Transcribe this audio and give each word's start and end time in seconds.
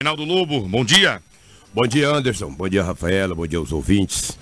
Reinaldo 0.00 0.22
Lobo, 0.22 0.60
bom 0.68 0.84
dia. 0.84 1.20
Bom 1.74 1.84
dia, 1.84 2.08
Anderson. 2.08 2.52
Bom 2.52 2.68
dia, 2.68 2.84
Rafaela. 2.84 3.34
Bom 3.34 3.48
dia 3.48 3.58
aos 3.58 3.72
ouvintes, 3.72 4.38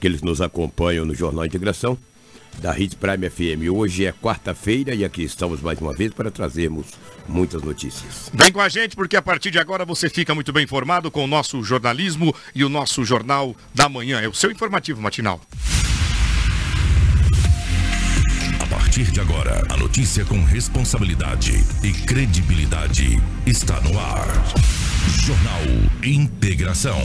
que 0.00 0.08
nos 0.08 0.40
acompanham 0.40 1.04
no 1.04 1.14
Jornal 1.14 1.46
Integração 1.46 1.96
da 2.58 2.76
Hits 2.76 2.96
Prime 2.96 3.30
FM. 3.30 3.72
Hoje 3.72 4.04
é 4.04 4.10
quarta-feira 4.10 4.96
e 4.96 5.04
aqui 5.04 5.22
estamos 5.22 5.60
mais 5.60 5.80
uma 5.80 5.94
vez 5.94 6.12
para 6.12 6.28
trazermos 6.28 6.88
muitas 7.28 7.62
notícias. 7.62 8.32
Vem 8.34 8.50
com 8.50 8.60
a 8.60 8.68
gente 8.68 8.96
porque 8.96 9.16
a 9.16 9.22
partir 9.22 9.52
de 9.52 9.60
agora 9.60 9.84
você 9.84 10.10
fica 10.10 10.34
muito 10.34 10.52
bem 10.52 10.64
informado 10.64 11.08
com 11.08 11.22
o 11.22 11.28
nosso 11.28 11.62
jornalismo 11.62 12.34
e 12.52 12.64
o 12.64 12.68
nosso 12.68 13.04
Jornal 13.04 13.54
da 13.72 13.88
Manhã. 13.88 14.20
É 14.20 14.26
o 14.26 14.34
seu 14.34 14.50
informativo 14.50 15.00
matinal. 15.00 15.40
A 18.58 18.66
partir 18.66 19.04
de 19.12 19.20
agora, 19.20 19.62
a 19.68 19.76
notícia 19.76 20.24
com 20.24 20.42
responsabilidade 20.42 21.52
e 21.84 21.92
credibilidade 21.92 23.22
está 23.46 23.80
no 23.82 23.96
ar. 24.00 24.26
Jornal 25.08 25.62
Integração. 26.02 27.00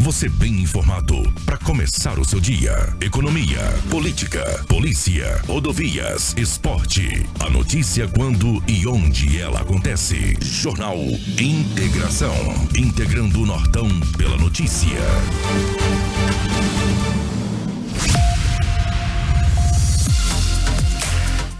Você 0.00 0.28
bem 0.28 0.62
informado 0.62 1.14
para 1.46 1.56
começar 1.58 2.18
o 2.18 2.24
seu 2.24 2.40
dia. 2.40 2.72
Economia, 3.00 3.60
política, 3.88 4.42
polícia, 4.66 5.40
rodovias, 5.46 6.34
esporte. 6.36 7.24
A 7.38 7.48
notícia 7.48 8.08
quando 8.08 8.62
e 8.66 8.86
onde 8.86 9.40
ela 9.40 9.60
acontece. 9.60 10.36
Jornal 10.40 10.96
Integração. 11.38 12.34
Integrando 12.76 13.42
o 13.42 13.46
Nortão 13.46 13.88
pela 14.16 14.36
notícia. 14.36 14.98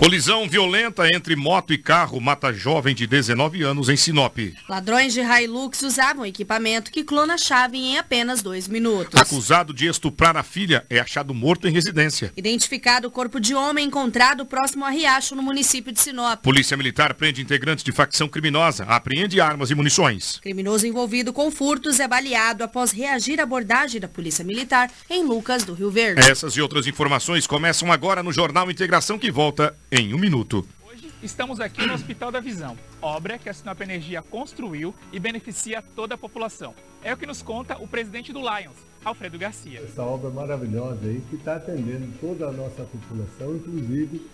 Colisão 0.00 0.48
violenta 0.48 1.06
entre 1.14 1.36
moto 1.36 1.74
e 1.74 1.76
carro 1.76 2.18
mata 2.22 2.54
jovem 2.54 2.94
de 2.94 3.06
19 3.06 3.62
anos 3.62 3.90
em 3.90 3.96
Sinop. 3.96 4.38
Ladrões 4.66 5.12
de 5.12 5.20
Hilux 5.20 5.82
usavam 5.82 6.24
equipamento 6.24 6.90
que 6.90 7.04
clona 7.04 7.34
a 7.34 7.36
chave 7.36 7.76
em 7.76 7.98
apenas 7.98 8.40
dois 8.40 8.66
minutos. 8.66 9.20
Acusado 9.20 9.74
de 9.74 9.86
estuprar 9.86 10.38
a 10.38 10.42
filha 10.42 10.86
é 10.88 10.98
achado 10.98 11.34
morto 11.34 11.68
em 11.68 11.70
residência. 11.70 12.32
Identificado 12.34 13.08
o 13.08 13.10
corpo 13.10 13.38
de 13.38 13.54
homem 13.54 13.88
encontrado 13.88 14.46
próximo 14.46 14.86
a 14.86 14.88
Riacho, 14.88 15.36
no 15.36 15.42
município 15.42 15.92
de 15.92 16.00
Sinop. 16.00 16.40
Polícia 16.40 16.78
Militar 16.78 17.12
prende 17.12 17.42
integrantes 17.42 17.84
de 17.84 17.92
facção 17.92 18.26
criminosa, 18.26 18.84
apreende 18.84 19.38
armas 19.38 19.70
e 19.70 19.74
munições. 19.74 20.40
Criminoso 20.40 20.86
envolvido 20.86 21.30
com 21.30 21.50
furtos 21.50 22.00
é 22.00 22.08
baleado 22.08 22.64
após 22.64 22.90
reagir 22.90 23.38
à 23.38 23.42
abordagem 23.42 24.00
da 24.00 24.08
Polícia 24.08 24.46
Militar 24.46 24.90
em 25.10 25.22
Lucas 25.24 25.62
do 25.62 25.74
Rio 25.74 25.90
Verde. 25.90 26.22
Essas 26.22 26.56
e 26.56 26.62
outras 26.62 26.86
informações 26.86 27.46
começam 27.46 27.92
agora 27.92 28.22
no 28.22 28.32
Jornal 28.32 28.70
Integração 28.70 29.18
que 29.18 29.30
volta 29.30 29.76
em 29.92 30.14
um 30.14 30.18
minuto. 30.18 30.64
Hoje 30.88 31.10
estamos 31.20 31.58
aqui 31.58 31.84
no 31.84 31.94
Hospital 31.94 32.30
da 32.30 32.38
Visão, 32.38 32.78
obra 33.02 33.38
que 33.38 33.48
a 33.48 33.54
Sinop 33.54 33.80
Energia 33.80 34.22
construiu 34.22 34.94
e 35.12 35.18
beneficia 35.18 35.82
toda 35.82 36.14
a 36.14 36.18
população. 36.18 36.74
É 37.02 37.12
o 37.12 37.16
que 37.16 37.26
nos 37.26 37.42
conta 37.42 37.76
o 37.76 37.88
presidente 37.88 38.32
do 38.32 38.38
Lions, 38.38 38.76
Alfredo 39.04 39.36
Garcia. 39.36 39.80
Essa 39.80 40.02
obra 40.02 40.30
maravilhosa 40.30 41.00
aí 41.06 41.20
que 41.28 41.34
está 41.34 41.56
atendendo 41.56 42.06
toda 42.20 42.46
a 42.46 42.52
nossa 42.52 42.84
população, 42.84 43.56
inclusive 43.56 44.24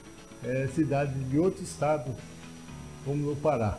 é, 0.45 0.69
cidades 0.75 1.15
de 1.31 1.39
outros 1.39 1.67
estados, 1.67 2.15
como 3.05 3.31
no 3.31 3.37
Pará. 3.37 3.79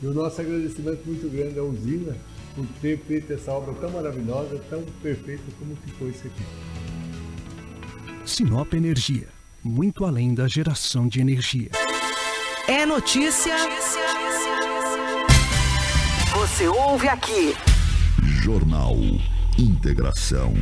E 0.00 0.06
o 0.06 0.14
nosso 0.14 0.40
agradecimento 0.40 1.04
muito 1.06 1.28
grande 1.28 1.58
à 1.58 1.62
usina 1.62 2.16
por 2.54 2.66
ter 2.80 2.98
feito 3.00 3.32
essa 3.32 3.50
obra 3.50 3.74
tão 3.74 3.90
maravilhosa, 3.90 4.60
tão 4.70 4.82
perfeita 5.02 5.42
como 5.58 5.74
ficou 5.76 6.08
isso 6.08 6.26
aqui. 6.26 6.44
Sinop 8.24 8.72
Energia 8.74 9.35
muito 9.66 10.04
além 10.04 10.32
da 10.32 10.46
geração 10.46 11.08
de 11.08 11.20
energia. 11.20 11.70
É 12.68 12.86
notícia. 12.86 13.54
Você 16.32 16.68
ouve 16.68 17.08
aqui. 17.08 17.54
Jornal 18.42 18.96
Integração. 19.58 20.54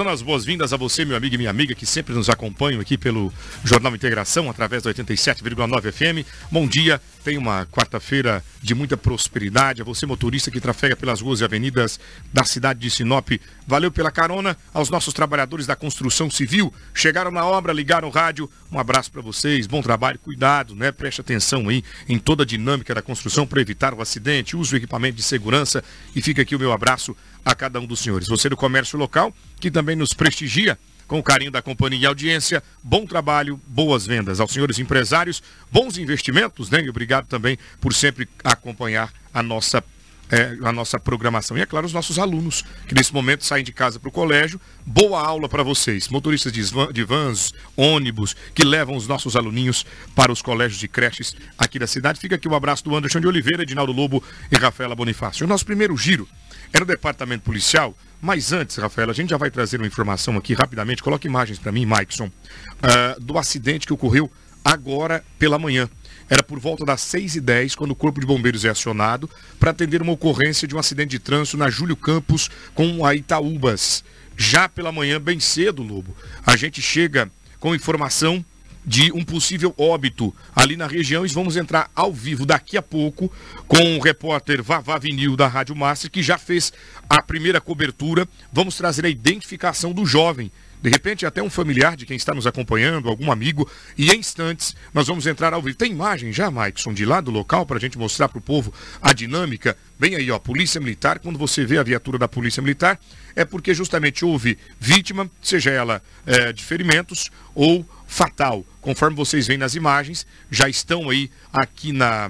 Dando 0.00 0.08
as 0.08 0.22
boas-vindas 0.22 0.72
a 0.72 0.78
você, 0.78 1.04
meu 1.04 1.14
amigo 1.14 1.34
e 1.34 1.36
minha 1.36 1.50
amiga, 1.50 1.74
que 1.74 1.84
sempre 1.84 2.14
nos 2.14 2.30
acompanham 2.30 2.80
aqui 2.80 2.96
pelo 2.96 3.30
Jornal 3.62 3.94
Integração, 3.94 4.48
através 4.48 4.82
da 4.82 4.90
87,9 4.90 5.92
FM. 5.92 6.26
Bom 6.50 6.66
dia, 6.66 6.98
tem 7.22 7.36
uma 7.36 7.66
quarta-feira 7.66 8.42
de 8.62 8.74
muita 8.74 8.96
prosperidade. 8.96 9.82
A 9.82 9.84
você, 9.84 10.06
motorista 10.06 10.50
que 10.50 10.58
trafega 10.58 10.96
pelas 10.96 11.20
ruas 11.20 11.40
e 11.40 11.44
avenidas 11.44 12.00
da 12.32 12.44
cidade 12.44 12.80
de 12.80 12.90
Sinop, 12.90 13.28
valeu 13.66 13.92
pela 13.92 14.10
carona. 14.10 14.56
Aos 14.72 14.88
nossos 14.88 15.12
trabalhadores 15.12 15.66
da 15.66 15.76
construção 15.76 16.30
civil, 16.30 16.72
chegaram 16.94 17.30
na 17.30 17.44
obra, 17.44 17.70
ligaram 17.70 18.08
o 18.08 18.10
rádio. 18.10 18.50
Um 18.72 18.78
abraço 18.78 19.12
para 19.12 19.20
vocês, 19.20 19.66
bom 19.66 19.82
trabalho, 19.82 20.18
cuidado, 20.18 20.74
né? 20.74 20.90
Preste 20.90 21.20
atenção 21.20 21.68
aí 21.68 21.84
em 22.08 22.18
toda 22.18 22.42
a 22.42 22.46
dinâmica 22.46 22.94
da 22.94 23.02
construção 23.02 23.46
para 23.46 23.60
evitar 23.60 23.92
o 23.92 24.00
acidente, 24.00 24.56
use 24.56 24.74
o 24.74 24.78
equipamento 24.78 25.16
de 25.16 25.22
segurança 25.22 25.84
e 26.16 26.22
fica 26.22 26.40
aqui 26.40 26.56
o 26.56 26.58
meu 26.58 26.72
abraço 26.72 27.14
a 27.44 27.54
cada 27.54 27.80
um 27.80 27.86
dos 27.86 28.00
senhores. 28.00 28.28
Você 28.28 28.48
do 28.48 28.56
comércio 28.56 28.98
local, 28.98 29.34
que 29.58 29.70
também 29.70 29.89
nos 29.96 30.10
prestigia 30.10 30.78
com 31.06 31.18
o 31.18 31.22
carinho 31.22 31.50
da 31.50 31.60
companhia 31.60 32.02
e 32.02 32.06
audiência, 32.06 32.62
bom 32.84 33.04
trabalho, 33.04 33.60
boas 33.66 34.06
vendas. 34.06 34.38
Aos 34.38 34.52
senhores 34.52 34.78
empresários, 34.78 35.42
bons 35.72 35.98
investimentos, 35.98 36.70
né? 36.70 36.80
E 36.82 36.88
obrigado 36.88 37.26
também 37.26 37.58
por 37.80 37.92
sempre 37.92 38.28
acompanhar 38.44 39.12
a 39.34 39.42
nossa 39.42 39.82
é, 40.30 40.56
a 40.62 40.72
nossa 40.72 40.98
programação. 40.98 41.58
E 41.58 41.60
é 41.60 41.66
claro, 41.66 41.86
os 41.86 41.92
nossos 41.92 42.18
alunos, 42.18 42.64
que 42.86 42.94
nesse 42.94 43.12
momento 43.12 43.44
saem 43.44 43.64
de 43.64 43.72
casa 43.72 43.98
para 43.98 44.08
o 44.08 44.12
colégio. 44.12 44.60
Boa 44.86 45.20
aula 45.20 45.48
para 45.48 45.62
vocês. 45.62 46.08
Motoristas 46.08 46.52
de, 46.52 46.62
van, 46.62 46.92
de 46.92 47.02
vans, 47.02 47.52
ônibus, 47.76 48.36
que 48.54 48.64
levam 48.64 48.94
os 48.94 49.08
nossos 49.08 49.34
aluninhos 49.34 49.84
para 50.14 50.30
os 50.30 50.40
colégios 50.40 50.78
de 50.78 50.86
creches 50.86 51.34
aqui 51.58 51.78
da 51.78 51.86
cidade. 51.86 52.20
Fica 52.20 52.36
aqui 52.36 52.46
o 52.46 52.52
um 52.52 52.54
abraço 52.54 52.84
do 52.84 52.94
Anderson 52.94 53.20
de 53.20 53.26
Oliveira, 53.26 53.64
Edinaldo 53.64 53.92
Lobo 53.92 54.22
e 54.50 54.56
Rafaela 54.56 54.94
Bonifácio. 54.94 55.44
O 55.44 55.48
nosso 55.48 55.66
primeiro 55.66 55.96
giro 55.96 56.28
é 56.72 56.78
no 56.78 56.86
departamento 56.86 57.42
policial. 57.42 57.96
Mas 58.20 58.52
antes, 58.52 58.76
Rafaela, 58.76 59.12
a 59.12 59.14
gente 59.14 59.30
já 59.30 59.36
vai 59.36 59.50
trazer 59.50 59.78
uma 59.78 59.86
informação 59.86 60.36
aqui 60.36 60.52
rapidamente. 60.52 61.02
Coloque 61.02 61.26
imagens 61.26 61.58
para 61.58 61.72
mim, 61.72 61.86
Maikson, 61.86 62.26
uh, 62.26 63.20
do 63.20 63.38
acidente 63.38 63.86
que 63.86 63.92
ocorreu 63.92 64.30
agora 64.64 65.24
pela 65.38 65.58
manhã. 65.58 65.88
Era 66.28 66.42
por 66.42 66.60
volta 66.60 66.84
das 66.84 67.00
6h10 67.00 67.74
quando 67.74 67.92
o 67.92 67.96
Corpo 67.96 68.20
de 68.20 68.26
Bombeiros 68.26 68.64
é 68.64 68.68
acionado 68.68 69.28
para 69.58 69.70
atender 69.70 70.02
uma 70.02 70.12
ocorrência 70.12 70.68
de 70.68 70.76
um 70.76 70.78
acidente 70.78 71.10
de 71.10 71.18
trânsito 71.18 71.56
na 71.56 71.70
Júlio 71.70 71.96
Campos 71.96 72.50
com 72.74 73.04
a 73.04 73.14
Itaúbas. 73.14 74.04
Já 74.36 74.68
pela 74.68 74.92
manhã, 74.92 75.20
bem 75.20 75.40
cedo, 75.40 75.82
Lobo, 75.82 76.14
a 76.46 76.56
gente 76.56 76.80
chega 76.80 77.30
com 77.58 77.74
informação 77.74 78.44
de 78.90 79.12
um 79.12 79.24
possível 79.24 79.72
óbito 79.78 80.34
ali 80.54 80.76
na 80.76 80.88
região. 80.88 81.24
E 81.24 81.28
vamos 81.28 81.56
entrar 81.56 81.88
ao 81.94 82.12
vivo 82.12 82.44
daqui 82.44 82.76
a 82.76 82.82
pouco 82.82 83.32
com 83.68 83.96
o 83.96 84.00
repórter 84.00 84.60
Vavá 84.60 84.98
Vinil 84.98 85.36
da 85.36 85.46
Rádio 85.46 85.76
Master, 85.76 86.10
que 86.10 86.20
já 86.24 86.36
fez 86.36 86.72
a 87.08 87.22
primeira 87.22 87.60
cobertura. 87.60 88.26
Vamos 88.52 88.76
trazer 88.76 89.06
a 89.06 89.08
identificação 89.08 89.92
do 89.92 90.04
jovem. 90.04 90.50
De 90.82 90.90
repente, 90.90 91.24
até 91.24 91.40
um 91.40 91.50
familiar 91.50 91.94
de 91.94 92.04
quem 92.04 92.16
está 92.16 92.34
nos 92.34 92.48
acompanhando, 92.48 93.08
algum 93.08 93.30
amigo, 93.30 93.70
e 93.96 94.10
em 94.10 94.18
instantes 94.18 94.74
nós 94.92 95.06
vamos 95.06 95.24
entrar 95.24 95.52
ao 95.52 95.62
vivo. 95.62 95.76
Tem 95.76 95.92
imagem 95.92 96.32
já, 96.32 96.50
Maikson, 96.50 96.92
de 96.92 97.04
lá 97.04 97.20
do 97.20 97.30
local 97.30 97.64
para 97.66 97.76
a 97.76 97.80
gente 97.80 97.98
mostrar 97.98 98.28
para 98.28 98.38
o 98.38 98.42
povo 98.42 98.72
a 99.00 99.12
dinâmica? 99.12 99.76
Bem 100.00 100.16
aí, 100.16 100.30
ó, 100.32 100.38
Polícia 100.38 100.80
Militar, 100.80 101.20
quando 101.20 101.38
você 101.38 101.64
vê 101.64 101.78
a 101.78 101.82
viatura 101.82 102.18
da 102.18 102.26
Polícia 102.26 102.62
Militar, 102.62 102.98
é 103.36 103.44
porque 103.44 103.74
justamente 103.74 104.24
houve 104.24 104.58
vítima, 104.80 105.30
seja 105.42 105.70
ela 105.70 106.02
é, 106.26 106.52
de 106.52 106.64
ferimentos 106.64 107.30
ou 107.54 107.86
fatal. 108.10 108.66
Conforme 108.80 109.16
vocês 109.16 109.46
veem 109.46 109.58
nas 109.58 109.76
imagens, 109.76 110.26
já 110.50 110.68
estão 110.68 111.08
aí 111.08 111.30
aqui 111.52 111.92
na, 111.92 112.28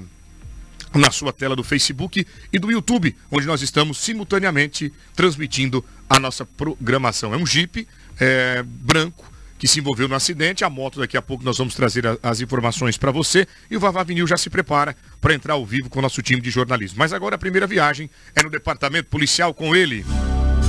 na 0.95 1.11
sua 1.11 1.33
tela 1.33 1.57
do 1.57 1.65
Facebook 1.65 2.27
e 2.53 2.59
do 2.59 2.71
YouTube, 2.71 3.17
onde 3.31 3.47
nós 3.47 3.63
estamos 3.63 3.99
simultaneamente 3.99 4.93
transmitindo 5.17 5.83
a 6.09 6.21
nossa 6.21 6.45
programação. 6.45 7.33
É 7.33 7.37
um 7.39 7.47
Jeep 7.47 7.89
é, 8.21 8.63
branco 8.63 9.25
que 9.59 9.67
se 9.67 9.81
envolveu 9.81 10.07
no 10.07 10.15
acidente. 10.15 10.65
A 10.65 10.71
moto, 10.71 11.01
daqui 11.01 11.17
a 11.17 11.23
pouco 11.23 11.43
nós 11.43 11.57
vamos 11.57 11.75
trazer 11.75 12.07
a, 12.07 12.19
as 12.23 12.43
informações 12.43 12.99
para 12.99 13.11
você. 13.11 13.49
E 13.71 13.77
o 13.77 13.81
Vavá 13.81 14.03
Vinil 14.03 14.27
já 14.27 14.37
se 14.37 14.51
prepara 14.51 14.95
para 15.19 15.33
entrar 15.33 15.55
ao 15.55 15.65
vivo 15.65 15.89
com 15.89 15.99
o 15.99 16.03
nosso 16.03 16.21
time 16.21 16.43
de 16.43 16.51
jornalismo. 16.51 16.99
Mas 16.99 17.15
agora 17.15 17.37
a 17.37 17.39
primeira 17.39 17.67
viagem 17.67 18.11
é 18.37 18.43
no 18.43 18.51
departamento 18.51 19.09
policial 19.09 19.55
com 19.55 19.75
ele. 19.75 20.05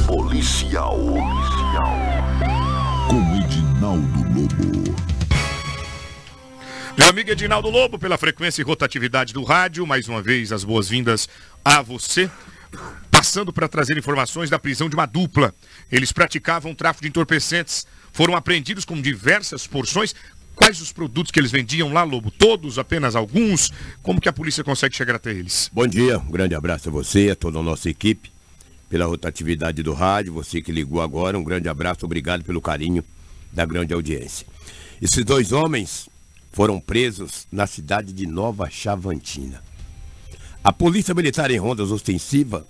Policial. 0.08 0.98
Policial. 0.98 2.11
Edinaldo 3.82 4.24
Lobo. 4.36 4.96
Meu 6.96 7.10
amigo 7.10 7.32
Edinaldo 7.32 7.68
Lobo, 7.68 7.98
pela 7.98 8.16
frequência 8.16 8.62
e 8.62 8.64
rotatividade 8.64 9.34
do 9.34 9.44
rádio, 9.44 9.88
mais 9.88 10.08
uma 10.08 10.22
vez 10.22 10.52
as 10.52 10.64
boas-vindas 10.64 11.28
a 11.66 11.82
você. 11.82 12.30
Passando 13.10 13.52
para 13.52 13.68
trazer 13.68 13.98
informações 13.98 14.52
da 14.52 14.60
prisão 14.60 14.88
de 14.88 14.96
uma 14.96 15.08
dupla. 15.08 15.52
Eles 15.92 16.12
praticavam 16.12 16.76
tráfico 16.76 17.02
de 17.02 17.10
entorpecentes, 17.10 17.88
foram 18.14 18.36
apreendidos 18.36 18.86
com 18.86 19.02
diversas 19.02 19.66
porções. 19.66 20.14
Quais 20.54 20.80
os 20.80 20.92
produtos 20.92 21.32
que 21.32 21.40
eles 21.40 21.52
vendiam 21.52 21.92
lá, 21.92 22.04
Lobo? 22.04 22.30
Todos, 22.30 22.78
apenas 22.78 23.16
alguns? 23.16 23.72
Como 24.04 24.22
que 24.22 24.30
a 24.30 24.34
polícia 24.34 24.64
consegue 24.64 24.96
chegar 24.96 25.16
até 25.16 25.32
eles? 25.32 25.72
Bom 25.74 25.88
dia, 25.88 26.20
um 26.20 26.30
grande 26.30 26.54
abraço 26.54 26.90
a 26.90 26.92
você, 26.92 27.32
a 27.32 27.36
toda 27.36 27.58
a 27.58 27.64
nossa 27.64 27.90
equipe, 27.90 28.32
pela 28.88 29.08
rotatividade 29.08 29.82
do 29.82 29.94
rádio, 29.94 30.34
você 30.34 30.62
que 30.62 30.72
ligou 30.72 31.02
agora, 31.02 31.36
um 31.36 31.44
grande 31.44 31.68
abraço, 31.68 32.06
obrigado 32.06 32.44
pelo 32.44 32.62
carinho 32.62 33.04
da 33.52 33.66
grande 33.66 33.94
audiência. 33.94 34.46
Esses 35.02 35.24
dois 35.26 35.52
homens 35.52 36.10
foram 36.52 36.80
presos 36.80 37.48
na 37.52 37.66
cidade 37.66 38.14
de 38.14 38.28
Nova 38.28 38.70
Chavantina. 38.70 39.64
A 40.64 40.72
polícia 40.72 41.14
militar 41.14 41.50
em 41.50 41.58
rondas 41.58 41.92
ostensiva, 41.92 42.68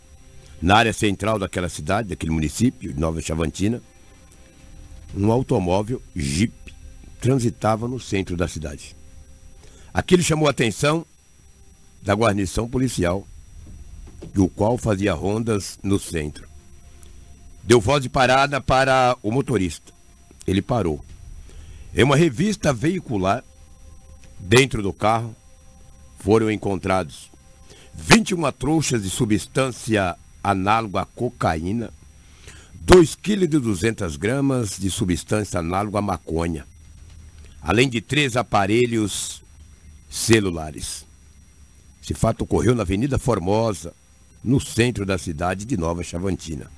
na 0.62 0.78
área 0.78 0.94
central 0.94 1.40
daquela 1.40 1.68
cidade, 1.68 2.10
daquele 2.10 2.32
município, 2.32 2.94
de 2.94 3.00
Nova 3.00 3.22
Chavantina, 3.22 3.82
um 5.16 5.32
automóvel 5.32 6.02
Jeep 6.16 6.54
transitava 7.20 7.88
no 7.88 8.00
centro 8.00 8.38
da 8.38 8.48
cidade. 8.48 8.96
Aquilo 9.94 10.24
chamou 10.24 10.48
a 10.48 10.52
atenção 10.52 11.06
da 12.02 12.14
guarnição 12.14 12.68
policial, 12.68 13.28
do 14.34 14.48
qual 14.48 14.78
fazia 14.78 15.14
rondas 15.14 15.78
no 15.84 16.00
centro. 16.00 16.48
Deu 17.64 17.82
voz 17.82 18.02
de 18.02 18.10
parada 18.10 18.62
para 18.62 19.18
o 19.22 19.32
motorista. 19.32 19.91
Ele 20.46 20.62
parou. 20.62 21.04
Em 21.94 22.04
uma 22.04 22.16
revista 22.16 22.72
veicular, 22.72 23.44
dentro 24.40 24.82
do 24.82 24.94
carro, 24.94 25.36
foram 26.20 26.50
encontrados 26.50 27.30
21 27.94 28.52
trouxas 28.52 29.04
de 29.04 29.10
substância 29.10 30.16
análoga 30.44 31.02
à 31.02 31.06
cocaína, 31.06 31.92
2 32.74 33.16
kg 33.16 33.48
200 33.48 34.18
gramas 34.18 34.78
de 34.78 34.90
substância 34.90 35.60
análoga 35.60 36.00
à 36.00 36.02
maconha, 36.02 36.66
além 37.62 37.90
de 37.90 38.02
três 38.02 38.36
aparelhos 38.36 39.44
celulares. 40.10 41.06
Esse 42.04 42.14
fato 42.14 42.44
ocorreu 42.44 42.74
na 42.74 42.82
Avenida 42.82 43.20
Formosa, 43.20 43.94
no 44.44 44.60
centro 44.60 45.06
da 45.06 45.18
cidade 45.18 45.66
de 45.66 45.78
Nova 45.78 46.04
Chavantina. 46.04 46.72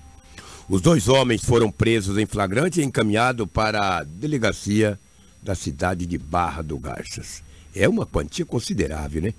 Os 0.70 0.82
dois 0.82 1.10
homens 1.10 1.44
foram 1.44 1.70
presos 1.70 2.18
em 2.18 2.26
flagrante 2.26 2.80
e 2.80 2.84
encaminhados 2.86 3.46
para 3.52 3.98
a 3.98 4.04
delegacia 4.04 4.98
da 5.42 5.56
cidade 5.56 6.06
de 6.06 6.18
Barra 6.18 6.62
do 6.62 6.80
Garças. 6.80 7.44
É 7.76 7.88
uma 7.88 8.06
quantia 8.06 8.46
considerável, 8.46 9.22
né? 9.22 9.34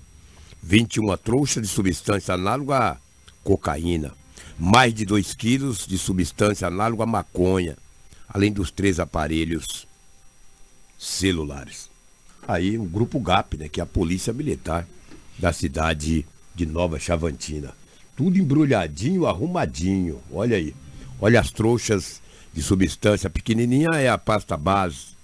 21 0.61 1.17
trouxas 1.17 1.63
de 1.63 1.67
substância 1.67 2.35
análoga 2.35 2.77
à 2.77 2.97
cocaína, 3.43 4.13
mais 4.59 4.93
de 4.93 5.03
2 5.03 5.33
quilos 5.33 5.87
de 5.87 5.97
substância 5.97 6.67
análoga 6.67 7.03
à 7.03 7.07
maconha, 7.07 7.75
além 8.29 8.51
dos 8.51 8.69
três 8.69 8.99
aparelhos 8.99 9.87
celulares. 10.97 11.89
Aí 12.47 12.77
o 12.77 12.83
grupo 12.83 13.19
GAP, 13.19 13.57
né, 13.57 13.67
que 13.67 13.79
é 13.79 13.83
a 13.83 13.87
polícia 13.87 14.31
militar 14.31 14.87
da 15.39 15.51
cidade 15.51 16.23
de 16.53 16.65
Nova 16.67 16.99
Chavantina. 16.99 17.73
Tudo 18.15 18.37
embrulhadinho, 18.37 19.25
arrumadinho. 19.25 20.21
Olha 20.31 20.55
aí. 20.55 20.73
Olha 21.19 21.39
as 21.39 21.51
trouxas 21.51 22.21
de 22.53 22.61
substância. 22.61 23.27
A 23.27 23.29
pequenininha 23.29 23.89
é 23.91 24.09
a 24.09 24.17
pasta 24.17 24.55
base. 24.55 25.15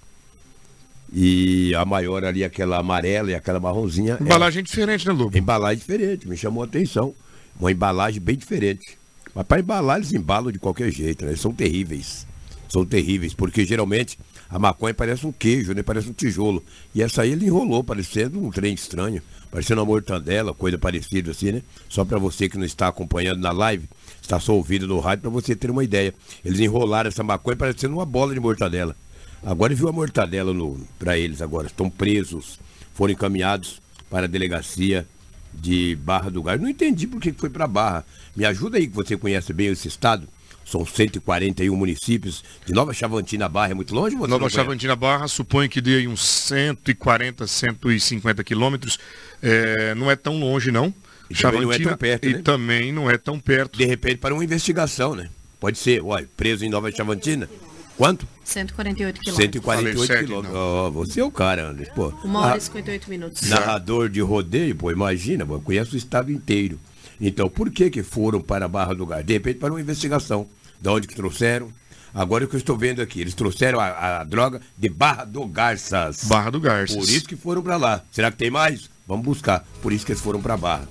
E 1.12 1.74
a 1.74 1.84
maior 1.84 2.24
ali, 2.24 2.42
aquela 2.42 2.78
amarela 2.78 3.30
e 3.30 3.34
aquela 3.34 3.60
marronzinha. 3.60 4.16
Embalagem 4.20 4.60
é... 4.60 4.62
diferente, 4.62 5.06
né, 5.06 5.12
Lobo? 5.12 5.36
Embalagem 5.36 5.78
diferente, 5.78 6.26
me 6.26 6.36
chamou 6.36 6.62
a 6.62 6.66
atenção. 6.66 7.14
Uma 7.60 7.70
embalagem 7.70 8.20
bem 8.20 8.36
diferente. 8.36 8.96
Mas 9.34 9.46
para 9.46 9.60
embalar, 9.60 9.98
eles 9.98 10.12
embalam 10.12 10.50
de 10.50 10.58
qualquer 10.58 10.90
jeito, 10.90 11.24
né? 11.24 11.32
Eles 11.32 11.40
são 11.40 11.52
terríveis. 11.52 12.26
São 12.68 12.84
terríveis, 12.84 13.34
porque 13.34 13.64
geralmente 13.64 14.18
a 14.48 14.58
maconha 14.58 14.94
parece 14.94 15.26
um 15.26 15.32
queijo, 15.32 15.72
né? 15.74 15.82
Parece 15.82 16.08
um 16.08 16.12
tijolo. 16.12 16.62
E 16.94 17.02
essa 17.02 17.22
aí 17.22 17.32
ele 17.32 17.46
enrolou, 17.46 17.82
parecendo 17.84 18.42
um 18.42 18.50
trem 18.50 18.74
estranho. 18.74 19.22
Parecendo 19.50 19.80
uma 19.80 19.86
mortandela, 19.86 20.54
coisa 20.54 20.78
parecida 20.78 21.30
assim, 21.30 21.52
né? 21.52 21.62
Só 21.88 22.04
para 22.04 22.18
você 22.18 22.48
que 22.48 22.56
não 22.56 22.64
está 22.64 22.88
acompanhando 22.88 23.40
na 23.40 23.52
live, 23.52 23.88
está 24.22 24.40
só 24.40 24.54
ouvindo 24.54 24.86
no 24.86 25.00
rádio, 25.00 25.22
para 25.22 25.30
você 25.30 25.54
ter 25.54 25.70
uma 25.70 25.84
ideia. 25.84 26.14
Eles 26.44 26.60
enrolaram 26.60 27.08
essa 27.08 27.22
maconha 27.22 27.56
parecendo 27.56 27.94
uma 27.94 28.06
bola 28.06 28.32
de 28.32 28.40
mortadela. 28.40 28.96
Agora 29.44 29.74
viu 29.74 29.88
a 29.88 29.92
mortadela 29.92 30.54
para 30.98 31.18
eles 31.18 31.42
agora. 31.42 31.66
Estão 31.66 31.90
presos, 31.90 32.58
foram 32.94 33.12
encaminhados 33.12 33.82
para 34.08 34.24
a 34.24 34.28
delegacia 34.28 35.06
de 35.52 35.96
Barra 35.96 36.30
do 36.30 36.42
Gás. 36.42 36.60
Não 36.60 36.68
entendi 36.68 37.06
por 37.06 37.20
que 37.20 37.32
foi 37.32 37.50
para 37.50 37.66
Barra. 37.66 38.06
Me 38.34 38.44
ajuda 38.44 38.78
aí 38.78 38.86
que 38.86 38.94
você 38.94 39.16
conhece 39.16 39.52
bem 39.52 39.66
esse 39.66 39.88
estado. 39.88 40.28
São 40.64 40.86
141 40.86 41.74
municípios. 41.76 42.44
De 42.64 42.72
Nova 42.72 42.94
Chavantina 42.94 43.48
Barra 43.48 43.72
é 43.72 43.74
muito 43.74 43.94
longe? 43.94 44.14
Você 44.14 44.30
Nova 44.30 44.48
Chavantina 44.48 44.94
Barra, 44.94 45.26
suponho 45.26 45.68
que 45.68 45.80
dê 45.80 46.06
uns 46.06 46.22
140, 46.22 47.46
150 47.46 48.44
quilômetros. 48.44 48.98
É, 49.42 49.94
não 49.96 50.08
é 50.08 50.14
tão 50.14 50.38
longe, 50.38 50.70
não. 50.70 50.94
E 51.32 51.34
Chavantina, 51.34 51.66
não 51.66 51.72
é 51.72 51.78
tão 51.78 51.96
perto, 51.96 52.28
E 52.28 52.32
né? 52.34 52.42
também 52.42 52.92
não 52.92 53.10
é 53.10 53.18
tão 53.18 53.40
perto. 53.40 53.78
De 53.78 53.84
repente, 53.84 54.16
para 54.16 54.34
uma 54.34 54.44
investigação, 54.44 55.14
né? 55.14 55.28
Pode 55.60 55.78
ser, 55.78 56.02
olha, 56.02 56.28
preso 56.36 56.64
em 56.64 56.68
Nova 56.68 56.90
Chavantina, 56.90 57.48
Quanto? 57.96 58.26
148 58.44 59.20
quilômetros. 59.20 59.44
148 59.44 60.26
quilômetros. 60.26 60.58
Oh, 60.58 60.90
você 60.90 61.20
é 61.20 61.24
o 61.24 61.30
cara, 61.30 61.68
André. 61.68 61.86
Pô, 61.94 62.08
Uma 62.24 62.40
hora 62.40 62.58
e 62.58 62.60
58 62.60 63.10
minutos. 63.10 63.42
Narrador 63.48 64.08
de 64.08 64.20
rodeio, 64.20 64.74
pô, 64.74 64.90
imagina, 64.90 65.44
pô, 65.46 65.60
conhece 65.60 65.94
o 65.94 65.96
estado 65.96 66.32
inteiro. 66.32 66.80
Então, 67.20 67.48
por 67.48 67.70
que 67.70 67.90
que 67.90 68.02
foram 68.02 68.40
para 68.40 68.64
a 68.64 68.68
Barra 68.68 68.94
do 68.94 69.06
Garças? 69.06 69.26
De 69.26 69.34
repente, 69.34 69.58
para 69.58 69.72
uma 69.72 69.80
investigação. 69.80 70.48
De 70.80 70.88
onde 70.88 71.06
que 71.06 71.14
trouxeram? 71.14 71.70
Agora 72.14 72.44
o 72.44 72.48
que 72.48 72.56
eu 72.56 72.58
estou 72.58 72.76
vendo 72.76 73.00
aqui, 73.00 73.20
eles 73.20 73.34
trouxeram 73.34 73.78
a, 73.80 74.20
a 74.20 74.24
droga 74.24 74.60
de 74.76 74.88
Barra 74.88 75.24
do 75.24 75.46
Garças. 75.46 76.24
Barra 76.24 76.50
do 76.50 76.60
Garças. 76.60 76.96
Por 76.96 77.08
isso 77.08 77.26
que 77.26 77.36
foram 77.36 77.62
para 77.62 77.76
lá. 77.76 78.02
Será 78.10 78.30
que 78.30 78.36
tem 78.36 78.50
mais? 78.50 78.90
Vamos 79.06 79.24
buscar. 79.24 79.64
Por 79.80 79.92
isso 79.92 80.04
que 80.04 80.12
eles 80.12 80.20
foram 80.22 80.42
para 80.42 80.56
Barra. 80.56 80.88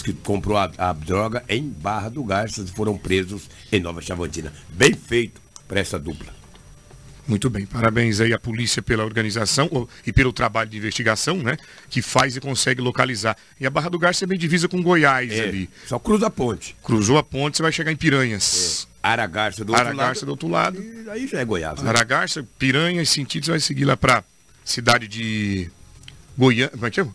Que 0.00 0.12
comprou 0.12 0.56
a, 0.56 0.70
a 0.78 0.92
droga 0.92 1.44
em 1.48 1.68
Barra 1.68 2.08
do 2.08 2.24
Garças 2.24 2.70
e 2.70 2.72
foram 2.72 2.96
presos 2.96 3.50
em 3.70 3.80
Nova 3.80 4.00
Chavantina. 4.00 4.52
Bem 4.70 4.94
feito 4.94 5.40
para 5.68 5.80
essa 5.80 5.98
dupla. 5.98 6.32
Muito 7.26 7.48
bem, 7.48 7.64
parabéns 7.64 8.20
aí 8.20 8.32
à 8.32 8.38
polícia 8.38 8.82
pela 8.82 9.04
organização 9.04 9.88
e 10.04 10.12
pelo 10.12 10.32
trabalho 10.32 10.68
de 10.68 10.76
investigação, 10.76 11.36
né? 11.36 11.56
Que 11.88 12.02
faz 12.02 12.36
e 12.36 12.40
consegue 12.40 12.80
localizar. 12.80 13.36
E 13.60 13.66
a 13.66 13.70
Barra 13.70 13.88
do 13.88 13.98
Garça 13.98 14.24
é 14.24 14.26
bem 14.26 14.38
divisa 14.38 14.68
com 14.68 14.82
Goiás 14.82 15.30
é, 15.30 15.42
ali. 15.42 15.70
Só 15.86 15.98
cruza 15.98 16.26
a 16.26 16.30
ponte. 16.30 16.76
Cruzou 16.82 17.16
a 17.18 17.22
ponte, 17.22 17.56
você 17.56 17.62
vai 17.62 17.70
chegar 17.70 17.92
em 17.92 17.96
Piranhas. 17.96 18.88
É. 19.02 19.08
Aragarça 19.08 19.64
do 19.64 19.70
outro 19.70 19.86
Aragarça 19.86 20.20
lado. 20.20 20.26
do 20.26 20.30
outro 20.30 20.48
lado. 20.48 20.82
E 20.82 21.10
aí 21.10 21.26
já 21.28 21.40
é 21.40 21.44
Goiás. 21.44 21.80
Né? 21.80 21.88
Aragarça, 21.88 22.46
Piranhas, 22.58 23.08
sentido, 23.08 23.46
você 23.46 23.50
vai 23.52 23.60
seguir 23.60 23.84
lá 23.84 23.96
pra 23.96 24.24
cidade 24.64 25.06
de 25.06 25.70
Goiânia. 26.36 26.70
Como 26.70 26.86
é 26.86 26.90
que 26.90 26.96
chama? 26.96 27.14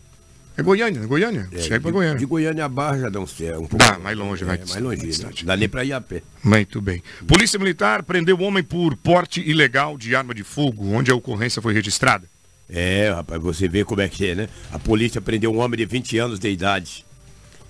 É 0.58 0.62
Goiânia, 0.62 1.06
Goiânia? 1.06 1.48
É, 1.52 1.60
Chega 1.60 1.80
pra 1.80 1.92
Goiânia. 1.92 2.18
De 2.18 2.26
Goiânia 2.26 2.64
a 2.64 2.68
Barra 2.68 2.98
já 2.98 3.08
dá 3.08 3.20
um, 3.20 3.22
um 3.22 3.66
pouco. 3.68 3.76
Dá, 3.76 3.96
mais 3.96 4.18
longe, 4.18 4.44
vai. 4.44 4.56
É, 4.56 4.66
mais 4.66 4.82
longe, 4.82 5.06
né? 5.22 5.30
Dá 5.44 5.56
nem 5.56 5.68
pra 5.68 5.84
ir 5.84 5.92
a 5.92 6.00
pé. 6.00 6.20
Muito 6.42 6.80
bem. 6.80 7.00
Polícia 7.28 7.60
Militar 7.60 8.02
prendeu 8.02 8.36
o 8.36 8.42
homem 8.42 8.64
por 8.64 8.96
porte 8.96 9.40
ilegal 9.40 9.96
de 9.96 10.16
arma 10.16 10.34
de 10.34 10.42
fogo, 10.42 10.84
onde 10.88 11.12
a 11.12 11.14
ocorrência 11.14 11.62
foi 11.62 11.72
registrada. 11.72 12.26
É, 12.68 13.08
rapaz, 13.14 13.40
você 13.40 13.68
vê 13.68 13.84
como 13.84 14.00
é 14.00 14.08
que 14.08 14.26
é, 14.26 14.34
né? 14.34 14.48
A 14.72 14.80
polícia 14.80 15.20
prendeu 15.20 15.52
um 15.54 15.58
homem 15.58 15.78
de 15.78 15.86
20 15.86 16.18
anos 16.18 16.40
de 16.40 16.50
idade. 16.50 17.06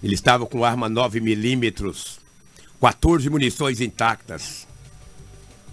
Ele 0.02 0.14
estava 0.14 0.46
com 0.46 0.64
arma 0.64 0.88
9 0.88 1.20
milímetros, 1.20 2.18
14 2.80 3.28
munições 3.28 3.82
intactas. 3.82 4.66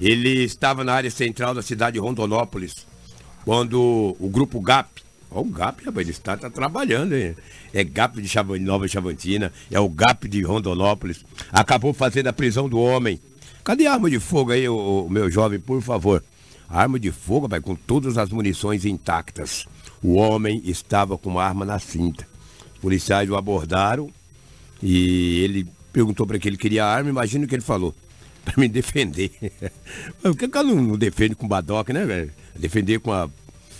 Ele 0.01 0.43
estava 0.43 0.83
na 0.83 0.91
área 0.93 1.09
central 1.09 1.53
da 1.53 1.61
cidade 1.61 1.93
de 1.93 1.99
Rondonópolis, 2.01 2.85
quando 3.45 4.17
o 4.19 4.29
grupo 4.29 4.59
GAP 4.59 4.94
Olha 5.31 5.41
o 5.41 5.49
GAP, 5.49 5.85
rapaz, 5.85 6.07
ele 6.07 6.11
está 6.11 6.37
tá 6.37 6.49
trabalhando, 6.49 7.13
hein? 7.13 7.35
É 7.73 7.83
GAP 7.83 8.21
de 8.21 8.59
Nova 8.61 8.87
Chavantina, 8.87 9.51
é 9.69 9.79
o 9.79 9.89
GAP 9.89 10.27
de 10.27 10.41
Rondonópolis. 10.41 11.25
Acabou 11.51 11.93
fazendo 11.93 12.27
a 12.27 12.33
prisão 12.33 12.69
do 12.69 12.79
homem. 12.79 13.19
Cadê 13.63 13.87
a 13.87 13.93
arma 13.93 14.09
de 14.09 14.19
fogo 14.19 14.51
aí, 14.51 14.69
o, 14.69 15.07
meu 15.09 15.29
jovem, 15.29 15.59
por 15.59 15.81
favor? 15.81 16.23
Arma 16.69 16.99
de 16.99 17.11
fogo, 17.11 17.47
vai 17.47 17.59
com 17.59 17.75
todas 17.75 18.17
as 18.17 18.29
munições 18.29 18.85
intactas. 18.85 19.65
O 20.01 20.13
homem 20.13 20.61
estava 20.65 21.17
com 21.17 21.31
uma 21.31 21.43
arma 21.43 21.65
na 21.65 21.79
cinta. 21.79 22.27
Os 22.75 22.79
policiais 22.79 23.29
o 23.29 23.35
abordaram 23.35 24.09
e 24.81 25.39
ele 25.39 25.67
perguntou 25.91 26.27
para 26.27 26.37
que 26.37 26.47
ele 26.47 26.57
queria 26.57 26.85
a 26.85 26.93
arma. 26.93 27.09
Imagina 27.09 27.45
o 27.45 27.47
que 27.47 27.55
ele 27.55 27.61
falou. 27.61 27.93
Para 28.45 28.53
me 28.57 28.67
defender. 28.67 29.31
Por 30.21 30.37
que 30.37 30.45
o 30.45 30.49
cara 30.49 30.67
não 30.67 30.95
defende 30.95 31.33
com 31.33 31.47
badoca, 31.47 31.91
né, 31.91 32.05
velho? 32.05 32.31
Defender 32.55 32.99
com 32.99 33.11
a 33.11 33.27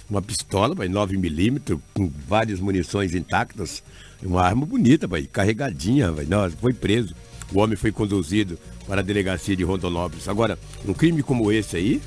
uma 0.10 0.22
pistola, 0.22 0.76
9mm, 0.76 1.80
com 1.94 2.12
várias 2.28 2.60
munições 2.60 3.16
intactas. 3.16 3.84
Uma 4.22 4.42
arma 4.42 4.66
bonita, 4.66 5.08
vai, 5.08 5.24
carregadinha, 5.24 6.12
vai. 6.12 6.26
Nossa, 6.26 6.56
foi 6.58 6.74
preso. 6.74 7.16
O 7.54 7.60
homem 7.60 7.76
foi 7.76 7.92
conduzido 7.92 8.58
para 8.88 9.02
a 9.02 9.04
delegacia 9.04 9.56
de 9.56 9.64
Rondonópolis. 9.64 10.28
Agora, 10.28 10.58
um 10.88 10.94
crime 10.94 11.22
como 11.22 11.52
esse 11.52 11.76
aí, 11.76 12.02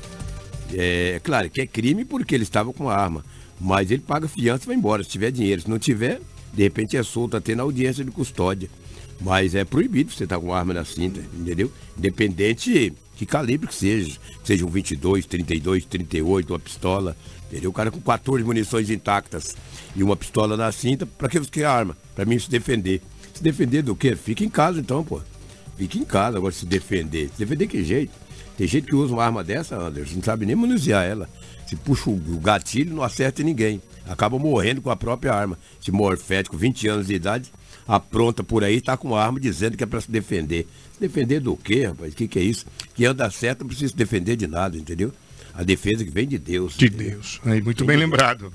é 0.74 1.20
claro 1.22 1.48
que 1.50 1.60
é 1.60 1.66
crime 1.66 2.04
porque 2.04 2.34
ele 2.34 2.44
estava 2.44 2.72
com 2.72 2.88
a 2.88 2.96
arma. 2.96 3.24
Mas 3.60 3.90
ele 3.90 4.02
paga 4.02 4.28
fiança 4.28 4.64
e 4.64 4.66
vai 4.68 4.76
embora, 4.76 5.02
se 5.02 5.10
tiver 5.10 5.30
dinheiro. 5.30 5.62
Se 5.62 5.70
não 5.70 5.78
tiver, 5.78 6.20
de 6.52 6.62
repente 6.62 6.96
é 6.96 7.02
solto 7.02 7.36
até 7.36 7.54
na 7.54 7.62
audiência 7.62 8.04
de 8.04 8.10
custódia. 8.10 8.70
Mas 9.20 9.54
é 9.54 9.64
proibido 9.64 10.12
você 10.12 10.24
estar 10.24 10.38
com 10.38 10.54
arma 10.54 10.72
na 10.72 10.84
cinta, 10.84 11.20
entendeu? 11.36 11.72
Independente 11.96 12.92
que 13.16 13.26
calibre 13.26 13.66
que 13.66 13.74
seja. 13.74 14.16
Seja 14.44 14.64
um 14.64 14.68
22, 14.68 15.26
32, 15.26 15.84
38, 15.84 16.52
uma 16.52 16.58
pistola. 16.58 17.16
Entendeu? 17.50 17.70
O 17.70 17.72
cara 17.72 17.90
com 17.90 18.00
14 18.00 18.44
munições 18.44 18.90
intactas 18.90 19.56
e 19.96 20.02
uma 20.02 20.16
pistola 20.16 20.56
na 20.56 20.70
cinta, 20.70 21.06
pra 21.06 21.28
que 21.28 21.38
você 21.38 21.64
arma? 21.64 21.96
Pra 22.14 22.24
mim 22.24 22.38
se 22.38 22.50
defender. 22.50 23.00
Se 23.32 23.42
defender 23.42 23.82
do 23.82 23.96
quê? 23.96 24.14
Fica 24.14 24.44
em 24.44 24.50
casa 24.50 24.78
então, 24.78 25.02
pô. 25.02 25.20
Fica 25.76 25.96
em 25.96 26.04
casa 26.04 26.36
agora 26.36 26.52
se 26.52 26.66
defender. 26.66 27.30
Se 27.30 27.38
defender 27.38 27.66
que 27.66 27.82
jeito? 27.82 28.12
Tem 28.56 28.66
gente 28.66 28.88
que 28.88 28.94
usa 28.94 29.14
uma 29.14 29.24
arma 29.24 29.44
dessa, 29.44 29.76
Anderson, 29.76 30.16
não 30.16 30.22
sabe 30.22 30.44
nem 30.44 30.56
manusear 30.56 31.04
ela. 31.04 31.28
Se 31.66 31.76
puxa 31.76 32.10
o 32.10 32.16
gatilho, 32.40 32.94
não 32.94 33.02
acerta 33.02 33.42
ninguém. 33.42 33.80
Acaba 34.06 34.38
morrendo 34.38 34.82
com 34.82 34.90
a 34.90 34.96
própria 34.96 35.32
arma. 35.32 35.58
Se 35.80 35.92
morfético, 35.92 36.56
20 36.56 36.88
anos 36.88 37.06
de 37.06 37.14
idade, 37.14 37.52
apronta 37.86 38.42
por 38.42 38.64
aí, 38.64 38.80
tá 38.80 38.96
com 38.96 39.14
arma 39.14 39.38
dizendo 39.38 39.76
que 39.76 39.84
é 39.84 39.86
para 39.86 40.00
se 40.00 40.10
defender. 40.10 40.66
Defender 40.98 41.40
do 41.40 41.56
quê, 41.56 41.86
rapaz? 41.86 42.12
O 42.12 42.16
que, 42.16 42.26
que 42.26 42.38
é 42.38 42.42
isso? 42.42 42.66
Que 42.94 43.04
anda 43.04 43.30
certo, 43.30 43.60
não 43.60 43.68
precisa 43.68 43.90
se 43.90 43.96
defender 43.96 44.34
de 44.34 44.46
nada, 44.46 44.76
entendeu? 44.76 45.12
A 45.58 45.64
defesa 45.64 46.04
que 46.04 46.10
vem 46.12 46.28
de 46.28 46.38
Deus. 46.38 46.76
De 46.76 46.86
entendeu? 46.86 47.10
Deus. 47.14 47.40
Aí, 47.44 47.60
muito 47.60 47.84
bem 47.84 47.96
lembrado. 47.96 48.52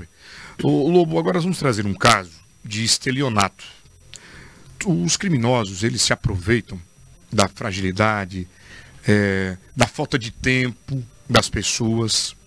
O 0.63 0.89
Lobo, 0.89 1.19
agora 1.19 1.33
nós 1.33 1.43
vamos 1.43 1.59
trazer 1.59 1.85
um 1.85 1.93
caso 1.93 2.31
de 2.63 2.81
estelionato. 2.81 3.65
Os 4.85 5.17
criminosos, 5.17 5.83
eles 5.83 6.01
se 6.01 6.13
aproveitam 6.13 6.81
da 7.29 7.49
fragilidade, 7.49 8.47
é, 9.05 9.57
da 9.75 9.85
falta 9.85 10.17
de 10.17 10.31
tempo 10.31 11.03
das 11.29 11.49
pessoas 11.49 12.37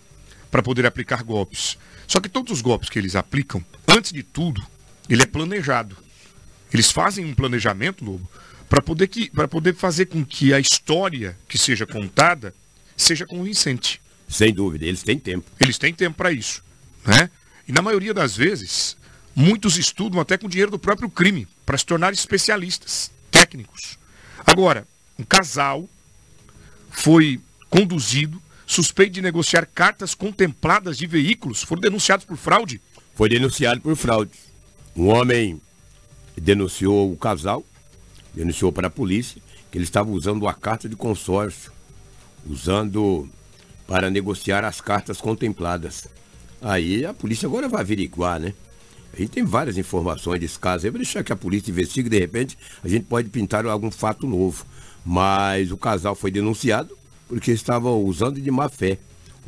para 0.51 0.63
poder 0.63 0.87
aplicar 0.87 1.23
golpes. 1.23 1.77
Só 2.07 2.19
que 2.19 2.29
todos 2.31 2.51
os 2.51 2.63
golpes 2.63 2.89
que 2.89 2.99
eles 2.99 3.15
aplicam, 3.15 3.63
antes 3.87 4.11
de 4.11 4.23
tudo, 4.23 4.67
ele 5.07 5.23
é 5.23 5.27
planejado. 5.27 5.95
Eles 6.73 6.91
fazem 6.91 7.27
um 7.27 7.35
planejamento, 7.35 8.03
Lobo, 8.03 8.27
para 8.71 8.81
poder, 8.81 9.09
que, 9.09 9.31
poder 9.51 9.75
fazer 9.75 10.07
com 10.07 10.25
que 10.25 10.55
a 10.55 10.59
história 10.59 11.37
que 11.47 11.59
seja 11.59 11.87
contada 11.87 12.55
seja 12.97 13.27
convincente. 13.27 14.01
Sem 14.29 14.53
dúvida, 14.53 14.85
eles 14.85 15.03
têm 15.03 15.19
tempo. 15.19 15.51
Eles 15.61 15.79
têm 15.79 15.95
tempo 15.95 16.17
para 16.17 16.33
isso. 16.33 16.63
Né? 17.05 17.31
E 17.67 17.73
na 17.73 17.83
maioria 17.83 18.13
das 18.13 18.37
vezes, 18.37 18.97
muitos 19.35 19.77
estudam 19.77 20.21
até 20.21 20.37
com 20.37 20.49
dinheiro 20.49 20.71
do 20.71 20.79
próprio 20.79 21.09
crime, 21.09 21.47
para 21.65 21.79
se 21.79 21.87
tornar 21.87 22.13
especialistas, 22.13 23.11
técnicos. 23.31 23.99
Agora, 24.47 24.87
um 25.19 25.25
casal 25.25 25.89
foi 26.91 27.41
conduzido 27.69 28.41
suspeito 28.67 29.13
de 29.13 29.23
negociar 29.23 29.67
cartas 29.67 30.15
contempladas 30.15 30.99
de 30.99 31.07
veículos, 31.07 31.63
foram 31.63 31.81
denunciados 31.81 32.27
por 32.27 32.37
fraude. 32.37 32.81
Foi 33.15 33.29
denunciado 33.29 33.81
por 33.81 33.95
fraude. 33.97 34.33
Um 34.95 35.09
homem 35.09 35.61
denunciou 36.37 37.13
o 37.13 37.17
casal, 37.17 37.65
denunciou 38.35 38.73
para 38.73 38.89
a 38.89 38.91
polícia 38.91 39.41
que 39.71 39.79
ele 39.79 39.85
estava 39.85 40.11
usando 40.11 40.49
a 40.49 40.53
carta 40.53 40.89
de 40.89 40.97
consórcio, 40.97 41.73
usando 42.47 43.29
para 43.87 44.11
negociar 44.11 44.65
as 44.65 44.81
cartas 44.81 45.21
contempladas. 45.21 46.09
Aí 46.61 47.05
a 47.05 47.15
polícia 47.15 47.47
agora 47.47 47.69
vai 47.69 47.83
averiguar, 47.83 48.41
né? 48.41 48.55
A 49.15 49.19
gente 49.19 49.31
tem 49.31 49.45
várias 49.45 49.79
informações 49.79 50.41
desse 50.41 50.59
caso. 50.59 50.87
Eu 50.87 50.93
vou 50.93 50.99
deixar 50.99 51.25
que 51.25 51.33
a 51.33 51.37
polícia 51.37 51.71
investigue, 51.71 52.09
de 52.09 52.19
repente 52.19 52.59
a 52.85 52.89
gente 52.89 53.05
pode 53.05 53.31
pintar 53.31 53.65
algum 53.67 53.91
fato 53.91 54.27
novo. 54.27 54.67
Mas 55.05 55.71
o 55.71 55.77
casal 55.77 56.15
foi 56.15 56.31
denunciado 56.31 56.97
porque 57.29 57.53
estavam 57.53 58.03
usando 58.03 58.41
de 58.41 58.51
má 58.51 58.69
fé. 58.69 58.99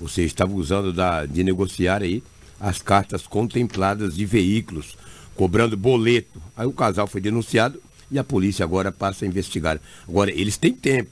Ou 0.00 0.09
seja, 0.09 0.28
estavam 0.28 0.57
usando 0.57 0.92
da, 0.92 1.26
de 1.26 1.42
negociar 1.42 2.02
aí 2.02 2.23
as 2.61 2.80
cartas 2.80 3.26
contempladas 3.26 4.14
de 4.14 4.25
veículos, 4.25 4.97
cobrando 5.35 5.76
boleto. 5.76 6.40
Aí 6.57 6.66
o 6.66 6.73
casal 6.73 7.07
foi 7.07 7.21
denunciado 7.21 7.83
e 8.11 8.18
a 8.18 8.25
polícia 8.25 8.64
agora 8.64 8.90
passa 8.90 9.25
a 9.25 9.28
investigar. 9.28 9.80
Agora, 10.09 10.30
eles 10.30 10.57
têm 10.57 10.73
tempo. 10.73 11.11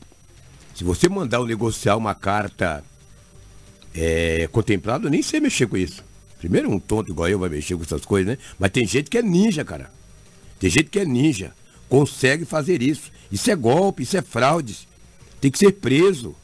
Se 0.74 0.84
você 0.84 1.08
mandar 1.08 1.40
o 1.40 1.46
negociar 1.46 1.96
uma 1.96 2.14
carta 2.14 2.84
é, 3.96 4.48
contemplada, 4.52 5.06
eu 5.06 5.10
nem 5.10 5.22
sei 5.22 5.40
mexer 5.40 5.66
com 5.66 5.76
isso. 5.76 6.04
Primeiro, 6.38 6.70
um 6.70 6.78
tonto 6.78 7.10
igual 7.10 7.28
eu 7.28 7.38
vai 7.38 7.48
mexer 7.48 7.76
com 7.76 7.82
essas 7.82 8.04
coisas, 8.04 8.32
né? 8.32 8.38
Mas 8.58 8.70
tem 8.70 8.86
gente 8.86 9.08
que 9.08 9.16
é 9.16 9.22
ninja, 9.22 9.64
cara. 9.64 9.90
Tem 10.60 10.68
gente 10.68 10.90
que 10.90 10.98
é 10.98 11.04
ninja. 11.04 11.52
Consegue 11.88 12.44
fazer 12.44 12.82
isso. 12.82 13.10
Isso 13.32 13.50
é 13.50 13.56
golpe, 13.56 14.02
isso 14.02 14.16
é 14.16 14.22
fraude. 14.22 14.86
Tem 15.40 15.50
que 15.50 15.58
ser 15.58 15.72
preso. 15.72 16.36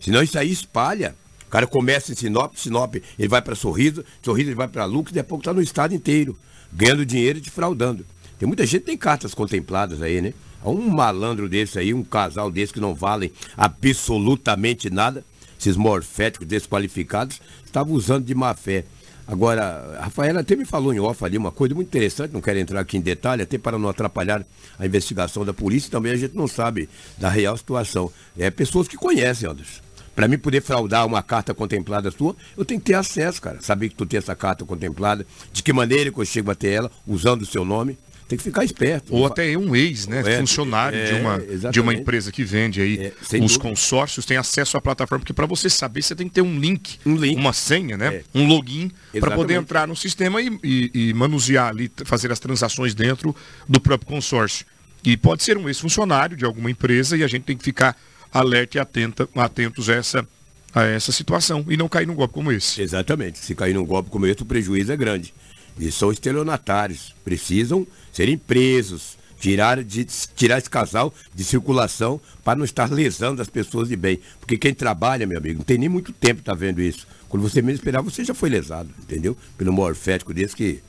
Senão 0.00 0.22
isso 0.22 0.38
aí 0.38 0.50
espalha. 0.50 1.14
O 1.46 1.50
cara 1.50 1.66
começa 1.66 2.12
em 2.12 2.14
Sinop, 2.14 2.54
Sinop 2.56 2.96
ele 3.18 3.28
vai 3.28 3.40
para 3.40 3.54
Sorriso, 3.54 4.04
Sorriso 4.22 4.50
ele 4.50 4.54
vai 4.54 4.68
para 4.68 4.84
Lucas, 4.84 5.16
e 5.16 5.18
a 5.18 5.24
pouco 5.24 5.40
está 5.40 5.52
no 5.52 5.62
estado 5.62 5.94
inteiro, 5.94 6.38
ganhando 6.70 7.06
dinheiro 7.06 7.38
e 7.38 7.40
te 7.40 7.50
fraudando. 7.50 8.04
Tem 8.38 8.46
muita 8.46 8.66
gente 8.66 8.82
tem 8.82 8.98
cartas 8.98 9.32
contempladas 9.34 10.02
aí, 10.02 10.20
né? 10.20 10.34
Um 10.62 10.90
malandro 10.90 11.48
desse 11.48 11.78
aí, 11.78 11.94
um 11.94 12.04
casal 12.04 12.50
desse 12.50 12.74
que 12.74 12.80
não 12.80 12.94
valem 12.94 13.32
absolutamente 13.56 14.90
nada, 14.90 15.24
esses 15.58 15.76
morféticos 15.76 16.46
desqualificados, 16.46 17.40
estavam 17.64 17.94
usando 17.94 18.24
de 18.24 18.34
má 18.34 18.54
fé. 18.54 18.84
Agora, 19.26 19.98
a 19.98 20.04
Rafaela 20.04 20.40
até 20.40 20.56
me 20.56 20.64
falou 20.64 20.92
em 20.94 20.98
off 20.98 21.22
ali 21.22 21.36
uma 21.36 21.52
coisa 21.52 21.74
muito 21.74 21.88
interessante, 21.88 22.32
não 22.32 22.40
quero 22.40 22.58
entrar 22.58 22.80
aqui 22.80 22.96
em 22.96 23.00
detalhe, 23.00 23.42
até 23.42 23.58
para 23.58 23.78
não 23.78 23.88
atrapalhar 23.88 24.42
a 24.78 24.86
investigação 24.86 25.44
da 25.44 25.52
polícia, 25.52 25.90
também 25.90 26.12
a 26.12 26.16
gente 26.16 26.34
não 26.34 26.48
sabe 26.48 26.88
da 27.18 27.28
real 27.28 27.54
situação. 27.56 28.10
É 28.38 28.50
pessoas 28.50 28.88
que 28.88 28.96
conhecem, 28.96 29.46
Anderson. 29.46 29.82
Para 30.16 30.26
mim 30.26 30.38
poder 30.38 30.62
fraudar 30.62 31.06
uma 31.06 31.22
carta 31.22 31.54
contemplada 31.54 32.10
sua, 32.10 32.34
eu 32.56 32.64
tenho 32.64 32.80
que 32.80 32.86
ter 32.86 32.94
acesso, 32.94 33.40
cara. 33.40 33.60
Saber 33.60 33.90
que 33.90 33.94
tu 33.94 34.06
tem 34.06 34.18
essa 34.18 34.34
carta 34.34 34.64
contemplada, 34.64 35.26
de 35.52 35.62
que 35.62 35.72
maneira 35.72 36.10
que 36.10 36.18
eu 36.18 36.24
chego 36.24 36.50
até 36.50 36.72
ela, 36.72 36.90
usando 37.06 37.42
o 37.42 37.46
seu 37.46 37.64
nome. 37.64 37.98
Tem 38.28 38.36
que 38.36 38.44
ficar 38.44 38.62
esperto. 38.62 39.14
Ou 39.14 39.24
até 39.24 39.56
um 39.56 39.74
ex, 39.74 40.06
né? 40.06 40.22
É, 40.24 40.38
funcionário 40.38 40.98
é, 40.98 41.04
de, 41.06 41.14
uma, 41.14 41.70
de 41.70 41.80
uma 41.80 41.94
empresa 41.94 42.30
que 42.30 42.44
vende 42.44 42.82
aí. 42.82 43.06
É, 43.06 43.12
os 43.22 43.28
dúvida. 43.40 43.58
consórcios 43.60 44.26
têm 44.26 44.36
acesso 44.36 44.76
à 44.76 44.82
plataforma, 44.82 45.20
porque 45.20 45.32
para 45.32 45.46
você 45.46 45.70
saber, 45.70 46.02
você 46.02 46.14
tem 46.14 46.28
que 46.28 46.34
ter 46.34 46.42
um 46.42 46.60
link, 46.60 46.98
um 47.06 47.16
link. 47.16 47.38
uma 47.38 47.54
senha, 47.54 47.96
né? 47.96 48.16
É. 48.16 48.24
Um 48.34 48.46
login 48.46 48.92
para 49.18 49.34
poder 49.34 49.54
entrar 49.54 49.88
no 49.88 49.96
sistema 49.96 50.42
e, 50.42 50.60
e, 50.62 50.90
e 51.08 51.14
manusear 51.14 51.68
ali, 51.68 51.90
fazer 52.04 52.30
as 52.30 52.38
transações 52.38 52.94
dentro 52.94 53.34
do 53.66 53.80
próprio 53.80 54.06
consórcio. 54.06 54.66
E 55.02 55.16
pode 55.16 55.42
ser 55.42 55.56
um 55.56 55.66
ex-funcionário 55.66 56.36
de 56.36 56.44
alguma 56.44 56.70
empresa 56.70 57.16
e 57.16 57.24
a 57.24 57.26
gente 57.26 57.44
tem 57.44 57.56
que 57.56 57.64
ficar 57.64 57.96
alerta 58.30 58.76
e 58.76 58.80
atenta, 58.80 59.26
atentos 59.36 59.88
a 59.88 59.94
essa, 59.94 60.28
a 60.74 60.84
essa 60.84 61.12
situação 61.12 61.64
e 61.66 61.78
não 61.78 61.88
cair 61.88 62.06
num 62.06 62.14
golpe 62.14 62.34
como 62.34 62.52
esse. 62.52 62.82
Exatamente. 62.82 63.38
Se 63.38 63.54
cair 63.54 63.72
num 63.72 63.86
golpe 63.86 64.10
como 64.10 64.26
esse, 64.26 64.42
o 64.42 64.44
prejuízo 64.44 64.92
é 64.92 64.96
grande. 64.98 65.32
E 65.78 65.90
são 65.92 66.10
estelionatários. 66.10 67.14
Precisam 67.24 67.86
serem 68.12 68.36
presos, 68.36 69.16
tirar, 69.40 69.82
de, 69.82 70.04
tirar 70.34 70.58
esse 70.58 70.68
casal 70.68 71.14
de 71.34 71.44
circulação 71.44 72.20
para 72.44 72.58
não 72.58 72.64
estar 72.64 72.90
lesando 72.90 73.40
as 73.40 73.48
pessoas 73.48 73.88
de 73.88 73.96
bem. 73.96 74.20
Porque 74.40 74.58
quem 74.58 74.74
trabalha, 74.74 75.26
meu 75.26 75.38
amigo, 75.38 75.58
não 75.58 75.64
tem 75.64 75.78
nem 75.78 75.88
muito 75.88 76.12
tempo 76.12 76.42
tá 76.42 76.54
vendo 76.54 76.80
isso. 76.80 77.06
Quando 77.28 77.42
você 77.42 77.60
menos 77.62 77.78
esperar, 77.78 78.02
você 78.02 78.24
já 78.24 78.34
foi 78.34 78.48
lesado, 78.48 78.90
entendeu? 78.98 79.36
Pelo 79.56 79.72
morfético 79.72 80.32
desse 80.34 80.56
que. 80.56 80.80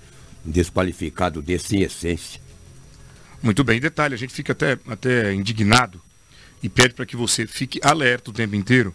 Desqualificado 0.44 1.42
desse 1.42 1.76
em 1.76 1.82
essência. 1.82 2.40
Muito 3.44 3.62
bem, 3.62 3.80
detalhe, 3.80 4.14
a 4.14 4.18
gente 4.18 4.34
fica 4.34 4.54
até, 4.54 4.80
até 4.88 5.34
indignado 5.34 6.02
e 6.64 6.70
pede 6.70 6.94
para 6.94 7.06
que 7.06 7.16
você 7.16 7.46
fique 7.46 7.80
alerta 7.84 8.32
o 8.32 8.34
tempo 8.34 8.56
inteiro. 8.56 8.94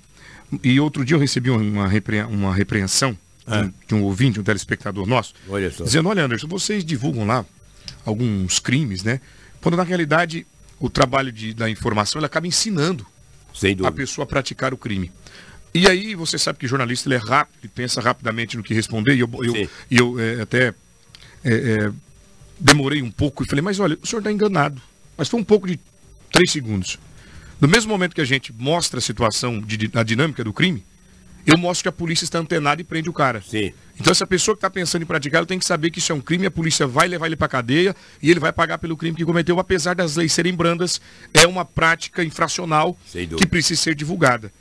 E 0.62 0.80
outro 0.80 1.04
dia 1.04 1.16
eu 1.16 1.20
recebi 1.20 1.50
uma, 1.50 1.86
repre... 1.86 2.22
uma 2.22 2.54
repreensão 2.54 3.16
é. 3.46 3.70
de, 3.86 3.94
um, 3.94 4.02
ouvinte, 4.02 4.40
um 4.40 4.42
telespectador 4.42 5.06
nosso, 5.06 5.34
olha 5.48 5.70
dizendo, 5.70 6.08
olha 6.08 6.24
Anderson, 6.24 6.46
vocês 6.48 6.84
divulgam 6.84 7.26
lá 7.26 7.44
alguns 8.04 8.58
crimes, 8.58 9.02
né? 9.02 9.20
Quando 9.60 9.76
na 9.76 9.82
realidade 9.82 10.46
o 10.78 10.90
trabalho 10.90 11.32
de, 11.32 11.54
da 11.54 11.68
informação 11.68 12.18
ele 12.18 12.26
acaba 12.26 12.46
ensinando 12.46 13.06
a 13.84 13.92
pessoa 13.92 14.24
a 14.24 14.26
praticar 14.26 14.74
o 14.74 14.76
crime. 14.76 15.10
E 15.72 15.88
aí 15.88 16.14
você 16.14 16.38
sabe 16.38 16.58
que 16.58 16.66
jornalista 16.68 17.08
ele 17.08 17.16
é 17.16 17.18
rápido, 17.18 17.58
ele 17.62 17.72
pensa 17.74 18.00
rapidamente 18.00 18.56
no 18.56 18.62
que 18.62 18.72
responder, 18.72 19.14
e 19.16 19.20
eu, 19.20 19.30
eu, 19.42 19.68
eu 19.90 20.20
é, 20.20 20.40
até 20.40 20.74
é, 21.44 21.54
é, 21.54 21.92
demorei 22.58 23.02
um 23.02 23.10
pouco 23.10 23.42
e 23.42 23.46
falei, 23.46 23.62
mas 23.62 23.80
olha, 23.80 23.98
o 24.00 24.06
senhor 24.06 24.20
está 24.20 24.30
enganado. 24.30 24.80
Mas 25.16 25.28
foi 25.28 25.38
um 25.38 25.44
pouco 25.44 25.66
de 25.66 25.78
três 26.32 26.50
segundos. 26.50 26.98
No 27.60 27.68
mesmo 27.68 27.90
momento 27.90 28.14
que 28.14 28.20
a 28.20 28.26
gente 28.26 28.52
mostra 28.52 28.98
a 28.98 29.02
situação, 29.02 29.60
de, 29.60 29.90
a 29.94 30.02
dinâmica 30.02 30.42
do 30.42 30.52
crime, 30.52 30.84
eu 31.46 31.58
mostro 31.58 31.84
que 31.84 31.88
a 31.88 31.92
polícia 31.92 32.24
está 32.24 32.38
antenada 32.38 32.80
e 32.80 32.84
prende 32.84 33.08
o 33.08 33.12
cara. 33.12 33.42
Sim. 33.42 33.72
Então 33.98 34.10
essa 34.10 34.26
pessoa 34.26 34.54
que 34.54 34.58
está 34.58 34.70
pensando 34.70 35.02
em 35.02 35.06
praticar, 35.06 35.38
ela 35.38 35.46
tem 35.46 35.58
que 35.58 35.64
saber 35.64 35.90
que 35.90 35.98
isso 35.98 36.10
é 36.10 36.14
um 36.14 36.20
crime, 36.20 36.46
a 36.46 36.50
polícia 36.50 36.86
vai 36.86 37.06
levar 37.06 37.26
ele 37.26 37.36
para 37.36 37.48
cadeia 37.48 37.94
e 38.22 38.30
ele 38.30 38.40
vai 38.40 38.52
pagar 38.52 38.78
pelo 38.78 38.96
crime 38.96 39.16
que 39.16 39.24
cometeu, 39.24 39.58
apesar 39.60 39.94
das 39.94 40.16
leis 40.16 40.32
serem 40.32 40.54
brandas, 40.54 41.00
é 41.32 41.46
uma 41.46 41.64
prática 41.64 42.24
infracional 42.24 42.96
que 43.36 43.46
precisa 43.46 43.80
ser 43.80 43.94
divulgada. 43.94 44.52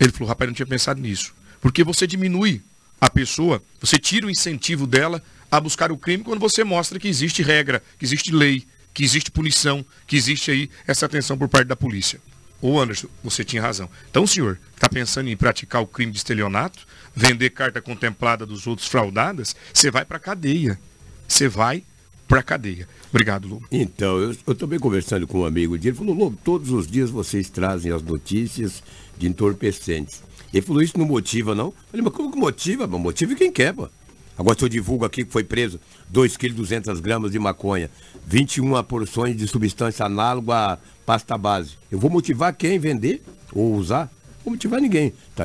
Ele 0.00 0.10
falou, 0.10 0.28
rapaz, 0.28 0.48
não 0.48 0.54
tinha 0.54 0.66
pensado 0.66 1.00
nisso. 1.00 1.32
Porque 1.60 1.84
você 1.84 2.06
diminui 2.06 2.60
a 3.00 3.08
pessoa, 3.08 3.62
você 3.80 3.98
tira 3.98 4.26
o 4.26 4.30
incentivo 4.30 4.86
dela 4.86 5.22
a 5.50 5.60
buscar 5.60 5.92
o 5.92 5.98
crime 5.98 6.24
quando 6.24 6.40
você 6.40 6.64
mostra 6.64 6.98
que 6.98 7.08
existe 7.08 7.42
regra, 7.42 7.82
que 7.98 8.04
existe 8.04 8.32
lei, 8.32 8.64
que 8.92 9.04
existe 9.04 9.30
punição, 9.30 9.84
que 10.06 10.16
existe 10.16 10.50
aí 10.50 10.70
essa 10.86 11.06
atenção 11.06 11.38
por 11.38 11.48
parte 11.48 11.68
da 11.68 11.76
polícia. 11.76 12.20
Ô 12.62 12.80
Anderson, 12.80 13.08
você 13.24 13.44
tinha 13.44 13.60
razão. 13.60 13.90
Então, 14.08 14.24
senhor, 14.24 14.56
está 14.72 14.88
pensando 14.88 15.28
em 15.28 15.36
praticar 15.36 15.82
o 15.82 15.86
crime 15.86 16.12
de 16.12 16.18
estelionato, 16.18 16.86
vender 17.14 17.50
carta 17.50 17.82
contemplada 17.82 18.46
dos 18.46 18.68
outros 18.68 18.86
fraudadas, 18.86 19.56
você 19.74 19.90
vai 19.90 20.04
para 20.04 20.20
cadeia. 20.20 20.78
Você 21.26 21.48
vai 21.48 21.82
para 22.28 22.40
cadeia. 22.40 22.88
Obrigado, 23.10 23.48
Lobo. 23.48 23.66
Então, 23.70 24.34
eu, 24.46 24.54
também 24.54 24.78
conversando 24.78 25.26
com 25.26 25.40
um 25.40 25.44
amigo 25.44 25.76
dele, 25.76 25.88
ele 25.88 25.96
falou, 25.96 26.14
Lobo, 26.14 26.38
todos 26.44 26.70
os 26.70 26.86
dias 26.86 27.10
vocês 27.10 27.50
trazem 27.50 27.90
as 27.90 28.00
notícias 28.00 28.80
de 29.18 29.26
entorpecentes. 29.26 30.22
Ele 30.54 30.62
falou, 30.62 30.82
isso 30.82 30.96
não 30.96 31.04
motiva, 31.04 31.54
não? 31.54 31.66
Eu 31.66 31.74
falei, 31.90 32.04
mas 32.04 32.14
como 32.14 32.30
que 32.30 32.38
motiva? 32.38 32.86
Motiva 32.86 33.34
quem 33.34 33.50
quer, 33.50 33.74
pô. 33.74 33.88
Agora, 34.36 34.58
se 34.58 34.64
eu 34.64 34.68
divulgo 34.68 35.04
aqui 35.04 35.24
que 35.24 35.30
foi 35.30 35.44
preso 35.44 35.78
2,2 36.12 36.36
kg 36.36 37.00
gramas 37.00 37.32
de 37.32 37.38
maconha, 37.38 37.90
21 38.26 38.82
porções 38.84 39.36
de 39.36 39.46
substância 39.46 40.06
análoga 40.06 40.78
pasta 41.04 41.36
base. 41.36 41.72
Eu 41.90 41.98
vou 41.98 42.10
motivar 42.10 42.54
quem 42.54 42.78
vender 42.78 43.22
ou 43.52 43.74
usar? 43.74 44.10
Vou 44.44 44.52
motivar 44.52 44.80
ninguém. 44.80 45.12
Tá, 45.34 45.44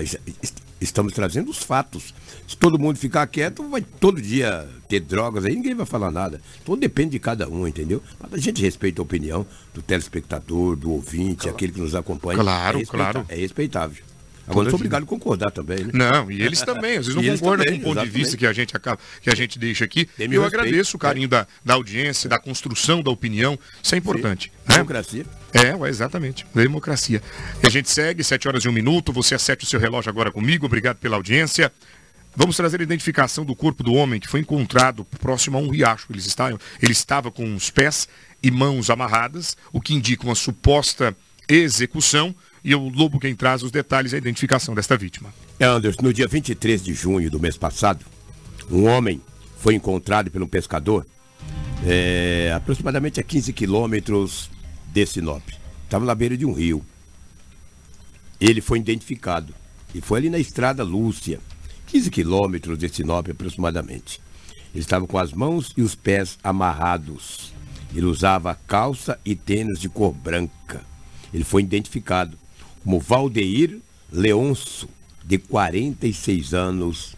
Estamos 0.79 1.12
trazendo 1.12 1.50
os 1.50 1.58
fatos. 1.58 2.13
Se 2.48 2.56
todo 2.56 2.77
mundo 2.77 2.98
ficar 2.98 3.25
quieto, 3.25 3.67
vai 3.67 3.82
todo 3.82 4.22
dia 4.22 4.67
ter 4.88 5.00
drogas 5.00 5.44
aí, 5.44 5.56
ninguém 5.56 5.74
vai 5.74 5.88
falar 5.88 6.12
nada. 6.12 6.39
Tudo 6.63 6.79
depende 6.79 7.12
de 7.12 7.20
cada 7.20 7.50
um, 7.50 7.67
entendeu? 7.67 8.01
Mas 8.20 8.34
a 8.34 8.38
gente 8.38 8.62
respeita 8.62 9.01
a 9.01 9.03
opinião 9.03 9.46
do 9.74 9.82
telespectador, 9.82 10.75
do 10.75 10.91
ouvinte, 10.91 11.41
claro. 11.41 11.56
aquele 11.56 11.74
que 11.74 11.82
nos 11.82 11.96
acompanha. 11.96 12.39
Claro, 12.39 12.79
é 12.79 12.86
claro. 12.86 13.25
É 13.27 13.36
respeitável. 13.36 14.03
Agora 14.48 14.63
não 14.63 14.72
sou 14.72 14.77
obrigado 14.77 15.04
a 15.04 15.06
concordar 15.06 15.51
também, 15.51 15.80
né? 15.86 15.92
Não, 15.94 16.32
e 16.32 16.42
eles 16.42 16.62
também, 16.62 16.98
às 16.98 17.06
vezes 17.08 17.16
não 17.22 17.24
concordam 17.24 17.66
também, 17.66 17.80
com 17.82 17.89
o 17.89 17.89
ponto 17.89 17.98
exatamente. 18.00 18.13
de 18.13 18.20
vista 18.20 18.38
que 18.38 18.48
a 18.48 18.54
gente 18.54 18.75
acaba, 18.75 19.00
que 19.22 19.30
a 19.30 19.36
gente 19.36 19.60
deixa 19.60 19.84
aqui. 19.84 20.10
eu 20.18 20.25
respeito, 20.27 20.46
agradeço 20.46 20.96
o 20.96 21.00
carinho 21.00 21.25
é. 21.25 21.30
da, 21.30 21.48
da 21.63 21.74
audiência, 21.74 22.30
da 22.30 22.39
construção 22.39 23.01
da 23.01 23.12
opinião. 23.12 23.60
Isso 23.84 23.94
é 23.94 23.98
importante. 23.98 24.51
Né? 24.68 24.75
Democracia. 24.75 25.25
É, 25.54 25.89
exatamente. 25.89 26.46
Democracia. 26.54 27.22
E 27.62 27.68
a 27.68 27.70
gente 27.70 27.89
segue, 27.89 28.24
7 28.24 28.48
horas 28.48 28.63
e 28.63 28.70
um 28.70 28.72
minuto. 28.72 29.12
Você 29.12 29.36
acerte 29.36 29.66
o 29.66 29.68
seu 29.68 29.80
relógio 29.80 30.10
agora 30.10 30.32
comigo. 30.32 30.66
Obrigado 30.66 30.98
pela 30.98 31.16
audiência. 31.16 31.72
Vamos 32.36 32.56
trazer 32.56 32.80
a 32.80 32.84
identificação 32.84 33.44
do 33.44 33.56
corpo 33.56 33.84
do 33.84 33.94
homem 33.94 34.20
que 34.20 34.27
foi 34.27 34.42
encontrado 34.42 35.04
próximo 35.20 35.58
a 35.58 35.60
um 35.60 35.70
riacho. 35.70 36.06
Ele 36.10 36.20
estava, 36.20 36.60
ele 36.82 36.92
estava 36.92 37.32
com 37.32 37.56
os 37.56 37.72
pés 37.72 38.08
e 38.44 38.51
mãos 38.51 38.89
amarradas, 38.92 39.58
o 39.74 39.82
que 39.82 39.96
indica 39.96 40.24
uma 40.24 40.36
suposta 40.36 41.16
execução 41.50 42.36
e 42.67 42.75
o 42.75 42.89
Lobo 42.89 43.17
quem 43.17 43.33
traz 43.33 43.63
os 43.63 43.71
detalhes 43.71 44.12
e 44.12 44.15
a 44.15 44.17
identificação 44.17 44.75
desta 44.75 44.97
vítima. 44.97 45.33
Anderson, 45.57 46.01
no 46.01 46.12
dia 46.13 46.27
23 46.27 46.83
de 46.83 46.93
junho 46.93 47.31
do 47.31 47.39
mês 47.39 47.55
passado, 47.55 48.05
um 48.69 48.83
homem 48.83 49.21
foi 49.57 49.74
encontrado 49.74 50.29
um 50.36 50.45
pescador 50.45 51.07
é, 51.86 52.51
aproximadamente 52.53 53.21
a 53.21 53.24
15 53.24 53.53
quilômetros 53.53 54.50
de 54.91 55.05
Sinop. 55.05 55.47
Estava 55.86 56.03
na 56.03 56.13
beira 56.13 56.36
de 56.36 56.45
um 56.45 56.51
rio. 56.51 56.83
Ele 58.38 58.59
foi 58.59 58.79
identificado 58.79 59.55
e 59.95 60.01
foi 60.01 60.19
ali 60.19 60.29
na 60.29 60.38
estrada 60.38 60.83
Lúcia, 60.83 61.39
15 61.86 62.12
quilômetros 62.12 62.77
de 62.77 62.89
Sinop 62.89 63.29
aproximadamente. 63.29 64.19
Ele 64.74 64.81
estava 64.81 65.07
com 65.07 65.17
as 65.17 65.31
mãos 65.31 65.71
e 65.77 65.81
os 65.81 65.95
pés 65.95 66.38
amarrados. 66.43 67.53
Ele 67.95 68.07
usava 68.07 68.59
calça 68.67 69.17
e 69.24 69.38
tênis 69.38 69.79
de 69.79 69.88
cor 69.88 70.12
branca. 70.12 70.83
Ele 71.33 71.45
foi 71.45 71.62
identificado 71.62 72.38
como 72.88 73.01
Valdeir 73.01 73.79
Leonço, 74.10 74.88
de 75.25 75.38
46 75.38 76.53
anos 76.53 77.17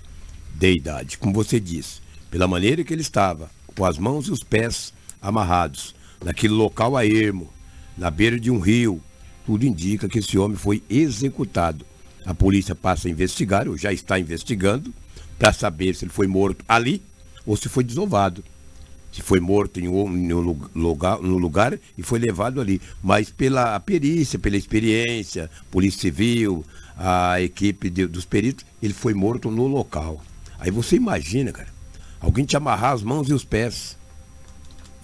de 0.56 0.74
idade. 0.74 1.16
Como 1.20 1.32
você 1.32 1.60
disse, 1.60 2.02
pela 2.32 2.48
maneira 2.48 2.84
que 2.84 2.92
ele 2.92 3.04
estava, 3.04 3.52
com 3.76 3.86
as 3.86 4.00
mãos 4.00 4.26
e 4.26 4.32
os 4.32 4.44
pés 4.44 4.92
amarrados, 5.22 5.94
naquele 6.26 6.56
local 6.56 6.98
a 6.98 7.06
ermo, 7.06 7.54
na 7.96 8.10
beira 8.10 8.40
de 8.40 8.50
um 8.50 8.58
rio, 8.60 9.00
tudo 9.46 9.64
indica 9.64 10.10
que 10.10 10.18
esse 10.18 10.40
homem 10.40 10.58
foi 10.58 10.82
executado. 10.90 11.86
A 12.26 12.34
polícia 12.34 12.74
passa 12.74 13.08
a 13.08 13.12
investigar, 13.12 13.68
ou 13.68 13.78
já 13.78 13.94
está 13.94 14.20
investigando, 14.20 14.92
para 15.38 15.54
saber 15.54 15.94
se 15.94 16.04
ele 16.04 16.12
foi 16.12 16.26
morto 16.26 16.66
ali 16.68 17.00
ou 17.46 17.56
se 17.56 17.70
foi 17.70 17.84
desovado 17.84 18.44
se 19.12 19.22
foi 19.22 19.39
morto 19.39 19.80
em 19.80 19.88
um 19.88 20.39
lugar, 20.75 21.20
no 21.20 21.38
lugar 21.38 21.78
e 21.98 22.04
foi 22.04 22.20
levado 22.20 22.62
ali. 22.62 22.82
Mas 23.01 23.30
pela 23.30 23.80
perícia, 23.80 24.38
pela 24.38 24.58
experiência, 24.58 25.50
Polícia 25.72 26.01
Civil, 26.01 26.63
a 26.98 27.42
equipe 27.42 27.89
de, 27.89 28.06
dos 28.06 28.25
peritos, 28.25 28.66
ele 28.82 28.94
foi 28.94 29.13
morto 29.13 29.50
no 29.50 29.68
local. 29.68 30.22
Aí 30.60 30.70
você 30.70 30.96
imagina, 30.96 31.51
cara, 31.51 31.70
alguém 32.20 32.46
te 32.46 32.58
amarrar 32.58 32.94
as 32.94 33.01
mãos 33.01 33.30
e 33.30 33.34
os 33.34 33.46
pés 33.46 33.98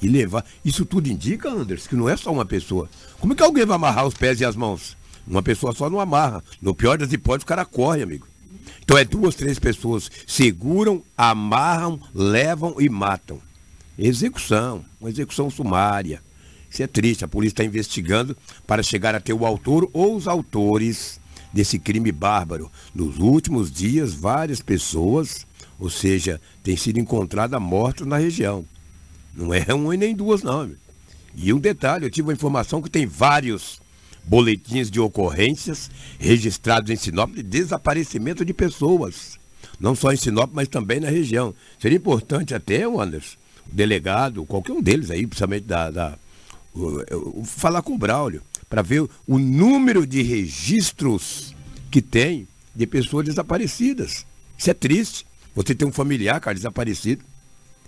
e 0.02 0.08
levar. 0.08 0.46
Isso 0.64 0.86
tudo 0.86 1.08
indica, 1.08 1.50
Anderson, 1.50 1.90
que 1.90 1.96
não 1.96 2.10
é 2.10 2.18
só 2.18 2.32
uma 2.32 2.46
pessoa. 2.46 2.90
Como 3.20 3.34
é 3.34 3.36
que 3.36 3.44
alguém 3.44 3.66
vai 3.66 3.76
amarrar 3.76 4.06
os 4.06 4.14
pés 4.14 4.40
e 4.40 4.46
as 4.46 4.56
mãos? 4.56 4.96
Uma 5.26 5.42
pessoa 5.42 5.74
só 5.74 5.90
não 5.90 6.00
amarra. 6.00 6.44
No 6.62 6.76
pior 6.76 6.98
das 6.98 7.12
hipóteses, 7.12 7.44
o 7.44 7.48
cara 7.48 7.66
corre, 7.66 8.04
amigo. 8.04 8.28
Então 8.84 8.98
é 8.98 9.04
duas, 9.04 9.34
três 9.34 9.58
pessoas 9.58 10.12
seguram, 10.28 11.02
amarram, 11.18 12.00
levam 12.14 12.76
e 12.80 12.88
matam. 12.88 13.40
Execução, 13.98 14.84
uma 15.00 15.10
execução 15.10 15.50
sumária. 15.50 16.22
Isso 16.70 16.84
é 16.84 16.88
triste, 16.88 17.24
a 17.24 17.28
polícia 17.28 17.54
está 17.54 17.64
investigando 17.64 18.36
para 18.68 18.84
chegar 18.84 19.16
a 19.16 19.20
ter 19.20 19.34
o 19.34 19.46
autor 19.46 19.90
ou 19.94 20.16
os 20.16 20.28
autores 20.28 21.20
desse 21.54 21.80
crime 21.80 22.12
bárbaro. 22.12 22.70
Nos 22.94 23.18
últimos 23.18 23.72
dias, 23.72 24.14
várias 24.14 24.62
pessoas, 24.62 25.48
ou 25.80 25.90
seja, 25.90 26.42
têm 26.62 26.76
sido 26.76 27.00
encontradas 27.00 27.62
mortas 27.62 28.06
na 28.06 28.18
região. 28.18 28.66
Não 29.34 29.54
é 29.54 29.74
um 29.74 29.94
e 29.94 29.98
nem 29.98 30.14
duas, 30.14 30.44
não. 30.44 30.72
E 31.34 31.54
um 31.54 31.60
detalhe, 31.60 32.06
eu 32.06 32.12
tive 32.12 32.28
uma 32.28 32.34
informação 32.34 32.82
que 32.82 32.90
tem 32.90 33.06
vários 33.06 33.80
boletins 34.26 34.90
de 34.90 35.00
ocorrências 35.00 35.90
registrados 36.20 36.90
em 36.90 36.96
Sinop 36.96 37.34
de 37.34 37.44
desaparecimento 37.44 38.44
de 38.44 38.54
pessoas. 38.54 39.38
Não 39.80 39.96
só 39.96 40.12
em 40.12 40.18
Sinop, 40.18 40.52
mas 40.54 40.68
também 40.68 41.00
na 41.00 41.10
região. 41.10 41.54
Seria 41.80 41.98
importante 41.98 42.54
até, 42.54 42.84
Anderson, 42.84 43.38
delegado, 43.72 44.46
qualquer 44.46 44.74
um 44.74 44.82
deles 44.82 45.12
aí, 45.12 45.26
principalmente 45.26 45.66
da. 45.66 45.90
da 45.92 46.18
falar 47.46 47.82
com 47.82 47.94
o 47.94 47.98
Braulio, 47.98 48.42
para 48.70 48.82
ver 48.82 49.08
o 49.28 49.38
número 49.40 50.06
de 50.06 50.22
registros 50.22 51.56
que 51.90 52.02
tem 52.02 52.48
de 52.76 52.86
pessoas 52.86 53.26
desaparecidas. 53.26 54.26
Isso 54.58 54.70
é 54.70 54.74
triste. 54.74 55.26
Você 55.56 55.74
tem 55.74 55.88
um 55.88 55.92
familiar, 55.92 56.40
cara, 56.42 56.54
desaparecido. 56.54 57.24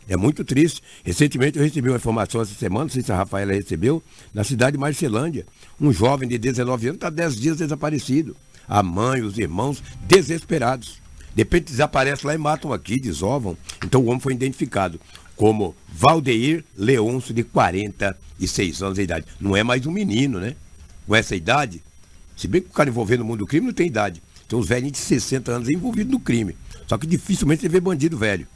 É 0.07 0.15
muito 0.15 0.45
triste. 0.45 0.81
Recentemente 1.03 1.57
eu 1.57 1.63
recebi 1.63 1.89
uma 1.89 1.97
informação 1.97 2.41
essa 2.41 2.53
semana, 2.53 2.85
não 2.85 2.89
sei 2.89 3.03
se 3.03 3.11
a 3.11 3.17
Rafaela 3.17 3.51
recebeu, 3.51 4.01
na 4.33 4.43
cidade 4.43 4.73
de 4.73 4.77
Marcelândia. 4.77 5.45
Um 5.79 5.91
jovem 5.91 6.29
de 6.29 6.37
19 6.37 6.87
anos 6.87 6.97
está 6.97 7.09
10 7.09 7.35
dias 7.35 7.57
desaparecido. 7.57 8.35
A 8.67 8.81
mãe, 8.81 9.21
os 9.21 9.37
irmãos, 9.37 9.83
desesperados. 10.07 11.01
De 11.35 11.41
repente 11.41 11.71
desaparece 11.71 12.25
lá 12.25 12.33
e 12.33 12.37
matam 12.37 12.71
aqui, 12.71 12.99
desovam. 12.99 13.57
Então 13.85 14.01
o 14.01 14.05
homem 14.05 14.19
foi 14.19 14.33
identificado 14.33 14.99
como 15.37 15.75
Valdeir 15.87 16.65
Leôncio, 16.75 17.33
de 17.33 17.43
46 17.43 18.81
anos 18.81 18.95
de 18.95 19.03
idade. 19.03 19.25
Não 19.39 19.55
é 19.55 19.63
mais 19.63 19.85
um 19.85 19.91
menino, 19.91 20.39
né? 20.39 20.55
Com 21.05 21.15
essa 21.15 21.35
idade, 21.35 21.81
se 22.35 22.47
bem 22.47 22.61
que 22.61 22.67
o 22.67 22.73
cara 22.73 22.89
envolvido 22.89 23.23
no 23.23 23.29
mundo 23.29 23.39
do 23.39 23.47
crime 23.47 23.67
não 23.67 23.73
tem 23.73 23.87
idade. 23.87 24.21
Tem 24.47 24.57
uns 24.57 24.67
velhinhos 24.67 24.93
de 24.93 24.97
60 24.97 25.51
anos 25.51 25.69
envolvidos 25.69 26.11
no 26.11 26.19
crime. 26.19 26.57
Só 26.87 26.97
que 26.97 27.05
dificilmente 27.05 27.61
você 27.61 27.69
vê 27.69 27.79
bandido 27.79 28.17
velho. 28.17 28.47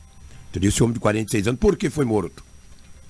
Entendeu? 0.50 0.70
Esse 0.70 0.82
homem 0.84 0.94
de 0.94 1.00
46 1.00 1.48
anos, 1.48 1.60
por 1.60 1.78
que 1.78 1.90
foi 1.90 2.04
morto? 2.04 2.44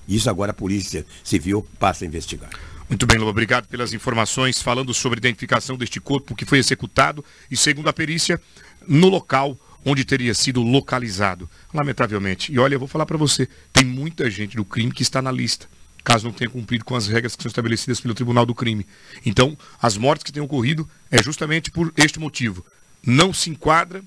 Isso 0.06 0.28
agora 0.28 0.50
a 0.50 0.54
Polícia 0.54 1.06
Civil 1.24 1.66
passa 1.78 2.04
a 2.04 2.08
investigar. 2.08 2.50
Muito 2.88 3.06
bem, 3.06 3.16
Lobo, 3.16 3.30
obrigado 3.30 3.66
pelas 3.68 3.94
informações 3.94 4.60
falando 4.60 4.92
sobre 4.92 5.18
a 5.18 5.20
identificação 5.20 5.76
deste 5.76 5.98
corpo 6.00 6.34
que 6.34 6.44
foi 6.44 6.58
executado 6.58 7.24
e, 7.50 7.56
segundo 7.56 7.88
a 7.88 7.92
perícia, 7.92 8.40
no 8.86 9.08
local 9.08 9.56
onde 9.84 10.04
teria 10.04 10.34
sido 10.34 10.62
localizado. 10.62 11.48
Lamentavelmente. 11.72 12.52
E 12.52 12.58
olha, 12.58 12.74
eu 12.74 12.78
vou 12.78 12.88
falar 12.88 13.06
para 13.06 13.16
você, 13.16 13.48
tem 13.72 13.84
muita 13.84 14.30
gente 14.30 14.56
do 14.56 14.64
crime 14.64 14.92
que 14.92 15.02
está 15.02 15.20
na 15.20 15.32
lista, 15.32 15.68
caso 16.04 16.26
não 16.26 16.32
tenha 16.32 16.50
cumprido 16.50 16.84
com 16.84 16.94
as 16.94 17.08
regras 17.08 17.36
que 17.36 17.42
são 17.42 17.48
estabelecidas 17.48 18.00
pelo 18.00 18.14
Tribunal 18.14 18.46
do 18.46 18.54
Crime. 18.54 18.86
Então, 19.24 19.56
as 19.80 19.96
mortes 19.96 20.24
que 20.24 20.32
têm 20.32 20.42
ocorrido 20.42 20.88
é 21.10 21.22
justamente 21.22 21.70
por 21.70 21.92
este 21.96 22.18
motivo. 22.18 22.64
Não 23.04 23.32
se 23.32 23.50
enquadra, 23.50 24.02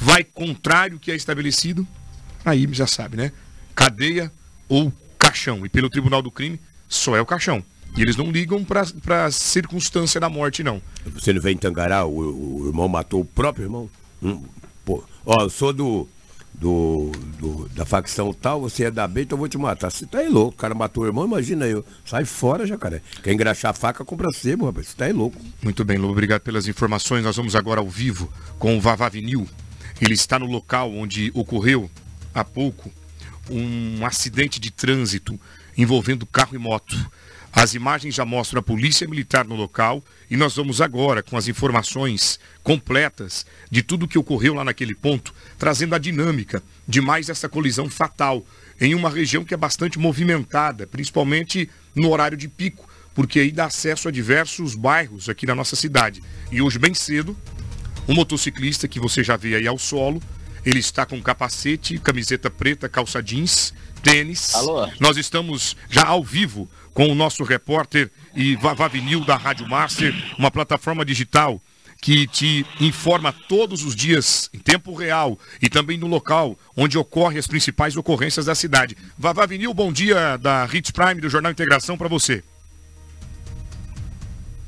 vai 0.00 0.24
contrário 0.24 0.94
ao 0.94 1.00
que 1.00 1.10
é 1.10 1.16
estabelecido, 1.16 1.86
aí 2.44 2.68
já 2.72 2.86
sabe, 2.86 3.16
né? 3.16 3.32
Cadeia 3.74 4.30
ou 4.68 4.92
caixão. 5.18 5.64
E 5.64 5.68
pelo 5.68 5.90
Tribunal 5.90 6.22
do 6.22 6.30
Crime, 6.30 6.60
só 6.88 7.16
é 7.16 7.20
o 7.20 7.26
caixão. 7.26 7.64
E 7.96 8.02
eles 8.02 8.16
não 8.16 8.30
ligam 8.30 8.64
para 8.64 9.24
a 9.24 9.30
circunstância 9.30 10.20
da 10.20 10.28
morte, 10.28 10.64
não. 10.64 10.82
Você 11.06 11.32
não 11.32 11.40
vê 11.40 11.52
em 11.52 11.56
Tangará, 11.56 12.04
o, 12.04 12.62
o 12.62 12.66
irmão 12.66 12.88
matou 12.88 13.20
o 13.20 13.24
próprio 13.24 13.66
irmão? 13.66 13.88
Hum, 14.20 14.42
ó, 15.24 15.42
eu 15.42 15.50
sou 15.50 15.72
do, 15.72 16.08
do, 16.54 17.10
do, 17.38 17.68
da 17.70 17.84
facção 17.84 18.32
tal, 18.32 18.60
você 18.60 18.84
é 18.84 18.90
da 18.90 19.06
B, 19.08 19.22
então 19.22 19.36
eu 19.36 19.40
vou 19.40 19.48
te 19.48 19.58
matar. 19.58 19.90
Você 19.90 20.06
tá 20.06 20.18
aí 20.18 20.28
louco, 20.28 20.54
o 20.54 20.56
cara 20.56 20.74
matou 20.74 21.04
o 21.04 21.06
irmão, 21.06 21.26
imagina 21.26 21.66
eu. 21.66 21.84
Sai 22.04 22.24
fora, 22.24 22.66
jacaré. 22.66 23.02
Quer 23.22 23.32
engraxar 23.32 23.70
a 23.70 23.74
faca, 23.74 24.04
compra 24.04 24.32
sebo, 24.32 24.66
rapaz. 24.66 24.88
Você 24.88 24.96
tá 24.96 25.04
aí 25.06 25.12
louco. 25.12 25.40
Muito 25.62 25.84
bem, 25.84 25.98
Lobo, 25.98 26.12
obrigado 26.12 26.42
pelas 26.42 26.68
informações. 26.68 27.24
Nós 27.24 27.36
vamos 27.36 27.56
agora 27.56 27.80
ao 27.80 27.88
vivo 27.88 28.32
com 28.58 28.76
o 28.76 28.80
Vavá 28.80 29.08
Vinil. 29.08 29.48
Ele 30.00 30.14
está 30.14 30.38
no 30.38 30.46
local 30.46 30.92
onde 30.92 31.30
ocorreu 31.34 31.90
há 32.34 32.44
pouco 32.44 32.90
um 33.50 34.04
acidente 34.04 34.58
de 34.58 34.70
trânsito 34.70 35.38
envolvendo 35.76 36.26
carro 36.26 36.54
e 36.54 36.58
moto. 36.58 36.96
As 37.56 37.72
imagens 37.72 38.16
já 38.16 38.24
mostram 38.24 38.58
a 38.58 38.62
polícia 38.62 39.06
militar 39.06 39.44
no 39.44 39.54
local 39.54 40.02
e 40.28 40.36
nós 40.36 40.56
vamos 40.56 40.80
agora 40.80 41.22
com 41.22 41.36
as 41.36 41.46
informações 41.46 42.40
completas 42.64 43.46
de 43.70 43.80
tudo 43.80 44.04
o 44.04 44.08
que 44.08 44.18
ocorreu 44.18 44.54
lá 44.54 44.64
naquele 44.64 44.92
ponto, 44.92 45.32
trazendo 45.56 45.94
a 45.94 45.98
dinâmica 45.98 46.60
de 46.86 47.00
mais 47.00 47.28
essa 47.28 47.48
colisão 47.48 47.88
fatal 47.88 48.44
em 48.80 48.92
uma 48.92 49.08
região 49.08 49.44
que 49.44 49.54
é 49.54 49.56
bastante 49.56 50.00
movimentada, 50.00 50.84
principalmente 50.84 51.70
no 51.94 52.10
horário 52.10 52.36
de 52.36 52.48
pico, 52.48 52.88
porque 53.14 53.38
aí 53.38 53.52
dá 53.52 53.66
acesso 53.66 54.08
a 54.08 54.10
diversos 54.10 54.74
bairros 54.74 55.28
aqui 55.28 55.46
na 55.46 55.54
nossa 55.54 55.76
cidade. 55.76 56.20
E 56.50 56.60
hoje 56.60 56.80
bem 56.80 56.92
cedo, 56.92 57.36
um 58.08 58.14
motociclista 58.14 58.88
que 58.88 58.98
você 58.98 59.22
já 59.22 59.36
vê 59.36 59.54
aí 59.54 59.68
ao 59.68 59.78
solo, 59.78 60.20
ele 60.64 60.78
está 60.78 61.04
com 61.04 61.20
capacete, 61.20 61.98
camiseta 61.98 62.50
preta, 62.50 62.88
calça 62.88 63.22
jeans, 63.22 63.74
tênis. 64.02 64.54
Alô? 64.54 64.88
Nós 64.98 65.16
estamos 65.16 65.76
já 65.90 66.04
ao 66.04 66.22
vivo 66.22 66.68
com 66.92 67.08
o 67.08 67.14
nosso 67.14 67.42
repórter 67.42 68.10
e 68.34 68.56
Vavinil 68.56 69.24
da 69.24 69.36
Rádio 69.36 69.68
Master, 69.68 70.14
uma 70.38 70.50
plataforma 70.50 71.04
digital 71.04 71.60
que 72.00 72.26
te 72.26 72.66
informa 72.80 73.32
todos 73.48 73.82
os 73.82 73.96
dias, 73.96 74.50
em 74.52 74.58
tempo 74.58 74.94
real, 74.94 75.38
e 75.60 75.70
também 75.70 75.96
no 75.96 76.06
local 76.06 76.58
onde 76.76 76.98
ocorrem 76.98 77.38
as 77.38 77.46
principais 77.46 77.96
ocorrências 77.96 78.44
da 78.44 78.54
cidade. 78.54 78.94
Vavá 79.18 79.46
Vinil, 79.46 79.72
bom 79.72 79.90
dia 79.90 80.36
da 80.36 80.68
Hits 80.70 80.90
Prime 80.90 81.20
do 81.20 81.30
Jornal 81.30 81.50
Integração 81.50 81.96
para 81.96 82.06
você. 82.06 82.44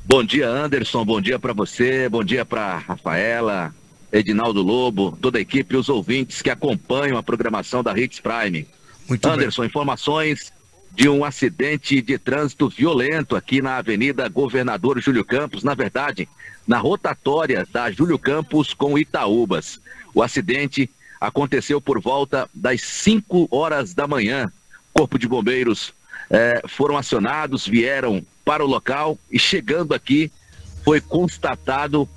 Bom 0.03 0.23
dia, 0.23 0.49
Anderson. 0.49 1.05
Bom 1.05 1.21
dia 1.21 1.37
para 1.37 1.53
você. 1.53 2.09
Bom 2.09 2.23
dia 2.23 2.43
para 2.43 2.77
Rafaela, 2.77 3.75
Edinaldo 4.11 4.61
Lobo, 4.61 5.17
toda 5.21 5.37
a 5.37 5.41
equipe 5.41 5.75
e 5.75 5.77
os 5.77 5.89
ouvintes 5.89 6.41
que 6.41 6.49
acompanham 6.49 7.17
a 7.17 7.23
programação 7.23 7.83
da 7.83 7.97
Hits 7.97 8.19
Prime. 8.19 8.67
Muito 9.07 9.27
Anderson, 9.27 9.61
bem. 9.61 9.69
informações 9.69 10.53
de 10.93 11.07
um 11.07 11.23
acidente 11.23 12.01
de 12.01 12.17
trânsito 12.17 12.69
violento 12.69 13.35
aqui 13.35 13.61
na 13.61 13.77
Avenida 13.77 14.27
Governador 14.27 14.99
Júlio 14.99 15.23
Campos, 15.23 15.63
na 15.63 15.75
verdade, 15.75 16.27
na 16.65 16.79
rotatória 16.79 17.67
da 17.71 17.91
Júlio 17.91 18.17
Campos 18.17 18.73
com 18.73 18.97
Itaúbas. 18.97 19.79
O 20.13 20.23
acidente 20.23 20.89
aconteceu 21.19 21.79
por 21.79 22.01
volta 22.01 22.49
das 22.53 22.81
5 22.81 23.47
horas 23.51 23.93
da 23.93 24.07
manhã. 24.07 24.51
Corpo 24.93 25.19
de 25.19 25.27
Bombeiros 25.27 25.93
eh, 26.29 26.61
foram 26.67 26.97
acionados, 26.97 27.67
vieram 27.67 28.25
para 28.43 28.63
o 28.63 28.67
local 28.67 29.17
e 29.31 29.37
chegando 29.37 29.93
aqui 29.93 30.31
foi 30.83 30.99
constatado 31.01 32.07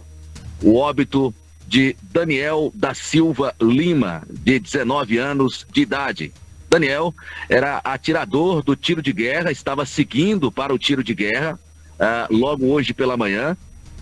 o 0.62 0.76
óbito 0.76 1.34
de 1.70 1.94
Daniel 2.02 2.72
da 2.74 2.94
Silva 2.94 3.54
Lima, 3.62 4.24
de 4.28 4.58
19 4.58 5.18
anos 5.18 5.64
de 5.72 5.82
idade. 5.82 6.32
Daniel 6.68 7.14
era 7.48 7.80
atirador 7.84 8.64
do 8.64 8.74
tiro 8.74 9.00
de 9.00 9.12
guerra, 9.12 9.52
estava 9.52 9.86
seguindo 9.86 10.50
para 10.50 10.74
o 10.74 10.78
tiro 10.78 11.04
de 11.04 11.14
guerra 11.14 11.56
uh, 11.94 12.36
logo 12.36 12.66
hoje 12.66 12.92
pela 12.92 13.16
manhã 13.16 13.56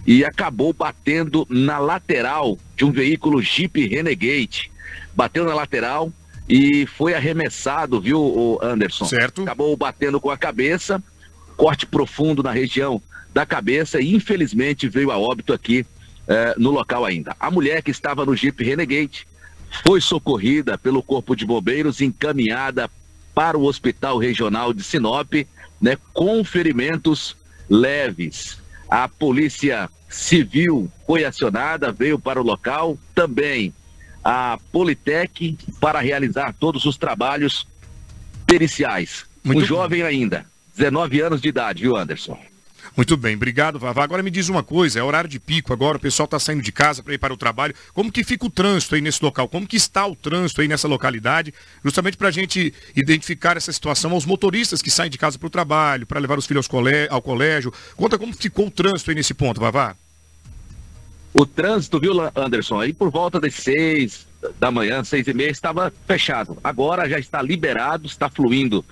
e 0.07 0.25
acabou 0.25 0.73
batendo 0.73 1.47
na 1.51 1.79
lateral 1.79 2.57
de 2.75 2.87
um 2.87 2.91
veículo 2.91 3.43
Jeep 3.43 3.87
Renegade. 3.87 4.73
Bateu 5.15 5.45
na 5.45 5.55
lateral 5.55 6.11
e 6.49 6.87
foi 6.87 7.13
arremessado, 7.13 8.01
viu, 8.01 8.59
Anderson? 8.63 9.05
Certo. 9.05 9.43
Acabou 9.43 9.77
batendo 9.77 10.19
com 10.19 10.31
a 10.31 10.39
cabeça, 10.39 11.03
corte 11.55 11.85
profundo 11.85 12.43
na 12.43 12.51
região 12.51 12.99
da 13.35 13.45
cabeça 13.45 14.01
e 14.01 14.15
infelizmente 14.15 14.89
veio 14.89 15.11
a 15.11 15.19
óbito 15.19 15.53
aqui 15.53 15.85
uh, 16.29 16.61
no 16.61 16.71
local 16.71 17.05
ainda. 17.05 17.35
A 17.41 17.51
mulher 17.51 17.83
que 17.83 17.91
estava 17.91 18.25
no 18.25 18.37
Jeep 18.37 18.63
Renegade 18.63 19.27
foi 19.85 20.01
socorrida 20.01 20.77
pelo 20.77 21.03
Corpo 21.03 21.35
de 21.35 21.45
Bombeiros, 21.45 22.01
encaminhada 22.01 22.91
para 23.35 23.57
o 23.57 23.65
Hospital 23.65 24.19
Regional 24.19 24.73
de 24.73 24.83
Sinop, 24.83 25.33
né, 25.81 25.97
com 26.13 26.43
ferimentos 26.45 27.37
leves. 27.69 28.59
A 28.91 29.09
Polícia 29.09 29.89
Civil 30.09 30.91
foi 31.07 31.25
acionada, 31.25 31.93
veio 31.93 32.19
para 32.19 32.41
o 32.41 32.45
local, 32.45 32.99
também 33.15 33.73
a 34.25 34.59
Politec 34.73 35.57
para 35.81 36.01
realizar 36.01 36.55
todos 36.59 36.85
os 36.85 36.97
trabalhos 36.97 37.67
periciais. 38.47 39.25
Muito 39.45 39.63
um 39.63 39.65
jovem 39.65 40.03
ainda, 40.03 40.45
19 40.77 41.21
anos 41.21 41.41
de 41.41 41.49
idade, 41.49 41.83
viu, 41.83 41.97
Anderson? 41.97 42.39
Muito 42.99 43.17
bem, 43.17 43.37
obrigado, 43.37 43.79
Vavá. 43.79 44.03
Agora 44.03 44.25
me 44.25 44.31
diz 44.31 44.49
uma 44.49 44.61
coisa, 44.61 44.99
é 44.99 45.03
horário 45.05 45.31
de 45.31 45.39
pico 45.39 45.73
agora, 45.73 45.97
o 45.97 46.01
pessoal 46.01 46.25
está 46.25 46.37
saindo 46.37 46.65
de 46.65 46.73
casa 46.73 47.01
para 47.01 47.15
ir 47.15 47.19
para 47.19 47.33
o 47.33 47.37
trabalho. 47.37 47.73
Como 47.95 48.11
que 48.11 48.25
fica 48.25 48.45
o 48.45 48.51
trânsito 48.51 48.97
aí 48.97 49.01
nesse 49.01 49.23
local? 49.23 49.49
Como 49.49 49.69
que 49.69 49.77
está 49.77 50.05
o 50.05 50.17
trânsito 50.17 50.61
aí 50.61 50.67
nessa 50.67 50.89
localidade? 50.89 51.55
Justamente 51.85 52.17
para 52.17 52.27
a 52.27 52.33
gente 52.33 52.75
identificar 52.97 53.57
essa 53.57 53.73
situação 53.73 54.11
aos 54.11 54.27
motoristas 54.27 54.83
que 54.83 54.91
saem 54.91 55.13
de 55.13 55.17
casa 55.17 55.39
para 55.39 55.47
o 55.47 55.51
trabalho, 55.51 56.09
para 56.09 56.19
levar 56.19 56.37
os 56.41 56.45
filhos 56.45 56.69
ao 57.09 57.23
colégio. 57.23 57.73
Conta 57.97 58.19
como 58.19 58.35
ficou 58.35 58.67
o 58.67 58.71
trânsito 58.71 59.13
aí 59.13 59.15
nesse 59.15 59.33
ponto, 59.33 59.61
Vavá. 59.61 59.95
O 61.33 61.47
trânsito, 61.47 62.01
viu, 62.01 62.15
Anderson, 62.35 62.81
aí 62.81 62.93
por 62.93 63.13
volta 63.13 63.39
das 63.39 63.55
seis 63.55 64.27
da 64.59 64.73
manhã, 64.73 65.05
seis 65.05 65.29
e 65.29 65.33
meia, 65.33 65.51
estava 65.51 65.93
fechado. 66.05 66.59
Agora 66.65 67.09
já 67.09 67.21
está 67.21 67.41
liberado, 67.41 68.09
está 68.09 68.29
fluindo 68.29 68.85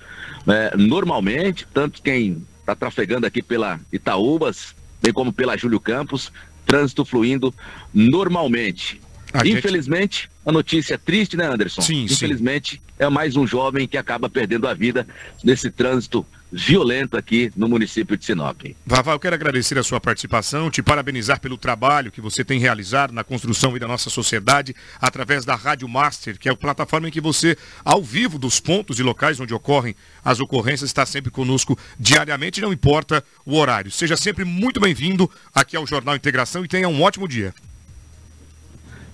é, 0.47 0.77
normalmente, 0.77 1.67
tanto 1.73 2.01
quem 2.01 2.41
está 2.67 2.75
trafegando 2.75 3.25
aqui 3.25 3.41
pela 3.41 3.79
Itaúbas, 3.93 4.75
bem 5.01 5.13
como 5.13 5.31
pela 5.31 5.55
Júlio 5.55 5.79
Campos, 5.79 6.33
trânsito 6.65 7.05
fluindo 7.05 7.53
normalmente. 7.93 8.99
A 9.33 9.47
Infelizmente, 9.47 10.23
gente... 10.23 10.31
a 10.45 10.51
notícia 10.51 10.95
é 10.95 10.97
triste, 10.97 11.37
né, 11.37 11.45
Anderson? 11.45 11.81
Sim, 11.81 12.03
Infelizmente, 12.03 12.75
sim. 12.75 12.81
é 12.99 13.09
mais 13.09 13.37
um 13.37 13.47
jovem 13.47 13.87
que 13.87 13.97
acaba 13.97 14.29
perdendo 14.29 14.67
a 14.67 14.73
vida 14.73 15.07
nesse 15.41 15.71
trânsito 15.71 16.25
violento 16.51 17.17
aqui 17.17 17.51
no 17.55 17.67
município 17.67 18.17
de 18.17 18.25
Sinop. 18.25 18.61
Vavá, 18.85 19.13
eu 19.13 19.19
quero 19.19 19.35
agradecer 19.35 19.77
a 19.77 19.83
sua 19.83 19.99
participação, 19.99 20.71
te 20.71 20.81
parabenizar 20.81 21.39
pelo 21.39 21.57
trabalho 21.57 22.11
que 22.11 22.21
você 22.21 22.43
tem 22.43 22.59
realizado 22.59 23.13
na 23.13 23.23
construção 23.23 23.77
da 23.77 23.87
nossa 23.87 24.09
sociedade 24.09 24.75
através 24.99 25.43
da 25.45 25.55
Rádio 25.55 25.87
Master, 25.87 26.39
que 26.39 26.47
é 26.47 26.51
a 26.51 26.55
plataforma 26.55 27.07
em 27.07 27.11
que 27.11 27.21
você, 27.21 27.57
ao 27.83 28.01
vivo 28.01 28.39
dos 28.39 28.59
pontos 28.59 28.99
e 28.99 29.03
locais 29.03 29.39
onde 29.39 29.53
ocorrem 29.53 29.95
as 30.23 30.39
ocorrências, 30.39 30.89
está 30.89 31.05
sempre 31.05 31.29
conosco 31.29 31.77
diariamente, 31.99 32.61
não 32.61 32.73
importa 32.73 33.23
o 33.45 33.55
horário. 33.57 33.91
Seja 33.91 34.15
sempre 34.15 34.45
muito 34.45 34.79
bem-vindo 34.79 35.29
aqui 35.53 35.75
ao 35.75 35.85
Jornal 35.85 36.15
Integração 36.15 36.63
e 36.63 36.67
tenha 36.67 36.87
um 36.87 37.01
ótimo 37.01 37.27
dia. 37.27 37.53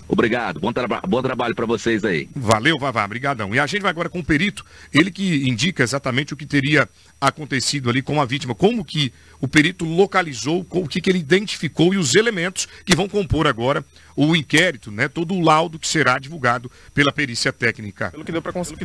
Obrigado, 0.06 0.60
bom, 0.60 0.72
tra 0.72 0.86
bom 0.86 1.22
trabalho 1.22 1.54
para 1.54 1.64
vocês 1.64 2.04
aí. 2.04 2.28
Valeu, 2.36 2.78
Vavá, 2.78 3.06
brigadão. 3.08 3.54
E 3.54 3.58
a 3.58 3.66
gente 3.66 3.82
vai 3.82 3.90
agora 3.90 4.08
com 4.08 4.18
o 4.18 4.24
perito, 4.24 4.64
ele 4.92 5.10
que 5.10 5.48
indica 5.48 5.82
exatamente 5.82 6.34
o 6.34 6.36
que 6.36 6.44
teria 6.44 6.88
acontecido 7.20 7.88
ali 7.88 8.02
com 8.02 8.20
a 8.20 8.24
vítima, 8.24 8.54
como 8.54 8.84
que 8.84 9.12
o 9.40 9.48
perito 9.48 9.84
localizou, 9.84 10.66
o 10.70 10.88
que, 10.88 11.00
que 11.00 11.10
ele 11.10 11.18
identificou 11.18 11.92
e 11.92 11.96
os 11.96 12.14
elementos 12.14 12.66
que 12.84 12.96
vão 12.96 13.08
compor 13.08 13.46
agora 13.46 13.84
o 14.16 14.34
inquérito, 14.36 14.90
né, 14.90 15.08
todo 15.08 15.34
o 15.34 15.40
laudo 15.40 15.78
que 15.78 15.88
será 15.88 16.18
divulgado 16.18 16.70
pela 16.94 17.12
perícia 17.12 17.52
técnica. 17.52 18.10
Pelo 18.10 18.24
que 18.24 18.32
deu 18.32 18.40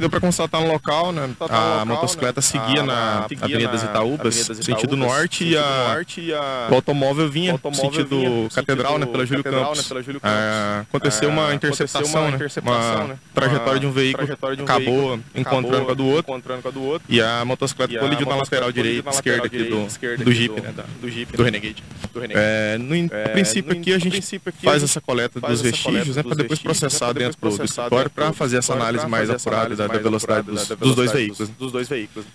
para 0.10 0.20
constatar 0.20 0.62
no 0.62 0.72
local, 0.72 1.12
né, 1.12 1.24
a 1.40 1.44
local, 1.44 1.86
motocicleta 1.86 2.40
né, 2.40 2.42
seguia, 2.42 2.82
a, 2.82 2.86
na, 2.86 3.28
seguia 3.28 3.46
Avenida 3.46 3.72
das 3.72 3.84
Itaúbas, 3.84 4.40
Itaúbas 4.40 4.66
sentido 4.66 4.98
norte, 4.98 5.44
e, 5.46 5.58
a, 5.58 5.88
norte 5.90 6.22
e 6.22 6.34
a, 6.34 6.68
o 6.72 6.76
automóvel 6.76 7.30
vinha 7.30 7.52
automóvel 7.52 7.92
sentido 7.92 8.20
vinha, 8.20 8.50
Catedral, 8.50 8.94
sentido 8.94 9.06
né, 9.06 9.12
pela 9.12 9.26
Júlio 9.26 9.44
Campos. 9.44 9.78
Né, 9.78 9.84
pela 9.88 10.04
Júlio 10.04 10.22
Campos. 10.22 10.38
É, 10.38 10.80
aconteceu 10.82 11.30
uma 11.30 11.54
interceptação, 11.54 12.22
uma, 12.22 12.36
interceptação, 12.36 13.08
né, 13.08 13.14
uma 13.14 13.20
trajetória 13.34 13.80
de 13.80 13.86
um 13.86 13.92
veículo, 13.92 14.28
de 14.28 14.62
um 14.62 14.66
acabou 14.66 15.10
veículo, 15.10 15.24
encontrando 15.36 15.86
com 15.86 15.92
a 15.92 15.96
do 15.96 16.06
outro, 16.08 16.32
encontrando 16.32 16.62
com 16.64 16.68
a 16.68 16.72
do 16.72 16.84
outro. 16.84 17.08
E 17.08 17.22
a 17.22 17.46
motocicleta 17.46 18.00
colidiu 18.00 18.19
na 18.26 18.36
lateral 18.36 18.72
direita, 18.72 19.10
esquerda 19.10 19.46
aqui 19.46 19.64
do, 19.64 20.24
do 20.24 20.32
Jeep, 20.32 20.62
né, 20.62 20.74
do 21.02 21.10
Jeep, 21.10 21.36
do 21.36 21.44
Renegade. 21.44 21.84
É, 22.32 22.78
no 22.78 22.96
princípio 23.32 23.72
aqui 23.72 23.94
a 23.94 24.00
gente 24.00 24.42
faz 24.64 24.84
essa 24.84 25.00
coleta 25.00 25.40
dos 25.40 25.62
vestígios, 25.62 26.16
né, 26.16 26.24
para 26.24 26.36
depois 26.36 26.60
processar 26.60 27.14
dentro 27.14 27.38
do 27.40 27.64
escritório 27.64 28.10
para 28.10 28.34
fazer 28.34 28.58
essa 28.58 28.74
análise 28.74 29.08
mais 29.08 29.30
apurada 29.30 29.76
da, 29.76 29.88
da 29.88 29.98
velocidade 29.98 30.48
dos, 30.48 30.96
dois 30.96 31.12
veículos. 31.12 31.50
Dos 31.50 31.72
dois 31.72 31.88
veículos. 31.88 32.26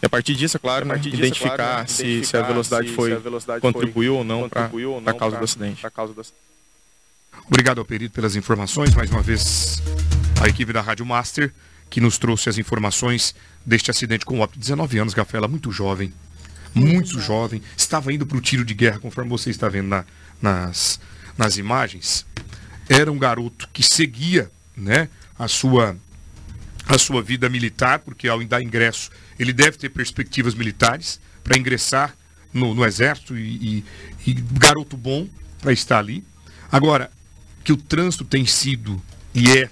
E 0.00 0.06
a 0.06 0.08
partir 0.08 0.34
disso, 0.34 0.56
é 0.56 0.60
claro, 0.60 0.86
né, 0.86 0.94
identificar, 0.96 1.56
claro, 1.56 1.88
se, 1.88 2.06
identificar 2.06 2.28
se, 2.28 2.36
a 2.36 2.42
velocidade 2.42 2.88
foi, 2.90 3.12
a 3.12 3.18
velocidade 3.18 3.60
contribuiu 3.60 4.16
ou 4.16 4.24
não 4.24 4.48
para 4.48 4.70
a 5.06 5.14
causa 5.14 5.36
do 5.36 5.44
acidente. 5.44 5.84
Obrigado 7.46 7.78
ao 7.78 7.84
perito 7.84 8.14
pelas 8.14 8.36
informações. 8.36 8.94
Mais 8.94 9.10
uma 9.10 9.22
vez, 9.22 9.82
a 10.40 10.48
equipe 10.48 10.72
da 10.72 10.80
Rádio 10.80 11.04
Master 11.04 11.52
que 11.90 12.00
nos 12.00 12.18
trouxe 12.18 12.48
as 12.48 12.58
informações 12.58 13.34
deste 13.64 13.90
acidente 13.90 14.24
com 14.24 14.38
o 14.38 14.40
óbito. 14.40 14.58
19 14.58 14.98
anos, 14.98 15.14
Gafela, 15.14 15.48
muito 15.48 15.70
jovem. 15.70 16.12
Muito 16.74 17.20
jovem. 17.20 17.62
Estava 17.76 18.12
indo 18.12 18.26
para 18.26 18.36
o 18.36 18.40
tiro 18.40 18.64
de 18.64 18.74
guerra, 18.74 18.98
conforme 18.98 19.30
você 19.30 19.50
está 19.50 19.68
vendo 19.68 19.88
na, 19.88 20.04
nas, 20.40 21.00
nas 21.36 21.56
imagens, 21.56 22.26
era 22.88 23.10
um 23.10 23.18
garoto 23.18 23.68
que 23.72 23.82
seguia 23.82 24.50
né, 24.76 25.08
a, 25.38 25.46
sua, 25.48 25.96
a 26.86 26.98
sua 26.98 27.22
vida 27.22 27.48
militar, 27.48 27.98
porque 28.00 28.28
ao 28.28 28.42
dar 28.44 28.62
ingresso 28.62 29.10
ele 29.38 29.52
deve 29.52 29.76
ter 29.76 29.90
perspectivas 29.90 30.54
militares 30.54 31.20
para 31.44 31.56
ingressar 31.56 32.14
no, 32.52 32.74
no 32.74 32.84
exército 32.84 33.36
e, 33.36 33.84
e, 34.26 34.30
e 34.30 34.32
garoto 34.34 34.96
bom 34.96 35.28
para 35.60 35.72
estar 35.72 35.98
ali. 35.98 36.24
Agora, 36.70 37.10
que 37.62 37.72
o 37.72 37.76
trânsito 37.76 38.24
tem 38.24 38.46
sido 38.46 39.00
e 39.34 39.50
é 39.50 39.70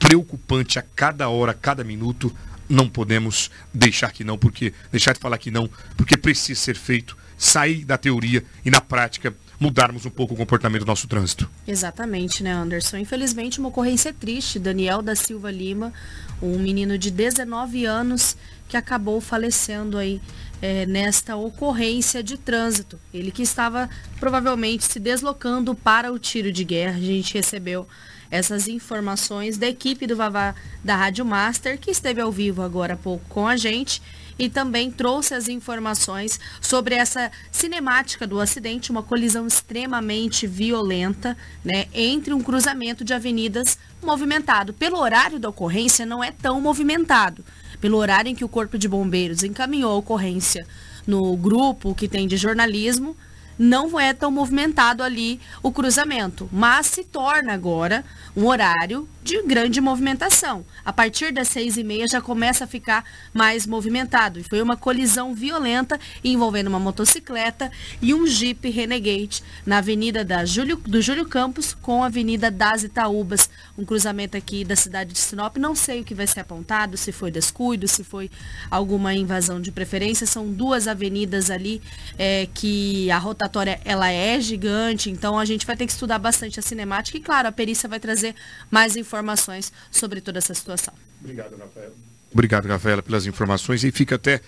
preocupante 0.00 0.78
a 0.78 0.82
cada 0.82 1.28
hora, 1.28 1.52
a 1.52 1.54
cada 1.54 1.84
minuto, 1.84 2.34
não 2.68 2.88
podemos 2.88 3.50
deixar 3.72 4.10
que 4.10 4.24
não, 4.24 4.36
porque 4.36 4.72
deixar 4.90 5.12
de 5.12 5.20
falar 5.20 5.38
que 5.38 5.50
não, 5.50 5.70
porque 5.96 6.16
precisa 6.16 6.58
ser 6.58 6.74
feito, 6.74 7.16
sair 7.38 7.84
da 7.84 7.96
teoria 7.96 8.42
e 8.64 8.70
na 8.70 8.80
prática 8.80 9.32
mudarmos 9.60 10.06
um 10.06 10.10
pouco 10.10 10.32
o 10.32 10.36
comportamento 10.36 10.84
do 10.84 10.86
nosso 10.86 11.06
trânsito. 11.06 11.48
Exatamente, 11.68 12.42
né, 12.42 12.50
Anderson? 12.50 12.96
Infelizmente, 12.96 13.60
uma 13.60 13.68
ocorrência 13.68 14.12
triste. 14.12 14.58
Daniel 14.58 15.02
da 15.02 15.14
Silva 15.14 15.50
Lima, 15.50 15.92
um 16.40 16.58
menino 16.58 16.96
de 16.96 17.10
19 17.10 17.84
anos 17.84 18.36
que 18.66 18.76
acabou 18.76 19.20
falecendo 19.20 19.98
aí 19.98 20.20
é, 20.62 20.86
nesta 20.86 21.36
ocorrência 21.36 22.22
de 22.22 22.38
trânsito. 22.38 22.98
Ele 23.12 23.30
que 23.30 23.42
estava 23.42 23.90
provavelmente 24.18 24.84
se 24.84 24.98
deslocando 24.98 25.74
para 25.74 26.10
o 26.10 26.18
tiro 26.18 26.50
de 26.50 26.64
guerra. 26.64 26.96
A 26.96 27.00
gente 27.00 27.34
recebeu 27.34 27.86
essas 28.30 28.68
informações 28.68 29.58
da 29.58 29.66
equipe 29.66 30.06
do 30.06 30.16
Vavá 30.16 30.54
da 30.84 30.96
Rádio 30.96 31.24
Master, 31.24 31.78
que 31.78 31.90
esteve 31.90 32.20
ao 32.20 32.30
vivo 32.30 32.62
agora 32.62 32.94
há 32.94 32.96
pouco 32.96 33.24
com 33.28 33.46
a 33.46 33.56
gente 33.56 34.00
e 34.38 34.48
também 34.48 34.90
trouxe 34.90 35.34
as 35.34 35.48
informações 35.48 36.40
sobre 36.62 36.94
essa 36.94 37.30
cinemática 37.52 38.26
do 38.26 38.40
acidente, 38.40 38.90
uma 38.90 39.02
colisão 39.02 39.46
extremamente 39.46 40.46
violenta, 40.46 41.36
né, 41.62 41.86
entre 41.92 42.32
um 42.32 42.40
cruzamento 42.40 43.04
de 43.04 43.12
avenidas 43.12 43.78
movimentado. 44.02 44.72
Pelo 44.72 44.98
horário 44.98 45.38
da 45.38 45.50
ocorrência 45.50 46.06
não 46.06 46.24
é 46.24 46.30
tão 46.32 46.58
movimentado. 46.58 47.44
Pelo 47.82 47.98
horário 47.98 48.30
em 48.30 48.34
que 48.34 48.44
o 48.44 48.48
Corpo 48.48 48.78
de 48.78 48.88
Bombeiros 48.88 49.42
encaminhou 49.42 49.92
a 49.92 49.96
ocorrência 49.96 50.66
no 51.06 51.36
grupo 51.36 51.94
que 51.94 52.08
tem 52.08 52.26
de 52.26 52.38
jornalismo, 52.38 53.14
não 53.60 54.00
é 54.00 54.14
tão 54.14 54.30
movimentado 54.30 55.02
ali 55.02 55.38
o 55.62 55.70
cruzamento, 55.70 56.48
mas 56.50 56.86
se 56.86 57.04
torna 57.04 57.52
agora 57.52 58.02
um 58.34 58.46
horário 58.46 59.06
de 59.22 59.42
grande 59.42 59.82
movimentação. 59.82 60.64
A 60.82 60.94
partir 60.94 61.30
das 61.30 61.48
seis 61.48 61.76
e 61.76 61.84
meia 61.84 62.08
já 62.08 62.22
começa 62.22 62.64
a 62.64 62.66
ficar 62.66 63.04
mais 63.34 63.66
movimentado. 63.66 64.40
E 64.40 64.42
foi 64.42 64.62
uma 64.62 64.78
colisão 64.78 65.34
violenta 65.34 66.00
envolvendo 66.24 66.68
uma 66.68 66.80
motocicleta 66.80 67.70
e 68.00 68.14
um 68.14 68.26
Jeep 68.26 68.70
Renegade 68.70 69.42
na 69.66 69.78
Avenida 69.78 70.24
da 70.24 70.42
Júlio, 70.46 70.76
do 70.76 71.02
Júlio 71.02 71.26
Campos 71.26 71.76
com 71.82 72.02
a 72.02 72.06
Avenida 72.06 72.50
das 72.50 72.82
Itaúbas. 72.82 73.50
Um 73.76 73.84
cruzamento 73.84 74.38
aqui 74.38 74.64
da 74.64 74.74
cidade 74.74 75.12
de 75.12 75.18
Sinop. 75.18 75.58
Não 75.58 75.74
sei 75.74 76.00
o 76.00 76.04
que 76.04 76.14
vai 76.14 76.26
ser 76.26 76.40
apontado, 76.40 76.96
se 76.96 77.12
foi 77.12 77.30
descuido, 77.30 77.86
se 77.86 78.02
foi 78.02 78.30
alguma 78.70 79.12
invasão 79.12 79.60
de 79.60 79.70
preferência. 79.70 80.26
São 80.26 80.50
duas 80.50 80.88
avenidas 80.88 81.50
ali 81.50 81.82
é, 82.18 82.48
que 82.54 83.10
a 83.10 83.18
rotatória 83.18 83.49
ela 83.84 84.10
é 84.10 84.40
gigante, 84.40 85.10
então 85.10 85.38
a 85.38 85.44
gente 85.44 85.66
vai 85.66 85.76
ter 85.76 85.86
que 85.86 85.92
estudar 85.92 86.18
bastante 86.18 86.58
a 86.58 86.62
cinemática 86.62 87.16
e, 87.16 87.20
claro, 87.20 87.48
a 87.48 87.52
perícia 87.52 87.88
vai 87.88 87.98
trazer 88.00 88.34
mais 88.70 88.96
informações 88.96 89.30
informações 89.30 89.72
sobre 89.90 90.20
toda 90.20 90.38
essa 90.38 90.54
situação. 90.54 90.94
Obrigado, 91.20 91.56
Rafaela. 91.56 91.92
Obrigado, 92.32 92.68
Rafaela, 92.68 93.02
pelas 93.02 93.26
informações. 93.26 93.84
E 93.84 93.90
fica 93.90 94.14
até 94.14 94.40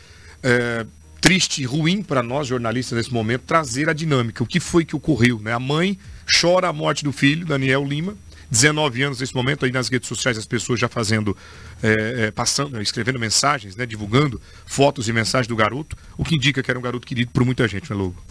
é, 0.43 0.87
triste 1.21 1.62
e 1.62 1.65
ruim 1.65 2.03
para 2.03 2.23
nós, 2.23 2.47
jornalistas, 2.47 2.97
nesse 2.97 3.12
momento, 3.12 3.43
trazer 3.43 3.88
a 3.88 3.93
dinâmica. 3.93 4.43
O 4.43 4.47
que 4.47 4.61
foi 4.61 4.85
que 4.85 4.97
ocorreu? 4.97 5.38
Né? 5.41 5.53
A 5.53 5.61
mãe 5.61 5.99
chora 6.41 6.69
a 6.69 6.73
morte 6.73 7.05
do 7.05 7.12
filho, 7.12 7.45
Daniel 7.45 7.85
Lima, 7.85 8.17
19 8.51 9.03
anos 9.03 9.21
nesse 9.21 9.35
momento, 9.35 9.65
aí 9.65 9.73
nas 9.73 9.88
redes 9.88 10.09
sociais 10.09 10.37
as 10.37 10.45
pessoas 10.45 10.79
já 10.79 10.88
fazendo, 10.88 11.37
é, 11.83 12.27
é, 12.27 12.31
passando, 12.31 12.81
escrevendo 12.83 13.19
mensagens, 13.19 13.75
né, 13.77 13.87
divulgando 13.87 14.41
fotos 14.67 15.09
e 15.09 15.12
mensagens 15.12 15.47
do 15.47 15.57
garoto, 15.57 15.97
o 16.19 16.25
que 16.25 16.35
indica 16.35 16.62
que 16.62 16.71
era 16.71 16.79
um 16.79 16.83
garoto 16.83 17.07
querido 17.07 17.31
por 17.33 17.47
muita 17.47 17.67
gente, 17.67 17.91
né, 17.91 17.97
Lobo? 17.97 18.23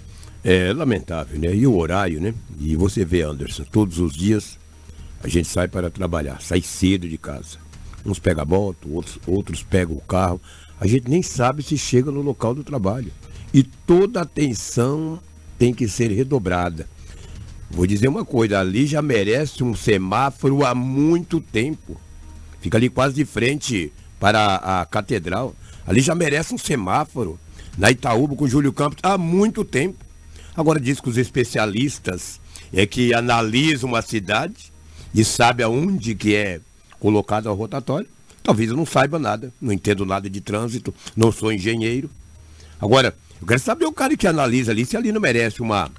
É 0.43 0.73
lamentável, 0.73 1.39
né? 1.39 1.53
E 1.53 1.67
o 1.67 1.77
horário, 1.77 2.19
né? 2.19 2.33
E 2.59 2.75
você 2.75 3.05
vê, 3.05 3.21
Anderson, 3.21 3.63
todos 3.71 3.99
os 3.99 4.13
dias 4.13 4.57
a 5.23 5.27
gente 5.27 5.47
sai 5.47 5.67
para 5.67 5.91
trabalhar, 5.91 6.41
sai 6.41 6.61
cedo 6.61 7.07
de 7.07 7.17
casa. 7.17 7.59
Uns 8.03 8.17
pegam 8.17 8.41
a 8.41 8.45
moto, 8.45 8.91
outros, 8.91 9.19
outros 9.27 9.63
pegam 9.63 9.95
o 9.95 10.01
carro. 10.01 10.41
A 10.79 10.87
gente 10.87 11.07
nem 11.07 11.21
sabe 11.21 11.61
se 11.61 11.77
chega 11.77 12.11
no 12.11 12.21
local 12.21 12.55
do 12.55 12.63
trabalho. 12.63 13.11
E 13.53 13.61
toda 13.61 14.21
atenção 14.21 15.19
tem 15.59 15.73
que 15.73 15.87
ser 15.87 16.09
redobrada. 16.09 16.87
Vou 17.69 17.85
dizer 17.85 18.07
uma 18.07 18.25
coisa, 18.25 18.59
ali 18.59 18.87
já 18.87 19.01
merece 19.01 19.63
um 19.63 19.75
semáforo 19.75 20.65
há 20.65 20.73
muito 20.73 21.39
tempo. 21.39 22.01
Fica 22.59 22.77
ali 22.77 22.89
quase 22.89 23.15
de 23.15 23.25
frente 23.25 23.93
para 24.19 24.39
a, 24.39 24.81
a 24.81 24.85
catedral. 24.85 25.55
Ali 25.85 26.01
já 26.01 26.15
merece 26.15 26.53
um 26.53 26.57
semáforo. 26.57 27.39
Na 27.77 27.91
Itaúba 27.91 28.35
com 28.35 28.47
Júlio 28.47 28.73
Campos 28.73 28.99
há 29.03 29.17
muito 29.17 29.63
tempo. 29.63 30.03
Agora 30.55 30.79
diz 30.79 30.99
que 30.99 31.09
os 31.09 31.17
especialistas 31.17 32.39
é 32.73 32.85
que 32.85 33.13
analisam 33.13 33.89
uma 33.89 34.01
cidade 34.01 34.71
e 35.13 35.23
sabe 35.23 35.63
aonde 35.63 36.15
que 36.15 36.35
é 36.35 36.59
colocado 36.99 37.49
a 37.49 37.53
rotatória. 37.53 38.07
Talvez 38.43 38.69
eu 38.69 38.77
não 38.77 38.85
saiba 38.85 39.19
nada, 39.19 39.53
não 39.61 39.71
entendo 39.71 40.05
nada 40.05 40.29
de 40.29 40.41
trânsito, 40.41 40.93
não 41.15 41.31
sou 41.31 41.51
engenheiro. 41.51 42.09
Agora, 42.79 43.15
eu 43.39 43.47
quero 43.47 43.59
saber 43.59 43.85
o 43.85 43.91
cara 43.91 44.15
que 44.17 44.27
analisa 44.27 44.71
ali 44.71 44.85
se 44.85 44.97
ali 44.97 45.11
não 45.11 45.21
merece 45.21 45.61
uma, 45.61 45.91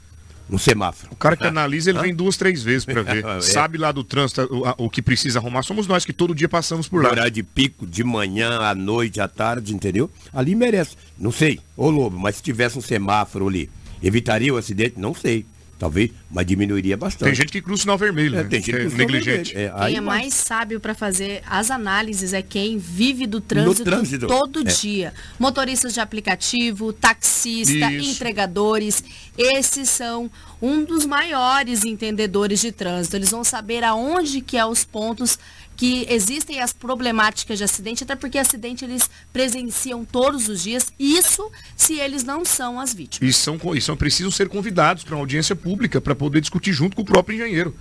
um 0.51 0.59
semáforo. 0.59 1.12
O 1.12 1.17
cara 1.17 1.37
que 1.37 1.47
analisa, 1.47 1.91
ele 1.91 2.01
vem 2.01 2.15
duas, 2.15 2.37
três 2.37 2.62
vezes 2.62 2.85
para 2.85 3.03
ver. 3.03 3.25
é. 3.25 3.41
Sabe 3.41 3.79
lá 3.79 3.93
do 3.93 4.03
trânsito 4.03 4.43
o, 4.51 4.87
o, 4.87 4.91
que 4.91 5.01
precisa 5.01 5.38
arrumar. 5.38 5.62
Somos 5.62 5.87
nós 5.87 6.05
que 6.05 6.12
todo 6.12 6.35
dia 6.35 6.49
passamos 6.49 6.88
por 6.88 7.03
lá. 7.03 7.11
Horário 7.11 7.31
de 7.31 7.43
pico, 7.43 7.87
de 7.87 8.03
manhã, 8.03 8.59
à 8.61 8.75
noite, 8.75 9.21
à 9.21 9.29
tarde, 9.29 9.73
entendeu? 9.75 10.11
Ali 10.33 10.55
merece. 10.55 10.97
Não 11.17 11.31
sei, 11.31 11.61
ô 11.77 11.88
Lobo, 11.91 12.19
mas 12.19 12.37
se 12.37 12.43
tivesse 12.43 12.79
um 12.79 12.83
semáforo 12.83 13.49
ali, 13.49 13.71
evitaria 14.03 14.53
o 14.53 14.57
acidente? 14.57 14.95
Não 14.99 15.15
sei. 15.15 15.47
Talvez, 15.83 16.12
mas 16.31 16.47
diminuiria 16.47 16.97
bastante. 16.97 17.25
Tem 17.25 17.35
gente 17.35 17.51
que 17.51 17.61
cruza 17.61 17.81
o 17.81 17.83
sinal 17.83 17.99
vermelho, 17.99 18.38
é, 18.38 18.45
né? 18.45 18.49
Tem 18.49 18.62
gente 18.62 18.71
que 18.71 18.95
é 18.95 18.97
negligente. 18.97 19.57
É, 19.57 19.69
quem 19.88 19.97
é 19.97 20.01
mais 20.01 20.33
sábio 20.33 20.79
para 20.79 20.95
fazer 20.95 21.43
as 21.45 21.73
análises 21.73 22.33
é 22.33 22.41
quem 22.41 22.79
vive 22.79 23.27
do 23.27 23.41
trânsito, 23.41 23.83
trânsito. 23.83 24.29
todo 24.29 24.61
é. 24.61 24.73
dia. 24.73 25.12
Motoristas 25.41 25.93
de 25.93 25.99
aplicativo, 25.99 26.93
taxista, 26.93 27.91
Isso. 27.91 28.11
entregadores, 28.12 29.03
esses 29.37 29.88
são 29.88 30.31
um 30.61 30.85
dos 30.85 31.05
maiores 31.05 31.85
entendedores 31.85 32.61
de 32.61 32.71
trânsito. 32.71 33.17
Eles 33.17 33.33
vão 33.33 33.43
saber 33.43 33.83
aonde 33.83 34.41
que 34.41 34.57
é 34.57 34.65
os 34.65 34.85
pontos 34.85 35.37
que 35.83 36.07
existem 36.09 36.61
as 36.61 36.73
problemáticas 36.73 37.59
de 37.59 37.64
acidente, 37.64 38.05
até 38.05 38.14
porque 38.14 38.38
acidente 38.38 38.85
eles 38.85 39.11
presenciam 39.33 40.05
todos 40.05 40.49
os 40.49 40.62
dias, 40.62 40.92
isso 40.97 41.51
se 41.77 41.99
eles 41.99 42.23
não 42.23 42.45
são 42.45 42.79
as 42.79 42.95
vítimas. 42.95 43.29
E 43.29 43.33
são, 43.33 43.59
e 43.75 43.81
são 43.81 43.97
precisam 43.97 44.31
ser 44.31 44.49
convidados 44.49 45.03
para 45.03 45.16
uma 45.16 45.23
audiência 45.23 45.57
pública 45.57 46.01
para 46.01 46.14
poder 46.14 46.40
discutir 46.40 46.73
junto 46.73 46.95
com 46.95 47.03
o 47.03 47.05
próprio 47.05 47.35
engenheiro. 47.35 47.75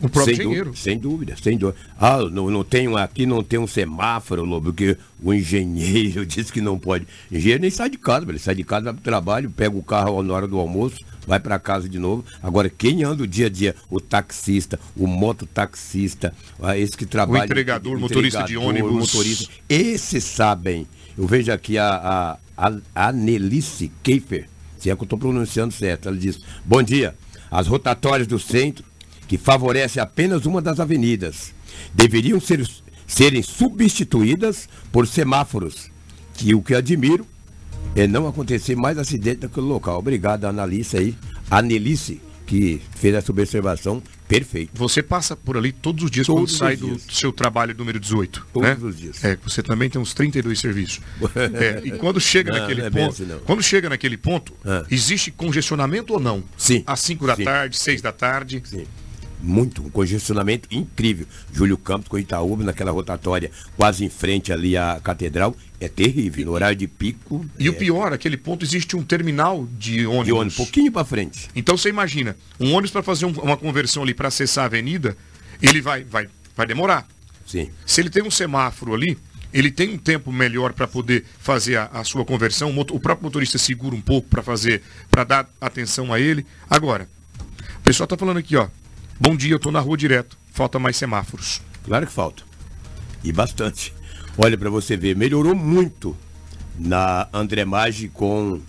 O 0.00 0.08
próprio 0.08 0.36
sem 0.36 0.44
engenheiro. 0.44 0.64
Dúvida, 0.66 0.82
sem 0.82 0.98
dúvida, 0.98 1.36
sem 1.42 1.58
dúvida. 1.58 1.78
Ah, 1.98 2.18
não, 2.30 2.50
não 2.50 2.62
tem 2.62 2.86
um, 2.86 2.96
aqui 2.96 3.26
não 3.26 3.42
tem 3.42 3.58
um 3.58 3.66
semáforo, 3.66 4.44
Lobo, 4.44 4.72
que 4.72 4.96
o 5.22 5.34
engenheiro 5.34 6.24
disse 6.26 6.52
que 6.52 6.60
não 6.60 6.78
pode. 6.78 7.06
O 7.30 7.36
engenheiro 7.36 7.62
nem 7.62 7.70
sai 7.70 7.90
de 7.90 7.98
casa, 7.98 8.24
ele 8.28 8.38
sai 8.38 8.54
de 8.54 8.64
casa, 8.64 8.84
vai 8.84 8.94
para 8.94 9.00
o 9.00 9.04
trabalho, 9.04 9.50
pega 9.50 9.76
o 9.76 9.82
carro 9.82 10.22
na 10.22 10.34
hora 10.34 10.46
do 10.46 10.58
almoço, 10.58 11.04
vai 11.26 11.40
para 11.40 11.58
casa 11.58 11.88
de 11.88 11.98
novo. 11.98 12.24
Agora, 12.42 12.70
quem 12.70 13.02
anda 13.02 13.24
o 13.24 13.26
dia 13.26 13.46
a 13.46 13.50
dia? 13.50 13.74
O 13.90 14.00
taxista, 14.00 14.78
o 14.96 15.06
mototaxista, 15.06 16.32
ah, 16.62 16.78
esse 16.78 16.96
que 16.96 17.04
trabalha. 17.04 17.42
O 17.42 17.44
entregador, 17.44 17.96
o 17.96 18.00
motorista 18.00 18.44
de 18.44 18.56
ônibus. 18.56 18.92
Motorista, 18.92 19.52
esses 19.68 20.22
sabem. 20.24 20.86
Eu 21.16 21.26
vejo 21.26 21.50
aqui 21.50 21.76
a, 21.76 22.38
a, 22.56 22.72
a 22.94 23.08
Anelice 23.08 23.90
Keifer, 24.02 24.48
se 24.78 24.88
é 24.88 24.94
que 24.94 25.02
eu 25.02 25.04
estou 25.04 25.18
pronunciando 25.18 25.74
certo. 25.74 26.08
Ela 26.08 26.16
diz: 26.16 26.40
Bom 26.64 26.82
dia. 26.82 27.16
As 27.50 27.66
rotatórias 27.66 28.26
do 28.26 28.38
centro, 28.38 28.84
que 29.28 29.36
favorecem 29.36 30.02
apenas 30.02 30.46
uma 30.46 30.62
das 30.62 30.80
avenidas, 30.80 31.52
deveriam 31.94 32.40
ser, 32.40 32.66
serem 33.06 33.42
substituídas 33.42 34.68
por 34.90 35.06
semáforos. 35.06 35.90
Que 36.34 36.54
o 36.54 36.62
que 36.62 36.74
admiro 36.74 37.26
é 37.94 38.06
não 38.06 38.26
acontecer 38.26 38.74
mais 38.74 38.96
acidente 38.96 39.42
naquele 39.42 39.66
local. 39.66 39.98
Obrigado, 39.98 40.46
Analice 40.46 40.96
aí, 40.96 41.14
Anelice, 41.50 42.22
que 42.46 42.80
fez 42.96 43.14
essa 43.14 43.30
observação 43.30 44.02
perfeita. 44.26 44.70
Você 44.74 45.02
passa 45.02 45.36
por 45.36 45.56
ali 45.56 45.72
todos 45.72 46.04
os 46.04 46.10
dias 46.10 46.26
todos 46.26 46.52
quando 46.52 46.58
sai 46.58 46.76
do 46.76 46.98
seu 47.10 47.32
trabalho 47.32 47.74
número 47.76 47.98
18. 47.98 48.46
Todos 48.52 48.68
né? 48.68 48.76
os 48.80 48.96
dias. 48.96 49.24
É, 49.24 49.36
você 49.36 49.62
também 49.62 49.90
tem 49.90 50.00
uns 50.00 50.14
32 50.14 50.58
serviços. 50.58 51.00
é, 51.54 51.82
e 51.84 51.90
quando 51.98 52.20
chega 52.20 52.52
não, 52.52 52.60
naquele 52.60 52.80
não 52.82 52.86
é 52.86 52.90
ponto, 52.90 53.22
assim, 53.22 53.40
quando 53.44 53.62
chega 53.62 53.88
naquele 53.90 54.16
ponto, 54.16 54.54
ah. 54.64 54.86
existe 54.90 55.30
congestionamento 55.30 56.14
ou 56.14 56.20
não? 56.20 56.42
Sim. 56.56 56.82
Às 56.86 57.00
5 57.00 57.26
da 57.26 57.36
Sim. 57.36 57.44
tarde, 57.44 57.78
6 57.78 58.00
da 58.00 58.12
tarde. 58.12 58.62
Sim 58.64 58.86
muito, 59.40 59.82
um 59.82 59.90
congestionamento 59.90 60.68
incrível. 60.70 61.26
Júlio 61.52 61.78
Campos 61.78 62.08
com 62.08 62.18
Itaúba, 62.18 62.64
naquela 62.64 62.90
rotatória 62.90 63.50
quase 63.76 64.04
em 64.04 64.08
frente 64.08 64.52
ali 64.52 64.76
à 64.76 65.00
catedral, 65.02 65.54
é 65.80 65.88
terrível. 65.88 66.46
No 66.46 66.52
horário 66.52 66.76
de 66.76 66.86
pico. 66.86 67.44
E 67.58 67.66
é... 67.66 67.70
o 67.70 67.74
pior, 67.74 68.12
aquele 68.12 68.36
ponto 68.36 68.64
existe 68.64 68.96
um 68.96 69.02
terminal 69.02 69.66
de 69.78 70.06
ônibus. 70.06 70.26
De 70.26 70.32
ônibus, 70.32 70.54
um 70.54 70.64
pouquinho 70.64 70.92
para 70.92 71.04
frente. 71.04 71.48
Então 71.54 71.76
você 71.76 71.88
imagina, 71.88 72.36
um 72.58 72.72
ônibus 72.72 72.90
para 72.90 73.02
fazer 73.02 73.26
um, 73.26 73.30
uma 73.30 73.56
conversão 73.56 74.02
ali 74.02 74.14
para 74.14 74.28
acessar 74.28 74.64
a 74.64 74.66
avenida, 74.66 75.16
ele 75.62 75.80
vai, 75.80 76.04
vai, 76.04 76.28
vai 76.56 76.66
demorar. 76.66 77.06
Sim. 77.46 77.70
Se 77.86 78.00
ele 78.00 78.10
tem 78.10 78.22
um 78.22 78.30
semáforo 78.30 78.94
ali, 78.94 79.16
ele 79.52 79.70
tem 79.70 79.88
um 79.90 79.98
tempo 79.98 80.30
melhor 80.30 80.72
para 80.72 80.86
poder 80.86 81.24
fazer 81.40 81.76
a, 81.76 81.86
a, 81.86 82.04
sua 82.04 82.24
conversão. 82.24 82.76
O 82.78 83.00
próprio 83.00 83.24
motorista 83.24 83.56
segura 83.56 83.94
um 83.94 84.00
pouco 84.00 84.28
para 84.28 84.42
fazer, 84.42 84.82
para 85.10 85.24
dar 85.24 85.50
atenção 85.60 86.12
a 86.12 86.20
ele. 86.20 86.44
Agora, 86.68 87.08
o 87.76 87.80
pessoal 87.82 88.04
está 88.04 88.16
falando 88.16 88.36
aqui, 88.36 88.56
ó. 88.56 88.68
Bom 89.20 89.36
dia, 89.36 89.52
eu 89.52 89.56
estou 89.56 89.72
na 89.72 89.80
rua 89.80 89.96
direto. 89.96 90.38
Falta 90.52 90.78
mais 90.78 90.96
semáforos. 90.96 91.60
Claro 91.82 92.06
que 92.06 92.12
falta. 92.12 92.44
E 93.24 93.32
bastante. 93.32 93.92
Olha 94.36 94.56
para 94.56 94.70
você 94.70 94.96
ver, 94.96 95.16
melhorou 95.16 95.56
muito 95.56 96.16
na 96.78 97.28
André 97.32 97.64
Maggi 97.64 98.08
com 98.08 98.60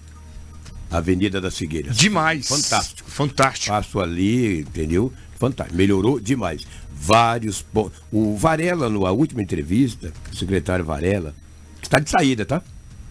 a 0.89 0.97
Avenida 0.97 1.39
das 1.39 1.55
Figueiras. 1.55 1.95
Demais. 1.95 2.47
Fantástico. 2.47 3.11
Fantástico. 3.11 3.75
Passo 3.75 3.99
ali, 3.99 4.61
entendeu? 4.61 5.13
Fantástico. 5.37 5.77
Melhorou 5.77 6.19
demais. 6.19 6.65
Vários 6.91 7.61
pontos. 7.61 8.01
O 8.11 8.35
Varela, 8.35 8.89
na 8.89 9.11
última 9.11 9.43
entrevista, 9.43 10.11
o 10.31 10.35
secretário 10.35 10.83
Varela, 10.83 11.35
está 11.81 11.99
de 11.99 12.09
saída, 12.09 12.43
tá? 12.43 12.63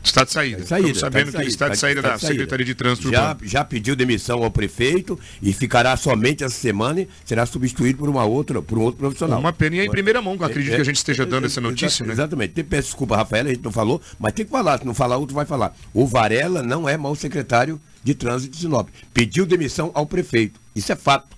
Está 0.08 0.24
de 0.24 0.32
saída. 0.32 0.62
Está 0.62 0.76
de 0.76 0.82
saída. 0.82 0.88
Estamos 0.90 0.98
sabendo 1.00 1.28
está 1.28 1.38
que 1.38 1.42
ele 1.44 1.50
está 1.50 1.68
de 1.68 1.76
saída 1.78 2.00
está 2.00 2.12
da 2.12 2.18
Secretaria 2.18 2.66
de 2.66 2.74
Trânsito 2.74 3.10
já, 3.10 3.28
Urbano. 3.30 3.48
já 3.48 3.64
pediu 3.64 3.94
demissão 3.96 4.42
ao 4.42 4.50
prefeito 4.50 5.18
e 5.42 5.52
ficará 5.52 5.96
somente 5.96 6.42
essa 6.44 6.54
semana 6.54 7.00
e 7.02 7.08
será 7.24 7.44
substituído 7.46 7.98
por 7.98 8.08
uma 8.08 8.24
outra, 8.24 8.60
por 8.62 8.78
um 8.78 8.82
outro 8.82 8.98
profissional. 9.00 9.38
Uma 9.40 9.52
pena 9.52 9.76
e 9.76 9.80
é 9.80 9.84
em 9.84 9.90
primeira 9.90 10.20
mão, 10.22 10.34
acredito 10.34 10.72
É, 10.72 10.76
que 10.76 10.82
a 10.82 10.84
gente 10.84 10.96
esteja 10.96 11.24
dando 11.26 11.46
essa 11.46 11.60
notícia, 11.60 12.02
Exa- 12.02 12.06
né? 12.06 12.12
Exatamente. 12.12 12.52
Tem- 12.54 12.64
Peço 12.64 12.88
desculpa, 12.88 13.16
Rafael, 13.16 13.46
a 13.46 13.48
gente 13.50 13.62
não 13.64 13.72
falou, 13.72 14.00
mas 14.18 14.32
tem 14.32 14.44
que 14.44 14.50
falar. 14.50 14.78
Se 14.78 14.86
não 14.86 14.94
falar, 14.94 15.16
outro 15.16 15.34
vai 15.34 15.44
falar. 15.46 15.74
O 15.94 16.06
Varela 16.06 16.62
não 16.62 16.88
é 16.88 16.96
mau 16.96 17.14
secretário 17.14 17.80
de 18.02 18.14
trânsito 18.14 18.54
de 18.54 18.62
Sinop. 18.62 18.88
Pediu 19.12 19.44
demissão 19.46 19.90
ao 19.94 20.06
prefeito. 20.06 20.60
Isso 20.74 20.90
é 20.92 20.96
fato. 20.96 21.36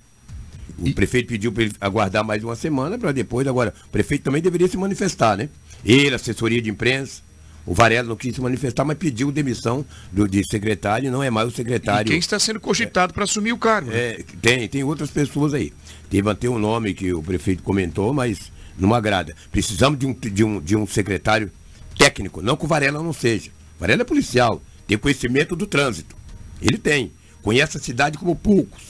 O 0.79 0.93
prefeito 0.95 1.29
pediu 1.29 1.53
para 1.53 1.65
ele 1.65 1.73
aguardar 1.81 2.25
mais 2.25 2.43
uma 2.45 2.57
semana 2.57 2.97
para 2.97 3.13
depois. 3.13 3.47
Agora, 3.47 3.75
o 3.87 3.91
prefeito 3.91 4.23
também 4.23 4.41
deveria 4.41 4.69
se 4.69 4.77
manifestar, 4.77 5.37
né? 5.37 5.49
Ele, 5.85 6.15
assessoria 6.15 6.61
de 6.63 6.71
imprensa. 6.71 7.23
O 7.67 7.75
Varela 7.75 8.09
não 8.09 8.17
quis 8.17 8.35
se 8.35 8.41
manifestar, 8.41 8.85
mas 8.85 8.97
pediu 8.97 9.31
demissão 9.31 9.85
do, 10.11 10.27
de 10.27 10.43
secretário 10.49 11.07
e 11.09 11.11
não 11.11 11.23
é 11.23 11.31
mais 11.31 11.49
o 11.49 11.53
E 11.53 11.55
secretário. 11.55 12.11
quem 12.11 12.19
está 12.19 12.39
sendo 12.39 12.59
cogitado 12.59 13.13
para 13.13 13.25
assumir 13.25 13.53
o 13.53 13.59
cargo? 13.59 13.91
né? 13.91 13.97
É, 13.97 14.25
tem, 14.41 14.67
tem 14.69 14.83
outras 14.85 15.11
pessoas 15.11 15.55
aí. 15.55 15.73
Teve 16.09 16.29
até 16.31 16.49
um 16.49 16.59
nome 16.59 16.95
que 16.95 17.13
o 17.13 17.23
prefeito 17.23 17.63
comentou, 17.63 18.13
mas 18.13 18.51
não 18.79 18.95
agrada. 18.95 19.35
Precisamos 19.53 19.99
de 19.99 20.07
um, 20.07 20.13
de 20.15 20.43
um, 20.45 20.61
de 20.61 20.75
um 20.77 20.87
secretário 20.87 21.51
técnico, 21.97 22.41
não 22.43 22.57
que 22.57 22.65
o 22.65 22.69
Varela 22.69 23.03
não 23.03 23.13
seja. 23.13 23.51
O 23.77 23.81
Varela 23.81 24.03
é 24.03 24.05
policial, 24.05 24.61
tem 24.87 24.97
conhecimento 24.99 25.55
do 25.55 25.67
trânsito. 25.67 26.17
Ele 26.61 26.79
tem. 26.79 27.13
Conhece 27.43 27.77
a 27.77 27.81
cidade 27.81 28.19
como 28.19 28.35
poucos. 28.35 28.83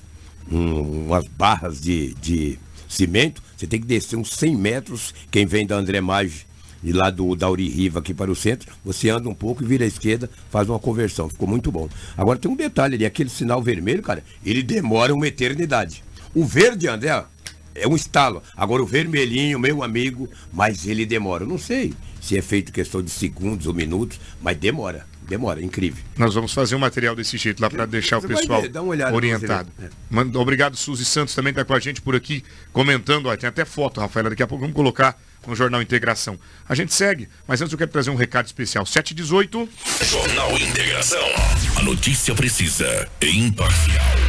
um- 0.51 1.07
umas 1.07 1.25
barras 1.25 1.81
de, 1.81 2.13
de 2.21 2.59
cimento. 2.87 3.41
Você 3.57 3.65
tem 3.65 3.81
que 3.81 3.87
descer 3.87 4.17
uns 4.17 4.29
100 4.35 4.55
metros. 4.55 5.15
Quem 5.31 5.47
vem 5.47 5.65
da 5.65 5.75
André 5.75 5.99
Maggi 5.99 6.45
e 6.83 6.91
lá 6.93 7.09
do 7.09 7.35
da 7.35 7.49
Uri 7.49 7.67
Riva 7.67 7.97
aqui 7.97 8.13
para 8.13 8.29
o 8.29 8.35
centro, 8.35 8.71
você 8.85 9.09
anda 9.09 9.27
um 9.27 9.33
pouco 9.33 9.63
e 9.63 9.65
vira 9.65 9.83
à 9.83 9.87
esquerda, 9.87 10.29
faz 10.51 10.69
uma 10.69 10.77
conversão. 10.77 11.27
Ficou 11.27 11.47
muito 11.47 11.71
bom. 11.71 11.89
Agora 12.15 12.37
tem 12.37 12.51
um 12.51 12.55
detalhe 12.55 12.93
ali, 12.97 13.05
aquele 13.05 13.31
sinal 13.31 13.63
vermelho, 13.63 14.03
cara, 14.03 14.23
ele 14.45 14.61
demora 14.61 15.11
uma 15.11 15.27
eternidade. 15.27 16.03
O 16.35 16.45
verde, 16.45 16.87
André, 16.87 17.25
é 17.73 17.87
um 17.87 17.95
estalo. 17.95 18.43
Agora 18.55 18.83
o 18.83 18.85
vermelhinho, 18.85 19.57
meu 19.59 19.81
amigo, 19.81 20.29
mas 20.53 20.85
ele 20.85 21.03
demora. 21.03 21.45
Eu 21.45 21.47
não 21.49 21.57
sei 21.57 21.95
se 22.29 22.37
é 22.37 22.41
feito 22.43 22.71
questão 22.71 23.01
de 23.01 23.09
segundos 23.09 23.65
ou 23.65 23.73
minutos, 23.73 24.19
mas 24.39 24.55
demora. 24.55 25.07
Demora, 25.27 25.61
incrível. 25.63 26.03
nós 26.17 26.33
vamos 26.33 26.53
fazer 26.53 26.75
um 26.75 26.79
material 26.79 27.15
desse 27.15 27.37
jeito 27.37 27.61
lá 27.61 27.69
para 27.69 27.85
deixar 27.85 28.17
o 28.17 28.21
Você 28.21 28.27
pessoal 28.29 28.61
ver, 28.63 28.69
dá 28.69 28.81
uma 28.81 28.91
olhada 28.91 29.15
orientado. 29.15 29.69
Manda- 30.09 30.39
Obrigado, 30.39 30.75
Suzy 30.75 31.05
Santos, 31.05 31.35
também 31.35 31.51
está 31.51 31.63
com 31.63 31.73
a 31.73 31.79
gente 31.79 32.01
por 32.01 32.15
aqui, 32.15 32.43
comentando. 32.73 33.27
Ó, 33.27 33.35
tem 33.37 33.47
até 33.47 33.63
foto, 33.63 33.99
Rafaela, 33.99 34.29
daqui 34.31 34.41
a 34.41 34.47
pouco 34.47 34.61
vamos 34.61 34.75
colocar 34.75 35.19
no 35.47 35.55
Jornal 35.55 35.81
Integração. 35.83 36.39
A 36.67 36.73
gente 36.73 36.93
segue, 36.95 37.27
mas 37.47 37.61
antes 37.61 37.71
eu 37.71 37.77
quero 37.77 37.91
trazer 37.91 38.09
um 38.09 38.15
recado 38.15 38.45
especial. 38.47 38.85
718. 38.87 39.69
Jornal 40.03 40.51
Integração. 40.57 41.23
A 41.77 41.83
notícia 41.83 42.33
precisa 42.33 43.07
e 43.21 43.37
imparcial. 43.39 44.28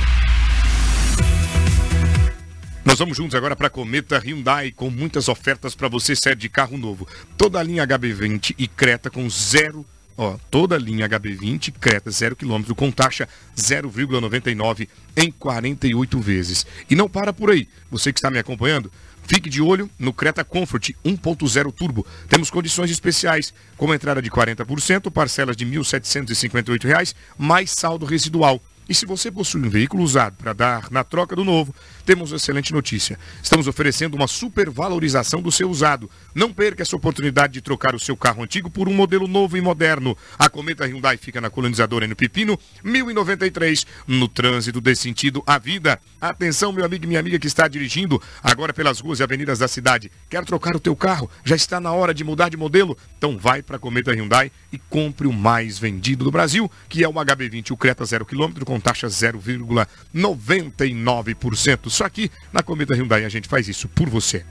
Nós 2.83 2.99
vamos 2.99 3.15
juntos 3.15 3.35
agora 3.35 3.55
para 3.55 3.67
a 3.67 3.71
Cometa 3.71 4.19
Hyundai 4.19 4.73
com 4.73 4.89
muitas 4.89 5.29
ofertas 5.29 5.75
para 5.75 5.87
você 5.87 6.17
sair 6.17 6.35
de 6.35 6.49
carro 6.49 6.79
novo. 6.79 7.07
Toda 7.37 7.61
a 7.61 7.63
linha 7.63 7.87
HB20 7.87 8.55
e 8.57 8.67
Creta 8.67 9.11
com 9.11 9.29
zero, 9.29 9.85
ó, 10.17 10.39
toda 10.51 10.77
a 10.77 10.79
linha 10.79 11.07
HB20 11.07 11.75
Creta 11.79 12.11
zero 12.11 12.35
quilômetro 12.35 12.75
com 12.75 12.91
taxa 12.91 13.29
0,99 13.55 14.89
em 15.15 15.31
48 15.31 16.21
vezes. 16.21 16.67
E 16.89 16.95
não 16.97 17.07
para 17.07 17.35
por 17.35 17.51
aí. 17.51 17.69
Você 17.91 18.15
que 18.15 18.19
está 18.19 18.31
me 18.31 18.39
acompanhando, 18.39 18.91
fique 19.25 19.51
de 19.51 19.61
olho 19.61 19.91
no 19.99 20.11
Creta 20.11 20.43
Comfort 20.43 20.93
1.0 21.05 21.73
Turbo. 21.73 22.07
Temos 22.31 22.51
condições 22.51 22.91
especiais, 22.91 23.53
como 23.77 23.93
entrada 23.93 24.23
de 24.23 24.31
40%, 24.31 25.11
parcelas 25.11 25.55
de 25.55 25.67
1.758 25.67 26.85
reais, 26.85 27.15
mais 27.37 27.73
saldo 27.73 28.07
residual. 28.07 28.59
E 28.91 28.95
se 28.95 29.07
você 29.07 29.31
possui 29.31 29.63
um 29.63 29.71
veículo 29.71 30.03
usado 30.03 30.37
para 30.37 30.53
dar 30.53 30.91
na 30.91 31.05
troca 31.05 31.37
do 31.37 31.45
novo, 31.45 31.73
temos 32.05 32.33
uma 32.33 32.39
excelente 32.39 32.73
notícia. 32.73 33.17
Estamos 33.41 33.69
oferecendo 33.69 34.17
uma 34.17 34.27
supervalorização 34.27 35.41
do 35.41 35.53
seu 35.53 35.71
usado. 35.71 36.11
Não 36.35 36.53
perca 36.53 36.83
essa 36.83 36.97
oportunidade 36.97 37.53
de 37.53 37.61
trocar 37.61 37.95
o 37.95 38.01
seu 38.01 38.17
carro 38.17 38.43
antigo 38.43 38.69
por 38.69 38.89
um 38.89 38.93
modelo 38.93 39.29
novo 39.29 39.57
e 39.57 39.61
moderno. 39.61 40.17
A 40.37 40.49
Cometa 40.49 40.85
Hyundai 40.85 41.17
fica 41.17 41.41
na 41.41 41.49
colonizadora 41.49 42.05
no 42.09 42.17
Pepino, 42.17 42.59
1093, 42.83 43.87
no 44.09 44.27
trânsito 44.27 44.81
desse 44.81 45.03
sentido 45.03 45.41
à 45.47 45.57
vida. 45.57 46.01
Atenção, 46.21 46.73
meu 46.73 46.85
amigo 46.85 47.05
e 47.05 47.07
minha 47.07 47.21
amiga 47.21 47.39
que 47.39 47.47
está 47.47 47.69
dirigindo 47.69 48.21
agora 48.43 48.75
pelas 48.75 48.99
ruas 48.99 49.21
e 49.21 49.23
avenidas 49.23 49.61
da 49.61 49.69
cidade. 49.69 50.11
Quer 50.29 50.45
trocar 50.45 50.75
o 50.75 50.81
teu 50.81 50.97
carro? 50.97 51.31
Já 51.45 51.55
está 51.55 51.79
na 51.79 51.93
hora 51.93 52.13
de 52.13 52.25
mudar 52.25 52.49
de 52.49 52.57
modelo? 52.57 52.99
Então 53.17 53.39
vai 53.39 53.63
para 53.63 53.77
a 53.77 53.79
Cometa 53.79 54.13
Hyundai 54.13 54.51
e 54.73 54.79
compre 54.79 55.29
o 55.29 55.33
mais 55.33 55.79
vendido 55.79 56.25
do 56.25 56.33
Brasil, 56.33 56.69
que 56.89 57.05
é 57.05 57.09
o 57.09 57.13
HB20, 57.13 57.71
o 57.71 57.77
Creta 57.77 58.05
0 58.05 58.27
km 58.27 58.65
com 58.65 58.80
taxa 58.81 59.07
0,99%. 59.07 61.91
Só 61.91 62.05
aqui 62.05 62.31
na 62.53 62.63
Cometa 62.63 62.95
Hyundai 62.95 63.25
a 63.25 63.29
gente 63.29 63.49
faz 63.49 63.69
isso 63.69 63.89
por 63.89 64.09
você. 64.09 64.45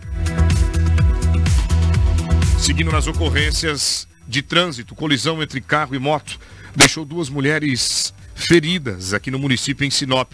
Seguindo 2.57 2.91
nas 2.91 3.07
ocorrências 3.07 4.07
de 4.27 4.41
trânsito, 4.41 4.93
colisão 4.93 5.41
entre 5.41 5.59
carro 5.59 5.95
e 5.95 5.99
moto 5.99 6.39
deixou 6.75 7.03
duas 7.03 7.29
mulheres 7.29 8.13
feridas 8.35 9.13
aqui 9.13 9.31
no 9.31 9.39
município 9.39 9.85
em 9.85 9.89
Sinop. 9.89 10.33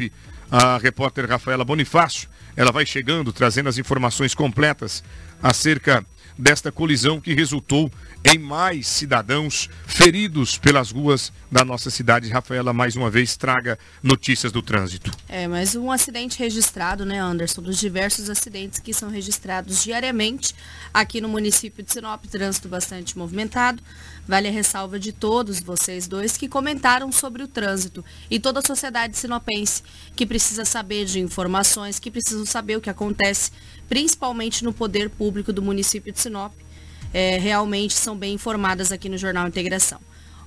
A 0.51 0.77
repórter 0.77 1.27
Rafaela 1.27 1.65
Bonifácio, 1.65 2.29
ela 2.55 2.71
vai 2.71 2.85
chegando 2.85 3.33
trazendo 3.33 3.69
as 3.69 3.77
informações 3.77 4.35
completas 4.35 5.03
acerca 5.41 6.05
desta 6.37 6.71
colisão 6.71 7.19
que 7.19 7.33
resultou 7.33 7.91
em 8.25 8.39
mais 8.39 8.87
cidadãos 8.87 9.69
feridos 9.85 10.57
pelas 10.57 10.89
ruas 10.89 11.31
da 11.51 11.63
nossa 11.63 11.91
cidade. 11.91 12.27
Rafaela, 12.31 12.73
mais 12.73 12.95
uma 12.95 13.07
vez, 13.07 13.37
traga 13.37 13.77
notícias 14.01 14.51
do 14.51 14.63
trânsito. 14.63 15.11
É, 15.29 15.47
mas 15.47 15.75
um 15.75 15.91
acidente 15.91 16.39
registrado, 16.39 17.05
né, 17.05 17.19
Anderson, 17.19 17.61
dos 17.61 17.77
diversos 17.77 18.27
acidentes 18.27 18.79
que 18.79 18.93
são 18.95 19.09
registrados 19.09 19.83
diariamente 19.83 20.55
aqui 20.91 21.21
no 21.21 21.29
município 21.29 21.83
de 21.83 21.93
Sinop, 21.93 22.25
trânsito 22.25 22.67
bastante 22.67 23.15
movimentado. 23.15 23.81
Vale 24.27 24.47
a 24.47 24.51
ressalva 24.51 24.97
de 24.97 25.11
todos 25.11 25.59
vocês 25.59 26.07
dois 26.07 26.35
que 26.35 26.47
comentaram 26.47 27.11
sobre 27.11 27.43
o 27.43 27.47
trânsito 27.47 28.03
e 28.29 28.39
toda 28.39 28.59
a 28.59 28.65
sociedade 28.65 29.15
sinopense 29.15 29.83
que 30.15 30.25
precisa 30.25 30.65
saber 30.65 31.05
de 31.05 31.19
informações, 31.19 31.99
que 31.99 32.09
precisam 32.09 32.43
saber 32.43 32.75
o 32.75 32.81
que 32.81 32.89
acontece, 32.89 33.51
principalmente 33.87 34.63
no 34.63 34.73
poder 34.73 35.11
público 35.11 35.53
do 35.53 35.61
município 35.61 36.11
de 36.11 36.19
Sinop. 36.19 36.64
É, 37.17 37.37
realmente 37.37 37.93
são 37.93 38.13
bem 38.13 38.33
informadas 38.33 38.91
aqui 38.91 39.07
no 39.07 39.17
Jornal 39.17 39.47
Integração. 39.47 40.01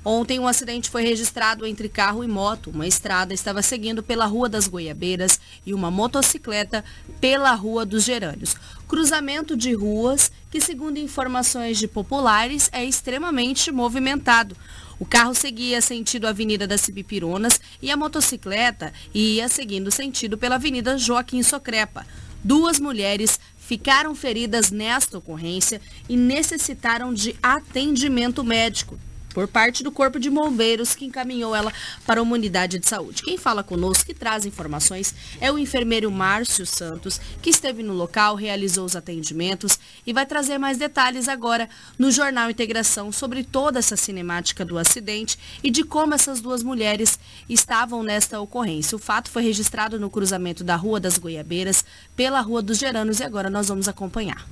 Ontem, 0.04 0.38
um 0.38 0.46
acidente 0.46 0.90
foi 0.90 1.02
registrado 1.02 1.64
entre 1.64 1.88
carro 1.88 2.22
e 2.22 2.28
moto. 2.28 2.68
Uma 2.68 2.86
estrada 2.86 3.32
estava 3.32 3.62
seguindo 3.62 4.02
pela 4.02 4.26
Rua 4.26 4.50
das 4.50 4.68
Goiabeiras 4.68 5.40
e 5.64 5.72
uma 5.72 5.90
motocicleta 5.90 6.84
pela 7.22 7.54
Rua 7.54 7.86
dos 7.86 8.04
Gerânios. 8.04 8.54
Cruzamento 8.86 9.56
de 9.56 9.72
ruas 9.72 10.30
que, 10.50 10.60
segundo 10.60 10.98
informações 10.98 11.78
de 11.78 11.88
populares, 11.88 12.68
é 12.70 12.84
extremamente 12.84 13.72
movimentado. 13.72 14.54
O 15.00 15.06
carro 15.06 15.34
seguia 15.34 15.80
sentido 15.80 16.26
Avenida 16.26 16.66
das 16.66 16.82
Cibipironas 16.82 17.58
e 17.80 17.90
a 17.90 17.96
motocicleta 17.96 18.92
ia 19.14 19.48
seguindo 19.48 19.90
sentido 19.90 20.36
pela 20.36 20.56
Avenida 20.56 20.98
Joaquim 20.98 21.42
Socrepa. 21.42 22.06
Duas 22.44 22.78
mulheres 22.78 23.40
ficaram 23.68 24.14
feridas 24.14 24.70
nesta 24.70 25.18
ocorrência 25.18 25.78
e 26.08 26.16
necessitaram 26.16 27.12
de 27.12 27.36
atendimento 27.42 28.42
médico. 28.42 28.98
Por 29.34 29.46
parte 29.46 29.82
do 29.82 29.92
Corpo 29.92 30.18
de 30.18 30.30
Bombeiros, 30.30 30.94
que 30.94 31.04
encaminhou 31.04 31.54
ela 31.54 31.72
para 32.06 32.22
uma 32.22 32.34
unidade 32.34 32.78
de 32.78 32.88
saúde. 32.88 33.22
Quem 33.22 33.38
fala 33.38 33.62
conosco, 33.62 34.06
que 34.06 34.14
traz 34.14 34.46
informações, 34.46 35.14
é 35.40 35.50
o 35.52 35.58
enfermeiro 35.58 36.10
Márcio 36.10 36.66
Santos, 36.66 37.20
que 37.42 37.50
esteve 37.50 37.82
no 37.82 37.92
local, 37.92 38.34
realizou 38.34 38.84
os 38.84 38.96
atendimentos 38.96 39.78
e 40.06 40.12
vai 40.12 40.26
trazer 40.26 40.58
mais 40.58 40.78
detalhes 40.78 41.28
agora 41.28 41.68
no 41.98 42.10
Jornal 42.10 42.50
Integração 42.50 43.12
sobre 43.12 43.44
toda 43.44 43.78
essa 43.78 43.96
cinemática 43.96 44.64
do 44.64 44.78
acidente 44.78 45.38
e 45.62 45.70
de 45.70 45.84
como 45.84 46.14
essas 46.14 46.40
duas 46.40 46.62
mulheres 46.62 47.18
estavam 47.48 48.02
nesta 48.02 48.40
ocorrência. 48.40 48.96
O 48.96 48.98
fato 48.98 49.30
foi 49.30 49.42
registrado 49.42 50.00
no 50.00 50.10
cruzamento 50.10 50.64
da 50.64 50.76
Rua 50.76 51.00
das 51.00 51.18
Goiabeiras 51.18 51.84
pela 52.16 52.40
Rua 52.40 52.62
dos 52.62 52.78
Geranos 52.78 53.20
e 53.20 53.24
agora 53.24 53.50
nós 53.50 53.68
vamos 53.68 53.88
acompanhar. 53.88 54.46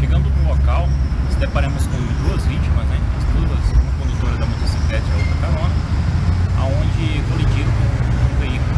Chegando 0.00 0.28
no 0.28 0.48
local, 0.48 0.86
nos 1.26 1.36
deparamos 1.36 1.86
com 1.86 2.28
duas 2.28 2.44
vítimas, 2.44 2.86
né? 2.88 3.12
bicicleta 4.92 5.04
e 5.06 5.18
outra 5.18 5.34
carona, 5.40 5.74
aonde 6.58 7.22
colidiram 7.28 7.72
com 7.72 8.34
um 8.34 8.38
veículo. 8.38 8.76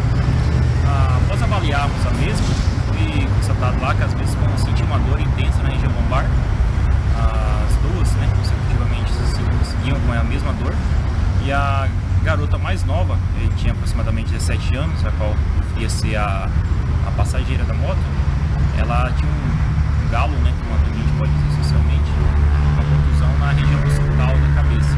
Ah, 0.85 1.19
após 1.23 1.41
avaliarmos 1.55 2.05
a 2.05 2.11
mesma, 2.11 2.47
foi 2.85 3.27
constatado 3.37 3.79
lá 3.81 3.95
que 3.95 4.03
às 4.03 4.13
vezes 4.13 4.35
como 4.35 4.57
sentiu 4.57 4.85
uma 4.87 4.99
dor 4.99 5.21
intensa 5.21 5.63
na 5.63 5.69
região 5.69 5.89
lombar, 5.93 6.25
as 7.15 7.75
duas, 7.77 8.11
né, 8.15 8.29
consecutivamente 8.35 9.11
seguiam 9.63 9.97
com 10.01 10.11
a 10.11 10.23
mesma 10.25 10.51
dor, 10.53 10.73
e 11.45 11.51
a 11.53 11.87
garota 12.23 12.57
mais 12.57 12.83
nova, 12.83 13.17
ele 13.39 13.53
tinha 13.55 13.71
aproximadamente 13.71 14.31
17 14.31 14.75
anos, 14.75 15.05
a 15.05 15.11
qual 15.11 15.33
ia 15.77 15.89
ser 15.89 16.17
a, 16.17 16.49
a 17.07 17.11
passageira 17.11 17.63
da 17.63 17.73
moto, 17.73 18.03
ela 18.77 19.09
tinha 19.17 19.31
um, 19.31 20.11
galo, 20.11 20.33
né, 20.39 20.53
uma 20.67 20.75
a 20.75 21.17
pode 21.17 21.31
dizer 21.31 21.63
socialmente, 21.63 22.11
uma 22.73 22.83
contusão 22.83 23.39
na 23.39 23.51
região 23.51 23.79
occipital 23.79 24.27
da 24.27 24.61
cabeça. 24.61 24.95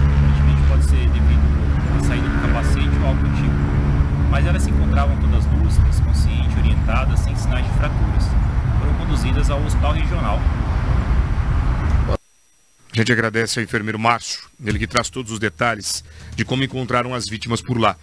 Pode 0.67 0.83
ser 0.83 1.07
devido 1.09 1.97
à 1.97 2.03
saída 2.03 2.27
do 2.27 2.41
capacete 2.41 2.99
ou 2.99 3.07
algo 3.07 3.21
do 3.21 3.35
tipo. 3.35 3.55
Mas 4.29 4.45
elas 4.45 4.63
se 4.63 4.69
encontravam 4.69 5.15
sem 7.17 7.35
sinais 7.35 7.65
de 7.65 7.71
fraturas. 7.73 8.23
Foram 8.79 8.93
conduzidas 8.97 9.49
ao 9.49 9.61
hospital 9.63 9.93
regional. 9.93 10.39
A 12.93 12.95
gente 12.97 13.11
agradece 13.11 13.59
ao 13.59 13.63
enfermeiro 13.63 13.99
Márcio, 13.99 14.43
ele 14.63 14.79
que 14.79 14.87
traz 14.87 15.09
todos 15.09 15.31
os 15.31 15.37
detalhes 15.37 16.03
de 16.35 16.45
como 16.45 16.63
encontraram 16.63 17.13
as 17.13 17.25
vítimas 17.29 17.61
por 17.61 17.77
lá. 17.77 17.95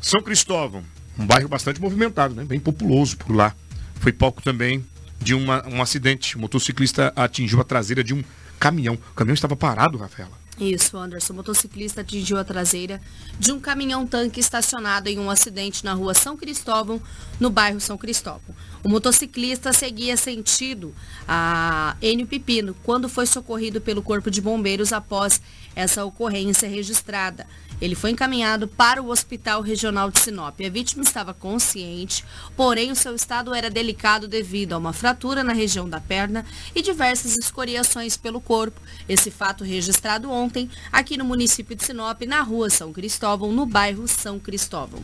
São 0.00 0.22
Cristóvão, 0.22 0.84
um 1.18 1.26
bairro 1.26 1.48
bastante 1.48 1.80
movimentado, 1.80 2.34
né? 2.34 2.44
bem 2.44 2.60
populoso 2.60 3.16
por 3.16 3.34
lá. 3.34 3.54
Foi 3.96 4.12
palco 4.12 4.42
também 4.42 4.84
de 5.18 5.34
uma, 5.34 5.66
um 5.66 5.82
acidente. 5.82 6.36
O 6.36 6.40
motociclista 6.40 7.12
atingiu 7.16 7.60
a 7.60 7.64
traseira 7.64 8.04
de 8.04 8.14
um 8.14 8.22
caminhão. 8.60 8.94
O 8.94 9.14
caminhão 9.14 9.34
estava 9.34 9.56
parado, 9.56 9.98
Rafaela. 9.98 10.38
Isso, 10.60 10.96
Anderson. 10.96 11.32
O 11.32 11.36
motociclista 11.36 12.00
atingiu 12.00 12.36
a 12.36 12.44
traseira 12.44 13.00
de 13.38 13.52
um 13.52 13.60
caminhão-tanque 13.60 14.40
estacionado 14.40 15.08
em 15.08 15.18
um 15.18 15.30
acidente 15.30 15.84
na 15.84 15.92
rua 15.92 16.14
São 16.14 16.36
Cristóvão, 16.36 17.00
no 17.38 17.48
bairro 17.48 17.80
São 17.80 17.96
Cristóvão. 17.96 18.54
O 18.82 18.88
motociclista 18.88 19.72
seguia 19.72 20.16
sentido 20.16 20.92
a 21.26 21.96
Enio 22.02 22.26
Pipino 22.26 22.74
quando 22.82 23.08
foi 23.08 23.26
socorrido 23.26 23.80
pelo 23.80 24.02
Corpo 24.02 24.30
de 24.30 24.40
Bombeiros 24.40 24.92
após 24.92 25.40
essa 25.76 26.04
ocorrência 26.04 26.68
registrada. 26.68 27.46
Ele 27.80 27.94
foi 27.94 28.10
encaminhado 28.10 28.66
para 28.66 29.00
o 29.00 29.10
Hospital 29.10 29.62
Regional 29.62 30.10
de 30.10 30.18
Sinop. 30.18 30.60
A 30.60 30.68
vítima 30.68 31.02
estava 31.02 31.32
consciente, 31.32 32.24
porém 32.56 32.90
o 32.90 32.96
seu 32.96 33.14
estado 33.14 33.54
era 33.54 33.70
delicado 33.70 34.26
devido 34.26 34.72
a 34.72 34.78
uma 34.78 34.92
fratura 34.92 35.44
na 35.44 35.52
região 35.52 35.88
da 35.88 36.00
perna 36.00 36.44
e 36.74 36.82
diversas 36.82 37.36
escoriações 37.36 38.16
pelo 38.16 38.40
corpo. 38.40 38.80
Esse 39.08 39.30
fato 39.30 39.62
registrado 39.62 40.30
ontem 40.30 40.68
aqui 40.90 41.16
no 41.16 41.24
município 41.24 41.76
de 41.76 41.84
Sinop, 41.84 42.22
na 42.22 42.42
rua 42.42 42.68
São 42.68 42.92
Cristóvão, 42.92 43.52
no 43.52 43.64
bairro 43.64 44.08
São 44.08 44.40
Cristóvão. 44.40 45.02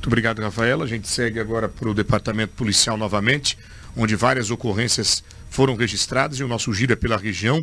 Muito 0.00 0.06
obrigado, 0.06 0.40
Rafaela. 0.40 0.84
A 0.84 0.88
gente 0.88 1.08
segue 1.08 1.40
agora 1.40 1.68
para 1.68 1.88
o 1.88 1.94
departamento 1.94 2.54
policial 2.54 2.96
novamente, 2.96 3.58
onde 3.96 4.14
várias 4.14 4.50
ocorrências 4.50 5.22
foram 5.50 5.74
registradas 5.74 6.38
e 6.38 6.44
o 6.44 6.48
nosso 6.48 6.72
giro 6.72 6.92
é 6.92 6.96
pela 6.96 7.16
região. 7.16 7.62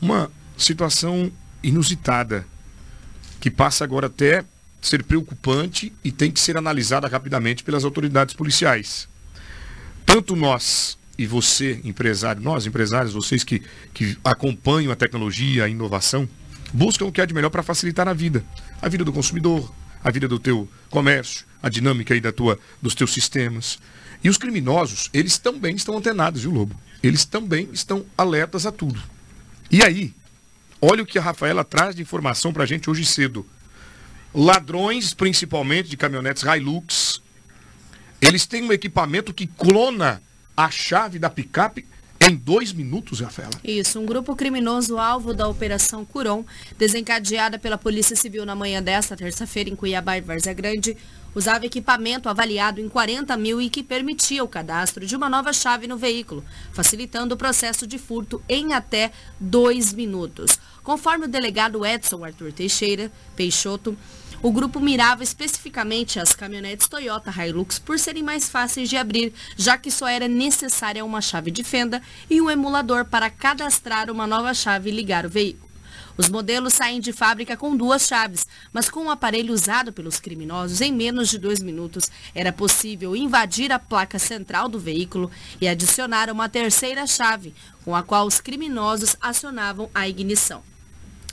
Uma 0.00 0.30
situação 0.56 1.30
inusitada 1.62 2.46
que 3.46 3.50
passa 3.52 3.84
agora 3.84 4.08
até 4.08 4.44
ser 4.82 5.04
preocupante 5.04 5.92
e 6.02 6.10
tem 6.10 6.32
que 6.32 6.40
ser 6.40 6.56
analisada 6.56 7.06
rapidamente 7.06 7.62
pelas 7.62 7.84
autoridades 7.84 8.34
policiais. 8.34 9.08
Tanto 10.04 10.34
nós 10.34 10.98
e 11.16 11.28
você, 11.28 11.80
empresário, 11.84 12.42
nós 12.42 12.66
empresários, 12.66 13.12
vocês 13.12 13.44
que, 13.44 13.62
que 13.94 14.18
acompanham 14.24 14.90
a 14.90 14.96
tecnologia, 14.96 15.62
a 15.62 15.68
inovação, 15.68 16.28
buscam 16.72 17.04
o 17.04 17.12
que 17.12 17.20
há 17.20 17.24
de 17.24 17.32
melhor 17.32 17.50
para 17.50 17.62
facilitar 17.62 18.08
a 18.08 18.12
vida. 18.12 18.44
A 18.82 18.88
vida 18.88 19.04
do 19.04 19.12
consumidor, 19.12 19.72
a 20.02 20.10
vida 20.10 20.26
do 20.26 20.40
teu 20.40 20.68
comércio, 20.90 21.46
a 21.62 21.68
dinâmica 21.68 22.14
aí 22.14 22.20
da 22.20 22.32
tua, 22.32 22.58
dos 22.82 22.96
teus 22.96 23.12
sistemas. 23.12 23.78
E 24.24 24.28
os 24.28 24.38
criminosos, 24.38 25.08
eles 25.14 25.38
também 25.38 25.76
estão 25.76 25.96
antenados, 25.96 26.42
viu, 26.42 26.50
Lobo? 26.50 26.74
Eles 27.00 27.24
também 27.24 27.68
estão 27.72 28.04
alertas 28.18 28.66
a 28.66 28.72
tudo. 28.72 29.00
E 29.70 29.84
aí, 29.84 30.12
Olha 30.88 31.02
o 31.02 31.06
que 31.06 31.18
a 31.18 31.22
Rafaela 31.22 31.64
traz 31.64 31.96
de 31.96 32.02
informação 32.02 32.52
para 32.52 32.62
a 32.62 32.66
gente 32.66 32.88
hoje 32.88 33.04
cedo. 33.04 33.44
Ladrões, 34.32 35.12
principalmente 35.12 35.88
de 35.88 35.96
caminhonetes 35.96 36.44
Hilux, 36.44 37.20
eles 38.22 38.46
têm 38.46 38.62
um 38.62 38.72
equipamento 38.72 39.34
que 39.34 39.48
clona 39.48 40.22
a 40.56 40.70
chave 40.70 41.18
da 41.18 41.28
picape 41.28 41.84
em 42.20 42.36
dois 42.36 42.72
minutos, 42.72 43.18
Rafaela. 43.18 43.54
Isso, 43.64 43.98
um 43.98 44.06
grupo 44.06 44.36
criminoso 44.36 44.96
alvo 44.96 45.34
da 45.34 45.48
Operação 45.48 46.04
Curon, 46.04 46.44
desencadeada 46.78 47.58
pela 47.58 47.76
Polícia 47.76 48.14
Civil 48.14 48.46
na 48.46 48.54
manhã 48.54 48.80
desta 48.80 49.16
terça-feira 49.16 49.68
em 49.68 49.74
Cuiabá 49.74 50.16
e 50.16 50.20
Várzea 50.20 50.54
Grande, 50.54 50.96
usava 51.36 51.66
equipamento 51.66 52.30
avaliado 52.30 52.80
em 52.80 52.88
40 52.88 53.36
mil 53.36 53.60
e 53.60 53.68
que 53.68 53.82
permitia 53.82 54.42
o 54.42 54.48
cadastro 54.48 55.06
de 55.06 55.14
uma 55.14 55.28
nova 55.28 55.52
chave 55.52 55.86
no 55.86 55.98
veículo, 55.98 56.42
facilitando 56.72 57.34
o 57.34 57.38
processo 57.38 57.86
de 57.86 57.98
furto 57.98 58.42
em 58.48 58.72
até 58.72 59.12
dois 59.38 59.92
minutos. 59.92 60.58
Conforme 60.82 61.26
o 61.26 61.28
delegado 61.28 61.84
Edson 61.84 62.24
Arthur 62.24 62.52
Teixeira 62.54 63.12
Peixoto, 63.36 63.94
o 64.42 64.50
grupo 64.50 64.80
mirava 64.80 65.22
especificamente 65.22 66.18
as 66.18 66.34
caminhonetes 66.34 66.88
Toyota 66.88 67.30
Hilux 67.30 67.78
por 67.78 67.98
serem 67.98 68.22
mais 68.22 68.48
fáceis 68.48 68.88
de 68.88 68.96
abrir, 68.96 69.32
já 69.56 69.76
que 69.76 69.90
só 69.90 70.08
era 70.08 70.28
necessária 70.28 71.04
uma 71.04 71.20
chave 71.20 71.50
de 71.50 71.62
fenda 71.62 72.00
e 72.30 72.40
um 72.40 72.50
emulador 72.50 73.04
para 73.04 73.28
cadastrar 73.28 74.10
uma 74.10 74.26
nova 74.26 74.54
chave 74.54 74.88
e 74.88 74.92
ligar 74.92 75.26
o 75.26 75.30
veículo. 75.30 75.65
Os 76.16 76.30
modelos 76.30 76.72
saem 76.72 76.98
de 76.98 77.12
fábrica 77.12 77.56
com 77.56 77.76
duas 77.76 78.06
chaves, 78.06 78.46
mas 78.72 78.88
com 78.88 79.06
o 79.06 79.10
aparelho 79.10 79.52
usado 79.52 79.92
pelos 79.92 80.18
criminosos, 80.18 80.80
em 80.80 80.92
menos 80.92 81.28
de 81.28 81.38
dois 81.38 81.60
minutos, 81.60 82.10
era 82.34 82.52
possível 82.52 83.14
invadir 83.14 83.70
a 83.70 83.78
placa 83.78 84.18
central 84.18 84.68
do 84.68 84.80
veículo 84.80 85.30
e 85.60 85.68
adicionar 85.68 86.30
uma 86.30 86.48
terceira 86.48 87.06
chave, 87.06 87.54
com 87.84 87.94
a 87.94 88.02
qual 88.02 88.26
os 88.26 88.40
criminosos 88.40 89.16
acionavam 89.20 89.90
a 89.94 90.08
ignição. 90.08 90.62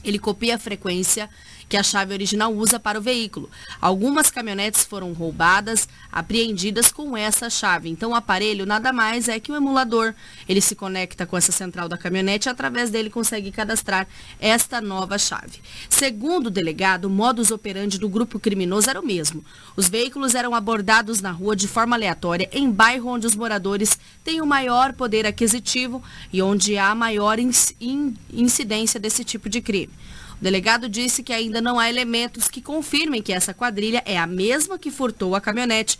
Ele 0.03 0.19
copia 0.19 0.55
a 0.55 0.59
frequência 0.59 1.29
que 1.73 1.77
a 1.77 1.81
chave 1.81 2.13
original 2.13 2.53
usa 2.53 2.79
para 2.79 2.99
o 2.99 3.01
veículo. 3.01 3.49
Algumas 3.81 4.29
caminhonetes 4.29 4.85
foram 4.85 5.11
roubadas, 5.11 5.89
apreendidas 6.11 6.91
com 6.91 7.17
essa 7.17 7.49
chave. 7.49 7.89
Então 7.89 8.11
o 8.11 8.13
aparelho 8.13 8.63
nada 8.63 8.93
mais 8.93 9.27
é 9.27 9.39
que 9.39 9.51
um 9.51 9.55
emulador. 9.55 10.13
Ele 10.47 10.61
se 10.61 10.75
conecta 10.75 11.25
com 11.25 11.35
essa 11.35 11.51
central 11.51 11.89
da 11.89 11.97
caminhonete 11.97 12.47
e 12.47 12.51
através 12.51 12.91
dele 12.91 13.09
consegue 13.09 13.51
cadastrar 13.51 14.07
esta 14.39 14.79
nova 14.79 15.17
chave. 15.17 15.63
Segundo 15.89 16.45
o 16.45 16.51
delegado, 16.51 17.05
o 17.05 17.09
modus 17.09 17.49
operandi 17.49 17.97
do 17.97 18.07
grupo 18.07 18.39
criminoso 18.39 18.91
era 18.91 18.99
o 18.99 19.03
mesmo. 19.03 19.43
Os 19.75 19.89
veículos 19.89 20.35
eram 20.35 20.53
abordados 20.53 21.21
na 21.21 21.31
rua 21.31 21.55
de 21.55 21.67
forma 21.67 21.95
aleatória 21.95 22.47
em 22.51 22.69
bairro 22.69 23.09
onde 23.09 23.25
os 23.25 23.35
moradores 23.35 23.97
têm 24.23 24.41
o 24.41 24.45
maior 24.45 24.93
poder 24.93 25.25
aquisitivo 25.25 26.03
e 26.31 26.39
onde 26.39 26.77
há 26.77 26.93
maior 26.93 27.39
incidência 27.39 28.99
desse 28.99 29.23
tipo 29.23 29.49
de 29.49 29.59
crime. 29.59 29.89
O 30.43 30.51
delegado 30.53 30.89
disse 30.89 31.23
que 31.23 31.31
ainda 31.31 31.61
não 31.61 31.79
há 31.79 31.89
elementos 31.89 32.49
que 32.49 32.61
confirmem 32.61 33.21
que 33.21 33.31
essa 33.31 33.53
quadrilha 33.53 34.03
é 34.05 34.19
a 34.19 34.27
mesma 34.27 34.77
que 34.77 34.91
furtou 34.91 35.35
a 35.35 35.39
caminhonete 35.39 35.97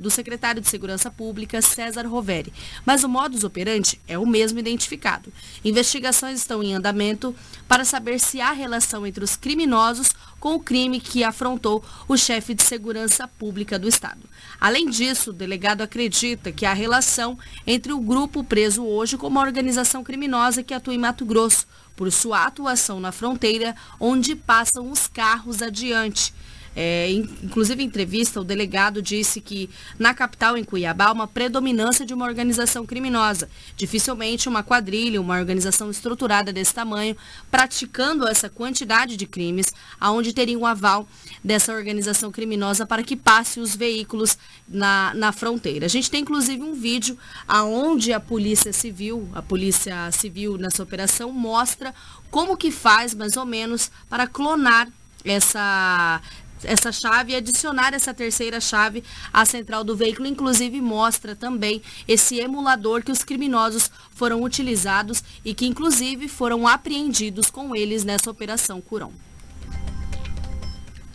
do 0.00 0.10
secretário 0.10 0.60
de 0.60 0.68
Segurança 0.68 1.12
Pública, 1.12 1.62
César 1.62 2.04
Roveri. 2.08 2.52
Mas 2.84 3.04
o 3.04 3.08
modus 3.08 3.44
operandi 3.44 4.00
é 4.08 4.18
o 4.18 4.26
mesmo 4.26 4.58
identificado. 4.58 5.32
Investigações 5.64 6.40
estão 6.40 6.60
em 6.60 6.74
andamento 6.74 7.32
para 7.68 7.84
saber 7.84 8.18
se 8.18 8.40
há 8.40 8.50
relação 8.50 9.06
entre 9.06 9.22
os 9.22 9.36
criminosos 9.36 10.10
com 10.40 10.54
o 10.54 10.60
crime 10.60 10.98
que 10.98 11.22
afrontou 11.22 11.84
o 12.08 12.16
chefe 12.16 12.54
de 12.54 12.64
segurança 12.64 13.28
pública 13.28 13.78
do 13.78 13.86
Estado. 13.86 14.22
Além 14.60 14.90
disso, 14.90 15.30
o 15.30 15.32
delegado 15.32 15.82
acredita 15.82 16.50
que 16.50 16.66
há 16.66 16.72
relação 16.72 17.38
entre 17.64 17.92
o 17.92 18.00
grupo 18.00 18.42
preso 18.42 18.84
hoje 18.84 19.16
com 19.16 19.28
uma 19.28 19.40
organização 19.40 20.02
criminosa 20.02 20.64
que 20.64 20.74
atua 20.74 20.94
em 20.94 20.98
Mato 20.98 21.24
Grosso, 21.24 21.64
por 22.02 22.10
sua 22.10 22.46
atuação 22.46 22.98
na 22.98 23.12
fronteira, 23.12 23.76
onde 24.00 24.34
passam 24.34 24.90
os 24.90 25.06
carros 25.06 25.62
adiante. 25.62 26.34
É, 26.74 27.10
inclusive, 27.10 27.82
em 27.82 27.86
entrevista, 27.86 28.40
o 28.40 28.44
delegado 28.44 29.02
disse 29.02 29.40
que 29.40 29.68
na 29.98 30.14
capital, 30.14 30.56
em 30.56 30.64
Cuiabá, 30.64 31.06
há 31.06 31.12
uma 31.12 31.28
predominância 31.28 32.06
de 32.06 32.14
uma 32.14 32.24
organização 32.24 32.86
criminosa. 32.86 33.48
Dificilmente 33.76 34.48
uma 34.48 34.62
quadrilha, 34.62 35.20
uma 35.20 35.38
organização 35.38 35.90
estruturada 35.90 36.52
desse 36.52 36.72
tamanho, 36.74 37.16
praticando 37.50 38.26
essa 38.26 38.48
quantidade 38.48 39.16
de 39.16 39.26
crimes, 39.26 39.72
aonde 40.00 40.32
teria 40.32 40.58
um 40.58 40.66
aval 40.66 41.06
dessa 41.44 41.74
organização 41.74 42.30
criminosa 42.30 42.86
para 42.86 43.02
que 43.02 43.16
passe 43.16 43.60
os 43.60 43.76
veículos 43.76 44.38
na, 44.66 45.12
na 45.14 45.32
fronteira. 45.32 45.86
A 45.86 45.88
gente 45.88 46.10
tem, 46.10 46.22
inclusive, 46.22 46.62
um 46.62 46.74
vídeo 46.74 47.18
aonde 47.46 48.12
a 48.12 48.20
Polícia 48.20 48.72
Civil, 48.72 49.28
a 49.34 49.42
Polícia 49.42 50.10
Civil 50.12 50.56
nessa 50.56 50.82
operação, 50.82 51.30
mostra 51.32 51.94
como 52.30 52.56
que 52.56 52.70
faz, 52.70 53.14
mais 53.14 53.36
ou 53.36 53.44
menos, 53.44 53.90
para 54.08 54.26
clonar 54.26 54.88
essa 55.24 56.20
essa 56.64 56.92
chave 56.92 57.32
e 57.32 57.36
adicionar 57.36 57.94
essa 57.94 58.12
terceira 58.12 58.60
chave 58.60 59.02
à 59.32 59.44
central 59.44 59.84
do 59.84 59.96
veículo. 59.96 60.26
Inclusive 60.26 60.80
mostra 60.80 61.34
também 61.34 61.82
esse 62.06 62.38
emulador 62.38 63.02
que 63.02 63.12
os 63.12 63.24
criminosos 63.24 63.90
foram 64.10 64.42
utilizados 64.42 65.22
e 65.44 65.54
que 65.54 65.66
inclusive 65.66 66.28
foram 66.28 66.66
apreendidos 66.66 67.50
com 67.50 67.74
eles 67.74 68.04
nessa 68.04 68.30
operação 68.30 68.80
Curão. 68.80 69.12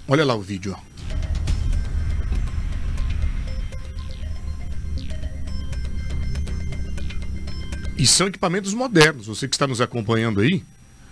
Olha 0.08 0.24
lá 0.24 0.36
o 0.36 0.42
vídeo. 0.42 0.76
E 7.98 8.06
são 8.06 8.28
equipamentos 8.28 8.74
modernos. 8.74 9.26
Você 9.26 9.48
que 9.48 9.56
está 9.56 9.66
nos 9.66 9.82
acompanhando 9.82 10.40
aí, 10.40 10.64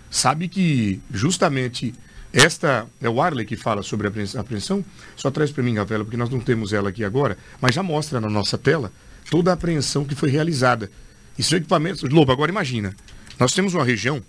sabe 0.08 0.48
que 0.48 1.00
justamente 1.10 1.92
esta 2.32 2.86
é 3.00 3.08
o 3.08 3.20
Arley 3.20 3.46
que 3.46 3.56
fala 3.56 3.82
sobre 3.82 4.08
a 4.08 4.40
apreensão. 4.40 4.84
Só 5.16 5.30
traz 5.30 5.50
para 5.50 5.62
mim, 5.62 5.74
Gavela, 5.74 6.04
porque 6.04 6.16
nós 6.16 6.30
não 6.30 6.40
temos 6.40 6.72
ela 6.72 6.90
aqui 6.90 7.04
agora, 7.04 7.36
mas 7.60 7.74
já 7.74 7.82
mostra 7.82 8.20
na 8.20 8.28
nossa 8.28 8.58
tela 8.58 8.92
toda 9.30 9.50
a 9.50 9.54
apreensão 9.54 10.04
que 10.04 10.14
foi 10.14 10.30
realizada. 10.30 10.90
E 11.38 11.42
são 11.42 11.58
equipamentos. 11.58 12.02
Lobo, 12.02 12.32
agora 12.32 12.50
imagina. 12.50 12.94
Nós 13.38 13.52
temos 13.52 13.74
uma 13.74 13.84
região 13.84 14.22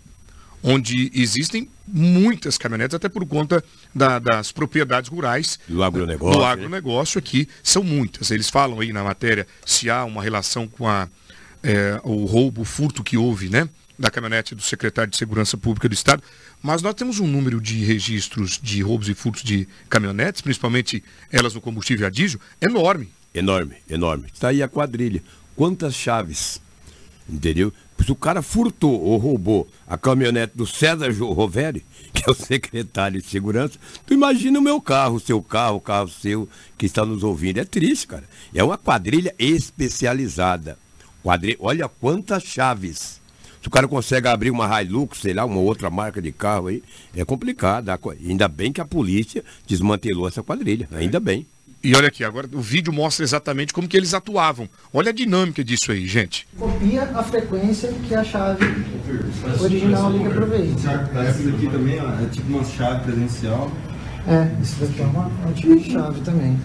onde 0.62 1.12
existem 1.14 1.70
muitas 1.88 2.58
caminhonetes, 2.58 2.96
até 2.96 3.08
por 3.08 3.26
conta 3.26 3.64
da, 3.94 4.20
das 4.20 4.52
propriedades 4.52 5.10
rurais. 5.10 5.60
Do 5.68 5.84
agronegócio. 5.84 6.40
Do 6.40 6.44
né? 6.44 6.52
agronegócio 6.52 7.20
aqui, 7.20 7.48
são 7.64 7.84
muitas. 7.84 8.32
Eles 8.32 8.50
falam 8.50 8.80
aí 8.80 8.92
na 8.92 9.04
matéria 9.04 9.48
se 9.66 9.90
há 9.90 10.04
uma 10.04 10.22
relação 10.22 10.68
com 10.68 10.88
a, 10.88 11.08
é, 11.64 12.00
o 12.04 12.26
roubo, 12.26 12.62
o 12.62 12.66
furto 12.66 13.04
que 13.04 13.18
houve, 13.18 13.50
né? 13.50 13.70
Da 13.98 14.12
caminhonete 14.12 14.54
do 14.54 14.62
secretário 14.62 15.10
de 15.10 15.18
Segurança 15.18 15.58
Pública 15.58 15.88
do 15.88 15.94
Estado. 15.94 16.22
Mas 16.62 16.82
nós 16.82 16.96
temos 16.96 17.20
um 17.20 17.28
número 17.28 17.62
de 17.62 17.84
registros 17.84 18.60
de 18.62 18.82
roubos 18.82 19.10
e 19.10 19.14
furtos 19.14 19.44
de 19.44 19.68
caminhonetes, 19.90 20.42
principalmente 20.42 21.04
elas 21.32 21.54
no 21.54 21.62
combustível 21.62 22.08
a 22.08 22.10
diesel, 22.10 22.40
enorme. 22.62 23.10
Enorme, 23.34 23.76
enorme. 23.90 24.26
Está 24.34 24.50
aí 24.50 24.64
a 24.64 24.68
quadrilha. 24.68 25.22
Quantas 25.56 25.94
chaves? 25.94 26.60
Entendeu? 27.30 27.72
Se 28.04 28.12
o 28.12 28.16
cara 28.16 28.42
furtou 28.42 29.02
ou 29.02 29.18
roubou 29.18 29.68
a 29.86 29.98
caminhonete 29.98 30.56
do 30.56 30.66
César 30.66 31.12
Roveri, 31.12 31.86
que 32.14 32.24
é 32.26 32.32
o 32.32 32.36
secretário 32.36 33.22
de 33.22 33.28
segurança, 33.28 33.78
tu 34.06 34.14
imagina 34.14 34.60
o 34.60 34.62
meu 34.62 34.80
carro, 34.80 35.16
o 35.16 35.20
seu 35.20 35.42
carro, 35.42 35.78
o 35.78 35.82
carro 35.82 36.08
seu 36.08 36.48
que 36.78 36.86
está 36.86 37.06
nos 37.06 37.24
ouvindo. 37.24 37.60
É 37.60 37.66
triste, 37.66 38.08
cara. 38.08 38.24
É 38.54 38.64
uma 38.64 38.78
quadrilha 38.78 39.36
especializada. 39.38 40.78
Quadrilha, 41.22 41.58
olha 41.60 41.90
quantas 41.90 42.44
chaves. 42.44 43.20
Se 43.68 43.70
o 43.70 43.72
cara 43.72 43.86
consegue 43.86 44.30
abrir 44.30 44.50
uma 44.50 44.82
Hilux, 44.82 45.20
sei 45.20 45.34
lá, 45.34 45.44
uma 45.44 45.60
outra 45.60 45.90
marca 45.90 46.22
de 46.22 46.32
carro 46.32 46.68
aí, 46.68 46.82
é 47.14 47.26
complicado. 47.26 47.90
Ainda 48.26 48.48
bem 48.48 48.72
que 48.72 48.80
a 48.80 48.86
polícia 48.86 49.44
desmantelou 49.68 50.26
essa 50.26 50.42
quadrilha. 50.42 50.88
Ainda 50.94 51.20
bem. 51.20 51.46
E 51.84 51.94
olha 51.94 52.08
aqui, 52.08 52.24
agora 52.24 52.48
o 52.54 52.62
vídeo 52.62 52.94
mostra 52.94 53.26
exatamente 53.26 53.74
como 53.74 53.86
que 53.86 53.98
eles 53.98 54.14
atuavam. 54.14 54.70
Olha 54.94 55.10
a 55.10 55.14
dinâmica 55.14 55.66
disso 55.66 55.92
aí, 55.92 56.08
gente. 56.08 56.48
Copia 56.58 57.04
a 57.14 57.22
frequência 57.22 57.92
que 58.08 58.16
a 58.16 58.24
chave 58.24 58.64
original 59.60 60.14
liga 60.14 60.30
para 60.30 60.46
o 60.46 60.48
veículo. 60.48 60.80
Essa 61.20 61.44
daqui 61.44 61.70
também 61.70 62.00
ó, 62.00 62.24
é 62.24 62.30
tipo 62.32 62.48
uma 62.48 62.64
chave 62.64 63.04
presencial. 63.04 63.70
É, 64.26 64.50
isso 64.64 64.80
daqui 64.80 65.02
é 65.02 65.06
uma, 65.06 65.28
uma 65.28 65.52
tipo 65.52 65.76
de 65.76 65.92
chave 65.92 66.22
também. 66.22 66.58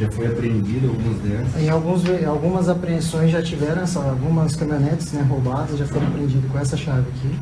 Já 0.00 0.10
foi 0.12 0.26
apreendido 0.28 0.88
algumas 0.88 1.18
delas? 1.20 1.56
Em 1.56 1.68
alguns, 1.68 2.02
algumas 2.24 2.68
apreensões 2.68 3.32
já 3.32 3.42
tiveram, 3.42 3.82
algumas 3.96 4.54
caminhonetes 4.54 5.12
né, 5.12 5.26
roubadas 5.28 5.76
já 5.76 5.86
foram 5.86 6.06
apreendidas 6.06 6.50
com 6.50 6.58
essa 6.58 6.76
chave 6.76 7.00
aqui. 7.08 7.38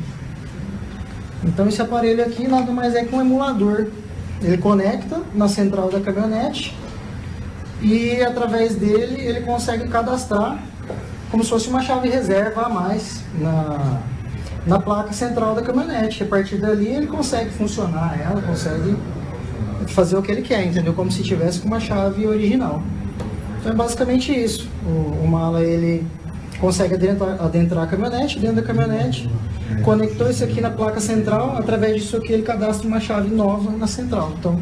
Então 1.45 1.69
esse 1.69 1.83
aparelho 1.83 2.25
aqui 2.25 2.49
nada 2.49 2.73
mais 2.73 2.95
é 2.95 3.05
que 3.05 3.15
um 3.15 3.21
emulador 3.21 3.89
ele 4.43 4.57
conecta 4.59 5.21
na 5.35 5.49
central 5.49 5.91
da 5.91 6.01
caminhonete 6.01 6.77
e 7.81 8.23
através 8.23 8.75
dele 8.75 9.21
ele 9.21 9.43
consegue 9.43 9.89
cadastrar 9.89 10.59
como 11.31 11.45
se 11.45 11.51
fosse 11.51 11.69
uma 11.69 11.83
chave 11.83 12.09
reserva 12.09 12.63
a 12.63 12.69
mais 12.69 13.23
na, 13.39 14.01
na 14.67 14.79
placa 14.79 15.13
central 15.13 15.55
da 15.55 15.63
caminhonete. 15.63 16.23
A 16.23 16.27
partir 16.27 16.57
dali 16.57 16.87
ele 16.87 17.07
consegue 17.07 17.51
funcionar 17.51 18.19
ela, 18.19 18.41
consegue 18.41 18.97
fazer 19.87 20.17
o 20.17 20.23
que 20.23 20.31
ele 20.31 20.43
quer, 20.43 20.65
entendeu? 20.67 20.93
Como 20.93 21.11
se 21.11 21.23
tivesse 21.23 21.61
com 21.61 21.69
uma 21.69 21.81
chave 21.81 22.27
original. 22.27 22.83
Então 23.61 23.73
é 23.73 23.75
basicamente 23.75 24.33
isso. 24.33 24.69
O, 24.85 25.25
o 25.25 25.29
mala 25.29 25.63
ele 25.63 26.07
consegue 26.61 26.95
adentrar, 26.95 27.43
adentrar 27.43 27.85
a 27.85 27.87
caminhonete, 27.87 28.39
dentro 28.39 28.57
da 28.57 28.63
caminhonete, 28.63 29.31
conectou 29.83 30.31
isso 30.31 30.43
aqui 30.45 30.61
na 30.61 30.71
placa 30.71 31.01
central, 31.01 31.57
através 31.57 31.97
disso 31.97 32.17
aqui 32.17 32.33
ele 32.33 32.43
cadastra 32.43 32.87
uma 32.87 33.01
chave 33.01 33.35
nova 33.35 33.71
na 33.73 33.87
central. 33.87 34.33
Então, 34.39 34.61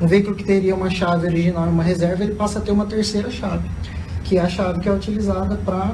um 0.00 0.06
veículo 0.06 0.34
que 0.34 0.44
teria 0.44 0.74
uma 0.74 0.90
chave 0.90 1.26
original 1.26 1.66
e 1.66 1.68
uma 1.68 1.82
reserva, 1.82 2.24
ele 2.24 2.34
passa 2.34 2.58
a 2.58 2.62
ter 2.62 2.72
uma 2.72 2.86
terceira 2.86 3.30
chave, 3.30 3.68
que 4.22 4.38
é 4.38 4.40
a 4.40 4.48
chave 4.48 4.80
que 4.80 4.88
é 4.88 4.92
utilizada 4.92 5.56
para 5.64 5.92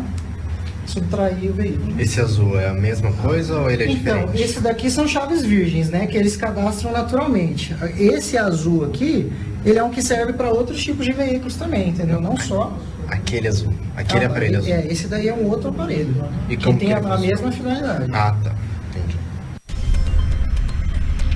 subtrair 0.91 1.51
o 1.51 1.55
veículo. 1.55 2.01
Esse 2.01 2.21
azul 2.21 2.59
é 2.59 2.69
a 2.69 2.75
mesma 2.75 3.13
coisa 3.13 3.59
ou 3.59 3.71
ele 3.71 3.85
é 3.85 3.87
então, 3.87 3.97
diferente? 3.97 4.29
Então, 4.31 4.45
esse 4.45 4.61
daqui 4.61 4.91
são 4.91 5.07
chaves 5.07 5.43
virgens, 5.43 5.91
né, 5.91 6.07
que 6.07 6.17
eles 6.17 6.37
cadastram 6.37 6.93
naturalmente. 6.93 7.75
Esse 7.99 8.37
azul 8.37 8.85
aqui, 8.85 9.33
ele 9.65 9.79
é 9.79 9.83
um 9.83 9.91
que 9.91 10.03
serve 10.03 10.33
para 10.33 10.51
outros 10.51 10.83
tipos 10.83 11.07
de 11.07 11.13
veículos 11.13 11.57
também, 11.57 11.91
entendeu? 11.91 12.21
Não 12.21 12.37
só 12.37 12.77
Aquele 13.11 13.49
azul. 13.49 13.75
Aquele 13.97 14.25
ah, 14.25 14.29
aparelho 14.29 14.59
azul. 14.59 14.73
É, 14.73 14.87
esse 14.87 15.09
daí 15.09 15.27
é 15.27 15.35
um 15.35 15.49
outro 15.49 15.71
aparelho. 15.71 16.15
E 16.49 16.57
que 16.57 16.73
tem 16.75 16.93
a, 16.93 16.99
a 16.99 17.19
mesma 17.19 17.51
finalidade. 17.51 18.09
Ah, 18.13 18.37
tá. 18.43 18.55
Entendi. 18.91 19.19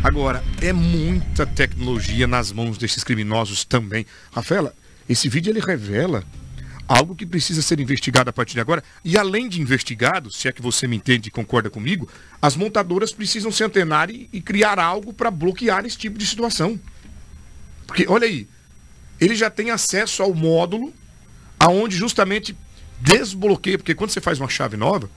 Agora, 0.03 0.43
é 0.63 0.73
muita 0.73 1.45
tecnologia 1.45 2.29
nas 2.29 2.53
mãos 2.53 2.79
desses 2.79 3.03
criminosos 3.03 3.65
também. 3.65 4.07
Rafaela, 4.33 4.73
esse 5.09 5.29
vídeo 5.29 5.51
ele 5.51 5.61
revela 5.61 6.23
algo 6.89 7.15
que 7.15 7.27
precisa 7.27 7.63
ser 7.63 7.81
investigado 7.81 8.31
a 8.31 8.33
partir 8.33 8.55
de 8.55 8.61
agora. 8.61 8.83
E 9.05 9.17
além 9.17 9.49
de 9.49 9.61
investigado, 9.61 10.31
se 10.31 10.49
é 10.49 10.53
que 10.53 10.63
você 10.63 10.87
me 10.87 10.97
entende 10.97 11.29
e 11.29 11.33
concorda 11.33 11.71
comigo, 11.71 12.09
as 12.41 12.57
montadoras 12.57 13.13
precisam 13.13 13.51
se 13.51 13.65
antenar 13.65 14.11
e, 14.11 14.29
e 14.33 14.41
criar 14.41 14.79
algo 14.79 15.13
para 15.13 15.31
bloquear 15.31 15.85
esse 15.87 15.97
tipo 15.97 16.19
de 16.19 16.27
situação. 16.27 16.79
Porque, 17.87 18.07
olha 18.09 18.27
aí, 18.27 18.49
ele 19.21 19.35
já 19.35 19.51
tem 19.51 19.71
acesso 19.71 20.23
ao 20.23 20.35
módulo 20.35 20.93
aonde 21.59 21.97
justamente 21.97 22.57
desbloqueia, 23.01 23.79
porque 23.79 23.95
quando 23.95 24.11
você 24.11 24.21
faz 24.21 24.39
uma 24.39 24.49
chave 24.49 24.77
nova, 24.77 25.11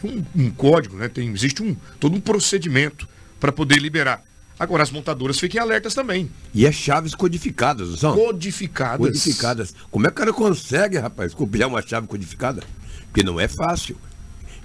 tem 0.00 0.10
um, 0.10 0.44
um 0.44 0.50
código, 0.50 0.96
né? 0.96 1.08
Tem, 1.08 1.28
existe 1.32 1.62
um, 1.62 1.76
todo 1.98 2.14
um 2.14 2.20
procedimento 2.20 3.08
para 3.40 3.52
poder 3.52 3.78
liberar. 3.78 4.22
Agora, 4.58 4.82
as 4.82 4.90
montadoras 4.90 5.38
fiquem 5.38 5.60
alertas 5.60 5.94
também. 5.94 6.30
E 6.52 6.66
é 6.66 6.72
chaves 6.72 7.14
codificadas, 7.14 7.90
não 7.90 7.96
são? 7.96 8.14
Codificadas. 8.16 8.98
Codificadas. 8.98 9.74
Como 9.90 10.06
é 10.06 10.10
que 10.10 10.14
o 10.14 10.18
cara 10.18 10.32
consegue, 10.32 10.98
rapaz, 10.98 11.32
copiar 11.32 11.68
uma 11.68 11.80
chave 11.80 12.08
codificada? 12.08 12.62
Porque 13.06 13.22
não 13.22 13.38
é 13.38 13.46
fácil. 13.46 13.96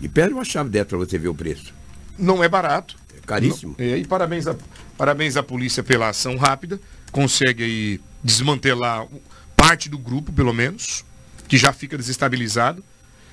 E 0.01 0.09
pede 0.09 0.33
uma 0.33 0.43
chave 0.43 0.69
dessa 0.69 0.85
para 0.85 0.97
você 0.97 1.17
ver 1.17 1.27
o 1.27 1.35
preço. 1.35 1.73
Não 2.17 2.43
é 2.43 2.49
barato. 2.49 2.95
É 3.15 3.19
caríssimo. 3.25 3.75
Não, 3.77 3.85
e 3.85 3.93
aí, 3.93 4.05
parabéns, 4.05 4.47
a, 4.47 4.55
parabéns 4.97 5.37
à 5.37 5.43
polícia 5.43 5.83
pela 5.83 6.09
ação 6.09 6.37
rápida. 6.37 6.79
Consegue 7.11 7.63
aí 7.63 8.01
desmantelar 8.23 9.07
parte 9.55 9.89
do 9.89 9.99
grupo, 9.99 10.33
pelo 10.33 10.53
menos 10.53 11.05
que 11.47 11.57
já 11.57 11.71
fica 11.71 11.95
desestabilizado. 11.95 12.83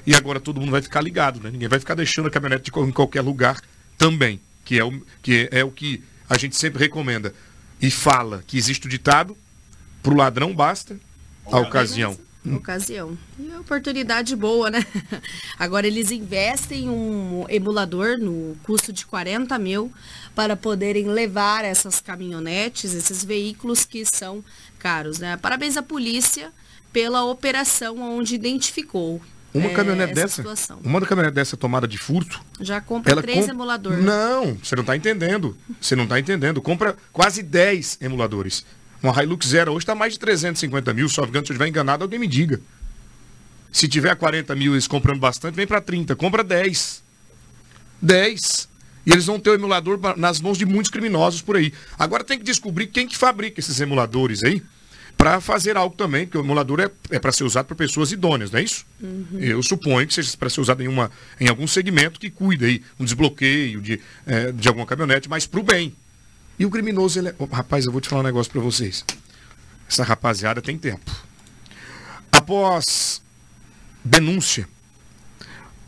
E 0.06 0.14
agora 0.14 0.38
todo 0.38 0.60
mundo 0.60 0.72
vai 0.72 0.82
ficar 0.82 1.00
ligado, 1.00 1.40
né? 1.40 1.50
Ninguém 1.50 1.68
vai 1.68 1.78
ficar 1.78 1.94
deixando 1.94 2.28
a 2.28 2.30
caminhonete 2.30 2.70
de, 2.70 2.80
em 2.80 2.92
qualquer 2.92 3.22
lugar 3.22 3.60
também, 3.96 4.40
que 4.64 4.78
é 4.78 4.84
o 4.84 5.00
que, 5.22 5.48
é, 5.50 5.60
é 5.60 5.64
o 5.64 5.70
que 5.70 6.02
a 6.30 6.38
gente 6.38 6.56
sempre 6.56 6.78
recomenda. 6.78 7.34
E 7.82 7.90
fala 7.90 8.44
que 8.46 8.56
existe 8.56 8.86
o 8.86 8.90
ditado, 8.90 9.36
para 10.00 10.12
o 10.12 10.16
ladrão 10.16 10.54
basta 10.54 10.96
a 11.44 11.58
ocasião. 11.58 12.16
Ocasião. 12.54 13.18
E 13.38 13.52
oportunidade 13.56 14.34
boa, 14.36 14.70
né? 14.70 14.86
Agora 15.58 15.86
eles 15.86 16.10
investem 16.10 16.88
um 16.88 17.44
emulador 17.48 18.16
no 18.16 18.56
custo 18.62 18.92
de 18.92 19.04
40 19.04 19.58
mil 19.58 19.92
para 20.34 20.56
poderem 20.56 21.08
levar 21.08 21.64
essas 21.64 22.00
caminhonetes, 22.00 22.94
esses 22.94 23.24
veículos 23.24 23.84
que 23.84 24.04
são 24.06 24.42
caros, 24.78 25.18
né? 25.18 25.36
Parabéns 25.36 25.76
à 25.76 25.82
polícia 25.82 26.52
pela 26.92 27.24
operação 27.24 27.98
onde 27.98 28.34
identificou 28.34 29.20
Uma 29.52 29.68
é, 29.70 29.74
caminhonete 29.74 30.12
essa 30.12 30.20
dessa, 30.22 30.36
situação. 30.36 30.78
uma 30.84 31.00
caminhonete 31.00 31.34
dessa 31.34 31.56
tomada 31.56 31.88
de 31.88 31.98
furto, 31.98 32.40
Já 32.60 32.80
compra 32.80 33.10
ela 33.12 33.20
três 33.22 33.40
comp- 33.40 33.50
emuladores. 33.50 34.04
Não, 34.04 34.54
você 34.54 34.76
não 34.76 34.82
está 34.82 34.96
entendendo. 34.96 35.56
Você 35.80 35.96
não 35.96 36.04
está 36.04 36.20
entendendo. 36.20 36.62
Compra 36.62 36.96
quase 37.12 37.42
10 37.42 37.98
emuladores. 38.00 38.64
Uma 39.02 39.20
Hilux 39.22 39.46
Zero 39.48 39.72
hoje 39.72 39.82
está 39.84 39.94
mais 39.94 40.12
de 40.12 40.18
350 40.20 40.92
mil, 40.94 41.08
só 41.08 41.26
se 41.26 41.32
eu 41.34 41.40
estiver 41.40 41.66
enganado, 41.66 42.04
alguém 42.04 42.18
me 42.18 42.26
diga. 42.28 42.60
Se 43.72 43.88
tiver 43.88 44.14
40 44.14 44.54
mil 44.54 44.72
eles 44.74 44.86
comprando 44.86 45.18
bastante, 45.20 45.54
vem 45.54 45.66
para 45.66 45.80
30. 45.80 46.14
Compra 46.16 46.44
10. 46.44 47.02
10. 48.02 48.68
E 49.06 49.12
eles 49.12 49.26
vão 49.26 49.40
ter 49.40 49.50
o 49.50 49.54
emulador 49.54 49.98
nas 50.16 50.40
mãos 50.40 50.58
de 50.58 50.66
muitos 50.66 50.90
criminosos 50.90 51.40
por 51.42 51.56
aí. 51.56 51.72
Agora 51.98 52.22
tem 52.22 52.38
que 52.38 52.44
descobrir 52.44 52.86
quem 52.88 53.08
que 53.08 53.16
fabrica 53.16 53.58
esses 53.58 53.80
emuladores 53.80 54.42
aí 54.44 54.62
para 55.20 55.38
fazer 55.38 55.76
algo 55.76 55.94
também, 55.94 56.24
porque 56.24 56.38
o 56.38 56.40
emulador 56.40 56.80
é, 56.80 56.90
é 57.10 57.18
para 57.18 57.30
ser 57.30 57.44
usado 57.44 57.66
por 57.66 57.76
pessoas 57.76 58.10
idôneas, 58.10 58.50
não 58.50 58.58
é 58.58 58.62
isso? 58.62 58.86
Eu 59.38 59.62
suponho 59.62 60.06
que 60.06 60.14
seja 60.14 60.34
para 60.34 60.48
ser 60.48 60.62
usado 60.62 60.82
em, 60.82 60.88
uma, 60.88 61.10
em 61.38 61.46
algum 61.46 61.66
segmento 61.66 62.18
que 62.18 62.30
cuida 62.30 62.64
aí, 62.64 62.82
um 62.98 63.04
desbloqueio 63.04 63.82
de, 63.82 64.00
eh, 64.26 64.50
de 64.50 64.66
alguma 64.66 64.86
caminhonete, 64.86 65.28
mas 65.28 65.46
para 65.46 65.60
o 65.60 65.62
bem. 65.62 65.94
E 66.58 66.64
o 66.64 66.70
criminoso, 66.70 67.18
ele 67.18 67.28
é... 67.28 67.34
Ô, 67.38 67.44
rapaz, 67.44 67.84
eu 67.84 67.92
vou 67.92 68.00
te 68.00 68.08
falar 68.08 68.22
um 68.22 68.24
negócio 68.24 68.50
para 68.50 68.62
vocês. 68.62 69.04
Essa 69.86 70.04
rapaziada 70.04 70.62
tem 70.62 70.78
tempo. 70.78 71.10
Após 72.32 73.20
denúncia, 74.02 74.66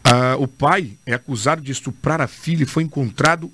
ah, 0.04 0.36
o 0.38 0.46
pai 0.46 0.92
é 1.06 1.14
acusado 1.14 1.62
de 1.62 1.72
estuprar 1.72 2.20
a 2.20 2.26
filha 2.26 2.64
e 2.64 2.66
foi 2.66 2.82
encontrado 2.82 3.50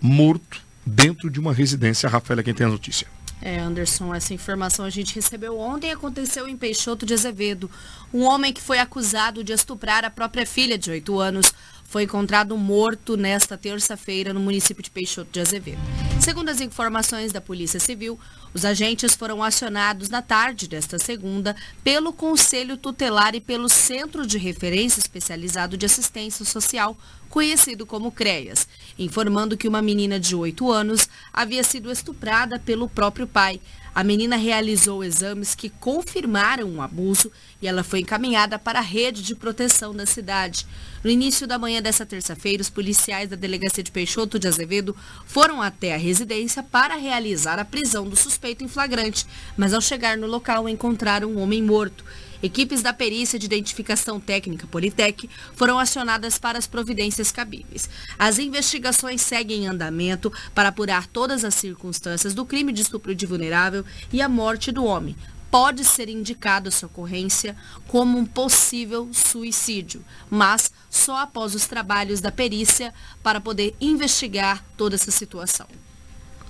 morto 0.00 0.62
dentro 0.86 1.28
de 1.28 1.38
uma 1.38 1.52
residência. 1.52 2.08
Rafaela, 2.08 2.42
quem 2.42 2.54
tem 2.54 2.66
a 2.66 2.70
notícia? 2.70 3.17
É, 3.40 3.58
Anderson, 3.58 4.14
essa 4.14 4.34
informação 4.34 4.84
a 4.84 4.90
gente 4.90 5.14
recebeu 5.14 5.58
ontem 5.58 5.92
aconteceu 5.92 6.48
em 6.48 6.56
Peixoto 6.56 7.06
de 7.06 7.14
Azevedo. 7.14 7.70
Um 8.12 8.24
homem 8.24 8.52
que 8.52 8.60
foi 8.60 8.78
acusado 8.78 9.44
de 9.44 9.52
estuprar 9.52 10.04
a 10.04 10.10
própria 10.10 10.44
filha 10.44 10.76
de 10.76 10.90
8 10.90 11.18
anos 11.20 11.52
foi 11.84 12.02
encontrado 12.02 12.56
morto 12.56 13.16
nesta 13.16 13.56
terça-feira 13.56 14.34
no 14.34 14.40
município 14.40 14.82
de 14.82 14.90
Peixoto 14.90 15.30
de 15.30 15.40
Azevedo. 15.40 15.80
Segundo 16.20 16.50
as 16.50 16.60
informações 16.60 17.32
da 17.32 17.40
Polícia 17.40 17.80
Civil, 17.80 18.18
os 18.54 18.64
agentes 18.64 19.14
foram 19.14 19.42
acionados 19.42 20.08
na 20.08 20.22
tarde 20.22 20.66
desta 20.68 20.98
segunda 20.98 21.54
pelo 21.84 22.12
Conselho 22.12 22.76
Tutelar 22.76 23.34
e 23.34 23.40
pelo 23.40 23.68
Centro 23.68 24.26
de 24.26 24.38
Referência 24.38 25.00
Especializado 25.00 25.76
de 25.76 25.86
Assistência 25.86 26.44
Social, 26.44 26.96
conhecido 27.28 27.84
como 27.84 28.10
CREAS, 28.10 28.66
informando 28.98 29.56
que 29.56 29.68
uma 29.68 29.82
menina 29.82 30.18
de 30.18 30.34
8 30.34 30.70
anos 30.72 31.08
havia 31.32 31.62
sido 31.62 31.90
estuprada 31.90 32.58
pelo 32.58 32.88
próprio 32.88 33.26
pai. 33.26 33.60
A 33.98 34.04
menina 34.04 34.36
realizou 34.36 35.02
exames 35.02 35.56
que 35.56 35.68
confirmaram 35.68 36.72
o 36.76 36.80
abuso 36.80 37.32
e 37.60 37.66
ela 37.66 37.82
foi 37.82 37.98
encaminhada 37.98 38.56
para 38.56 38.78
a 38.78 38.80
rede 38.80 39.24
de 39.24 39.34
proteção 39.34 39.92
da 39.92 40.06
cidade. 40.06 40.64
No 41.02 41.10
início 41.10 41.48
da 41.48 41.58
manhã 41.58 41.82
dessa 41.82 42.06
terça-feira, 42.06 42.62
os 42.62 42.70
policiais 42.70 43.28
da 43.28 43.34
delegacia 43.34 43.82
de 43.82 43.90
Peixoto 43.90 44.38
de 44.38 44.46
Azevedo 44.46 44.94
foram 45.26 45.60
até 45.60 45.96
a 45.96 45.98
residência 45.98 46.62
para 46.62 46.94
realizar 46.94 47.58
a 47.58 47.64
prisão 47.64 48.08
do 48.08 48.14
suspeito 48.14 48.62
em 48.62 48.68
flagrante, 48.68 49.26
mas 49.56 49.74
ao 49.74 49.80
chegar 49.80 50.16
no 50.16 50.28
local 50.28 50.68
encontraram 50.68 51.32
um 51.32 51.40
homem 51.40 51.60
morto. 51.60 52.04
Equipes 52.42 52.82
da 52.82 52.92
perícia 52.92 53.38
de 53.38 53.46
identificação 53.46 54.20
técnica 54.20 54.66
Politec 54.66 55.28
foram 55.54 55.78
acionadas 55.78 56.38
para 56.38 56.58
as 56.58 56.66
providências 56.66 57.32
cabíveis. 57.32 57.88
As 58.18 58.38
investigações 58.38 59.22
seguem 59.22 59.64
em 59.64 59.66
andamento 59.66 60.32
para 60.54 60.68
apurar 60.68 61.06
todas 61.06 61.44
as 61.44 61.54
circunstâncias 61.54 62.34
do 62.34 62.46
crime 62.46 62.72
de 62.72 62.82
estupro 62.82 63.14
de 63.14 63.26
vulnerável 63.26 63.84
e 64.12 64.22
a 64.22 64.28
morte 64.28 64.70
do 64.70 64.84
homem. 64.84 65.16
Pode 65.50 65.82
ser 65.82 66.10
indicada 66.10 66.70
sua 66.70 66.88
ocorrência 66.88 67.56
como 67.86 68.18
um 68.18 68.26
possível 68.26 69.08
suicídio, 69.12 70.04
mas 70.28 70.70
só 70.90 71.22
após 71.22 71.54
os 71.54 71.66
trabalhos 71.66 72.20
da 72.20 72.30
perícia 72.30 72.92
para 73.22 73.40
poder 73.40 73.74
investigar 73.80 74.62
toda 74.76 74.94
essa 74.94 75.10
situação. 75.10 75.66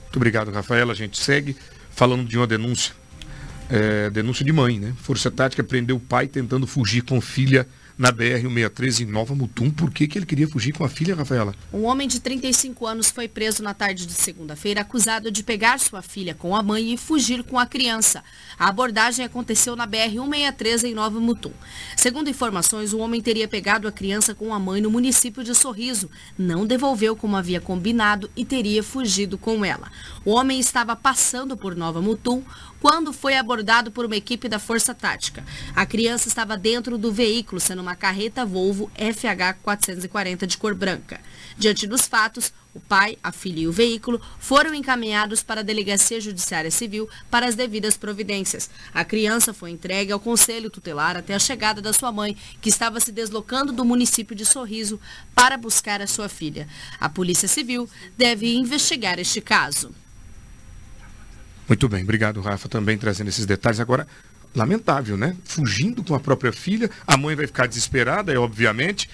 Muito 0.03 0.17
obrigado, 0.17 0.51
Rafaela. 0.51 0.93
A 0.93 0.97
gente 0.97 1.17
segue 1.17 1.57
falando 1.91 2.27
de 2.27 2.37
uma 2.37 2.47
denúncia. 2.47 2.93
É, 3.71 4.09
denúncia 4.11 4.45
de 4.45 4.53
mãe, 4.53 4.79
né? 4.79 4.95
Força 5.03 5.31
Tática 5.31 5.63
prendeu 5.63 5.97
o 5.97 6.01
pai 6.01 6.27
tentando 6.27 6.67
fugir 6.67 7.03
com 7.03 7.21
filha 7.21 7.67
na 7.99 8.13
BR-163 8.13 9.01
em 9.01 9.07
Nova 9.07 9.35
Mutum. 9.35 9.71
Por 9.71 9.91
que, 9.91 10.07
que 10.07 10.17
ele 10.17 10.25
queria 10.25 10.47
fugir 10.47 10.73
com 10.73 10.85
a 10.85 10.89
filha, 10.89 11.17
Rafaela? 11.17 11.53
Um 11.73 11.85
homem 11.85 12.07
de 12.07 12.21
35 12.21 12.87
anos 12.87 13.11
foi 13.11 13.27
preso 13.27 13.61
na 13.61 13.75
tarde 13.75 14.07
de 14.07 14.13
segunda-feira 14.13 14.83
acusado 14.83 15.33
de 15.33 15.43
pegar 15.43 15.81
sua 15.81 16.01
filha 16.01 16.33
com 16.33 16.55
a 16.55 16.63
mãe 16.63 16.95
e 16.95 16.97
fugir 16.97 17.43
com 17.43 17.59
a 17.59 17.67
criança. 17.67 18.23
A 18.57 18.69
abordagem 18.69 19.25
aconteceu 19.25 19.75
na 19.75 19.87
BR-163 19.87 20.85
em 20.85 20.95
Nova 20.95 21.19
Mutum. 21.19 21.53
Segundo 21.97 22.31
informações, 22.31 22.93
o 22.93 22.99
homem 22.99 23.21
teria 23.21 23.49
pegado 23.49 23.89
a 23.89 23.93
criança 23.93 24.33
com 24.33 24.55
a 24.55 24.61
mãe 24.61 24.81
no 24.81 24.91
município 24.91 25.43
de 25.43 25.55
Sorriso, 25.55 26.09
não 26.39 26.65
devolveu 26.65 27.17
como 27.17 27.37
havia 27.37 27.61
combinado 27.61 28.31
e 28.37 28.45
teria 28.45 28.83
fugido 28.83 29.37
com 29.37 29.65
ela. 29.65 29.91
O 30.25 30.31
homem 30.31 30.61
estava 30.61 30.95
passando 30.95 31.57
por 31.57 31.75
Nova 31.75 32.01
Mutum 32.01 32.45
quando 32.81 33.13
foi 33.13 33.37
abordado 33.37 33.91
por 33.91 34.05
uma 34.05 34.17
equipe 34.17 34.49
da 34.49 34.59
Força 34.59 34.95
Tática. 34.95 35.45
A 35.75 35.85
criança 35.85 36.29
estava 36.29 36.57
dentro 36.57 36.97
do 36.97 37.13
veículo, 37.13 37.61
sendo 37.61 37.83
uma 37.83 37.97
carreta 37.97 38.45
Volvo 38.45 38.91
FH 38.95 39.59
440 39.63 40.47
de 40.47 40.57
cor 40.57 40.75
branca. 40.75 41.21
Diante 41.57 41.87
dos 41.87 42.07
fatos, 42.07 42.53
o 42.75 42.81
pai, 42.81 43.19
a 43.23 43.33
filha 43.33 43.61
e 43.61 43.67
o 43.67 43.73
veículo 43.73 44.21
foram 44.39 44.73
encaminhados 44.73 45.43
para 45.43 45.61
a 45.61 45.65
Delegacia 45.65 46.21
Judiciária 46.21 46.71
Civil 46.71 47.09
para 47.29 47.47
as 47.47 47.57
devidas 47.57 47.97
providências. 47.97 48.71
A 48.95 49.05
criança 49.05 49.53
foi 49.53 49.71
entregue 49.71 50.13
ao 50.13 50.21
Conselho 50.21 50.71
Tutelar 50.71 51.17
até 51.17 51.35
a 51.35 51.39
chegada 51.39 51.83
da 51.83 51.93
sua 51.93 52.13
mãe, 52.13 52.37
que 52.61 52.69
estava 52.69 53.01
se 53.01 53.11
deslocando 53.11 53.73
do 53.73 53.85
município 53.85 54.37
de 54.37 54.45
Sorriso 54.45 55.01
para 55.35 55.57
buscar 55.57 56.01
a 56.01 56.07
sua 56.07 56.29
filha. 56.29 56.69
A 57.01 57.09
Polícia 57.09 57.49
Civil 57.49 57.89
deve 58.17 58.55
investigar 58.55 59.19
este 59.19 59.41
caso. 59.41 59.93
Muito 61.69 61.89
bem, 61.89 62.03
obrigado, 62.03 62.41
Rafa, 62.41 62.69
também 62.69 62.97
trazendo 62.97 63.29
esses 63.29 63.45
detalhes. 63.45 63.79
Agora, 63.79 64.07
lamentável, 64.55 65.17
né? 65.17 65.37
Fugindo 65.45 66.03
com 66.03 66.15
a 66.15 66.21
própria 66.21 66.53
filha, 66.53 66.91
a 67.07 67.17
mãe 67.17 67.37
vai 67.37 67.47
ficar 67.47 67.67
desesperada, 67.67 68.33
é 68.33 68.39
obviamente. 68.39 69.11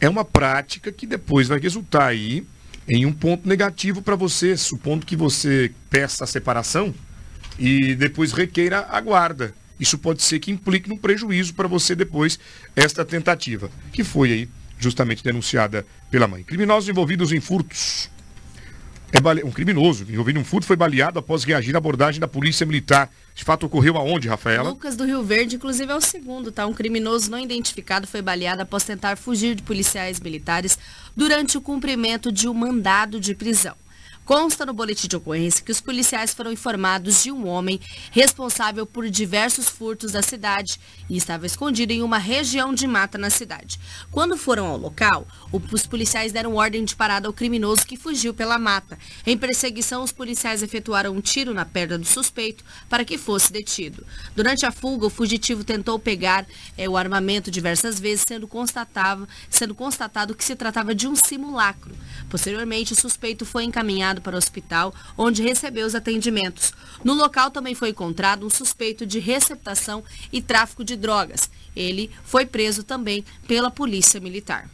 É 0.00 0.08
uma 0.08 0.24
prática 0.24 0.90
que 0.90 1.06
depois 1.06 1.46
vai 1.46 1.60
resultar 1.60 2.06
aí 2.06 2.44
em 2.88 3.06
um 3.06 3.12
ponto 3.12 3.48
negativo 3.48 4.02
para 4.02 4.16
você, 4.16 4.56
supondo 4.56 5.06
que 5.06 5.14
você 5.14 5.72
peça 5.88 6.24
a 6.24 6.26
separação 6.26 6.92
e 7.56 7.94
depois 7.94 8.32
requeira 8.32 8.86
a 8.90 9.00
guarda. 9.00 9.54
Isso 9.78 9.96
pode 9.96 10.22
ser 10.22 10.40
que 10.40 10.50
implique 10.50 10.88
num 10.88 10.96
prejuízo 10.96 11.54
para 11.54 11.68
você 11.68 11.94
depois, 11.94 12.38
esta 12.74 13.04
tentativa, 13.04 13.70
que 13.92 14.02
foi 14.02 14.32
aí 14.32 14.48
justamente 14.78 15.22
denunciada 15.22 15.86
pela 16.10 16.26
mãe. 16.26 16.42
Criminosos 16.42 16.88
envolvidos 16.88 17.30
em 17.32 17.40
furtos. 17.40 18.10
É 19.12 19.20
bale... 19.20 19.44
Um 19.44 19.50
criminoso 19.50 20.04
envolvido 20.08 20.38
em 20.38 20.42
um 20.42 20.44
furto 20.44 20.66
foi 20.66 20.74
baleado 20.74 21.18
após 21.18 21.44
reagir 21.44 21.74
à 21.74 21.78
abordagem 21.78 22.18
da 22.18 22.26
polícia 22.26 22.64
militar. 22.64 23.10
Esse 23.36 23.44
fato 23.44 23.66
ocorreu 23.66 23.98
aonde, 23.98 24.26
Rafaela? 24.26 24.70
Lucas 24.70 24.96
do 24.96 25.04
Rio 25.04 25.22
Verde, 25.22 25.56
inclusive, 25.56 25.92
é 25.92 25.94
o 25.94 26.00
segundo, 26.00 26.50
tá? 26.50 26.66
Um 26.66 26.72
criminoso 26.72 27.30
não 27.30 27.38
identificado 27.38 28.06
foi 28.06 28.22
baleado 28.22 28.62
após 28.62 28.84
tentar 28.84 29.16
fugir 29.16 29.54
de 29.54 29.62
policiais 29.62 30.18
militares 30.18 30.78
durante 31.14 31.58
o 31.58 31.60
cumprimento 31.60 32.32
de 32.32 32.48
um 32.48 32.54
mandado 32.54 33.20
de 33.20 33.34
prisão. 33.34 33.74
Consta 34.24 34.64
no 34.64 34.72
boletim 34.72 35.08
de 35.08 35.16
ocorrência 35.16 35.64
que 35.64 35.72
os 35.72 35.80
policiais 35.80 36.32
foram 36.32 36.52
informados 36.52 37.24
de 37.24 37.32
um 37.32 37.48
homem 37.48 37.80
responsável 38.12 38.86
por 38.86 39.10
diversos 39.10 39.68
furtos 39.68 40.12
da 40.12 40.22
cidade 40.22 40.78
e 41.10 41.16
estava 41.16 41.44
escondido 41.44 41.92
em 41.92 42.02
uma 42.02 42.18
região 42.18 42.72
de 42.72 42.86
mata 42.86 43.18
na 43.18 43.30
cidade. 43.30 43.80
Quando 44.12 44.36
foram 44.36 44.66
ao 44.66 44.76
local, 44.76 45.26
os 45.50 45.86
policiais 45.88 46.30
deram 46.30 46.54
ordem 46.54 46.84
de 46.84 46.94
parada 46.94 47.26
ao 47.26 47.32
criminoso 47.32 47.84
que 47.84 47.96
fugiu 47.96 48.32
pela 48.32 48.60
mata. 48.60 48.96
Em 49.26 49.36
perseguição, 49.36 50.04
os 50.04 50.12
policiais 50.12 50.62
efetuaram 50.62 51.12
um 51.12 51.20
tiro 51.20 51.52
na 51.52 51.64
perna 51.64 51.98
do 51.98 52.06
suspeito 52.06 52.64
para 52.88 53.04
que 53.04 53.18
fosse 53.18 53.52
detido. 53.52 54.06
Durante 54.36 54.64
a 54.64 54.70
fuga, 54.70 55.06
o 55.06 55.10
fugitivo 55.10 55.64
tentou 55.64 55.98
pegar 55.98 56.46
eh, 56.78 56.88
o 56.88 56.96
armamento 56.96 57.50
diversas 57.50 57.98
vezes, 57.98 58.24
sendo 58.26 58.46
constatado, 58.46 59.28
sendo 59.50 59.74
constatado 59.74 60.34
que 60.34 60.44
se 60.44 60.54
tratava 60.54 60.94
de 60.94 61.08
um 61.08 61.16
simulacro. 61.16 61.92
Posteriormente, 62.30 62.92
o 62.92 62.96
suspeito 62.96 63.44
foi 63.44 63.64
encaminhado 63.64 64.11
para 64.20 64.34
o 64.34 64.38
hospital, 64.38 64.94
onde 65.16 65.42
recebeu 65.42 65.86
os 65.86 65.94
atendimentos. 65.94 66.72
No 67.02 67.14
local 67.14 67.50
também 67.50 67.74
foi 67.74 67.90
encontrado 67.90 68.46
um 68.46 68.50
suspeito 68.50 69.06
de 69.06 69.18
receptação 69.18 70.04
e 70.32 70.42
tráfico 70.42 70.84
de 70.84 70.96
drogas. 70.96 71.50
Ele 71.74 72.10
foi 72.24 72.44
preso 72.44 72.82
também 72.82 73.24
pela 73.46 73.70
Polícia 73.70 74.20
Militar. 74.20 74.68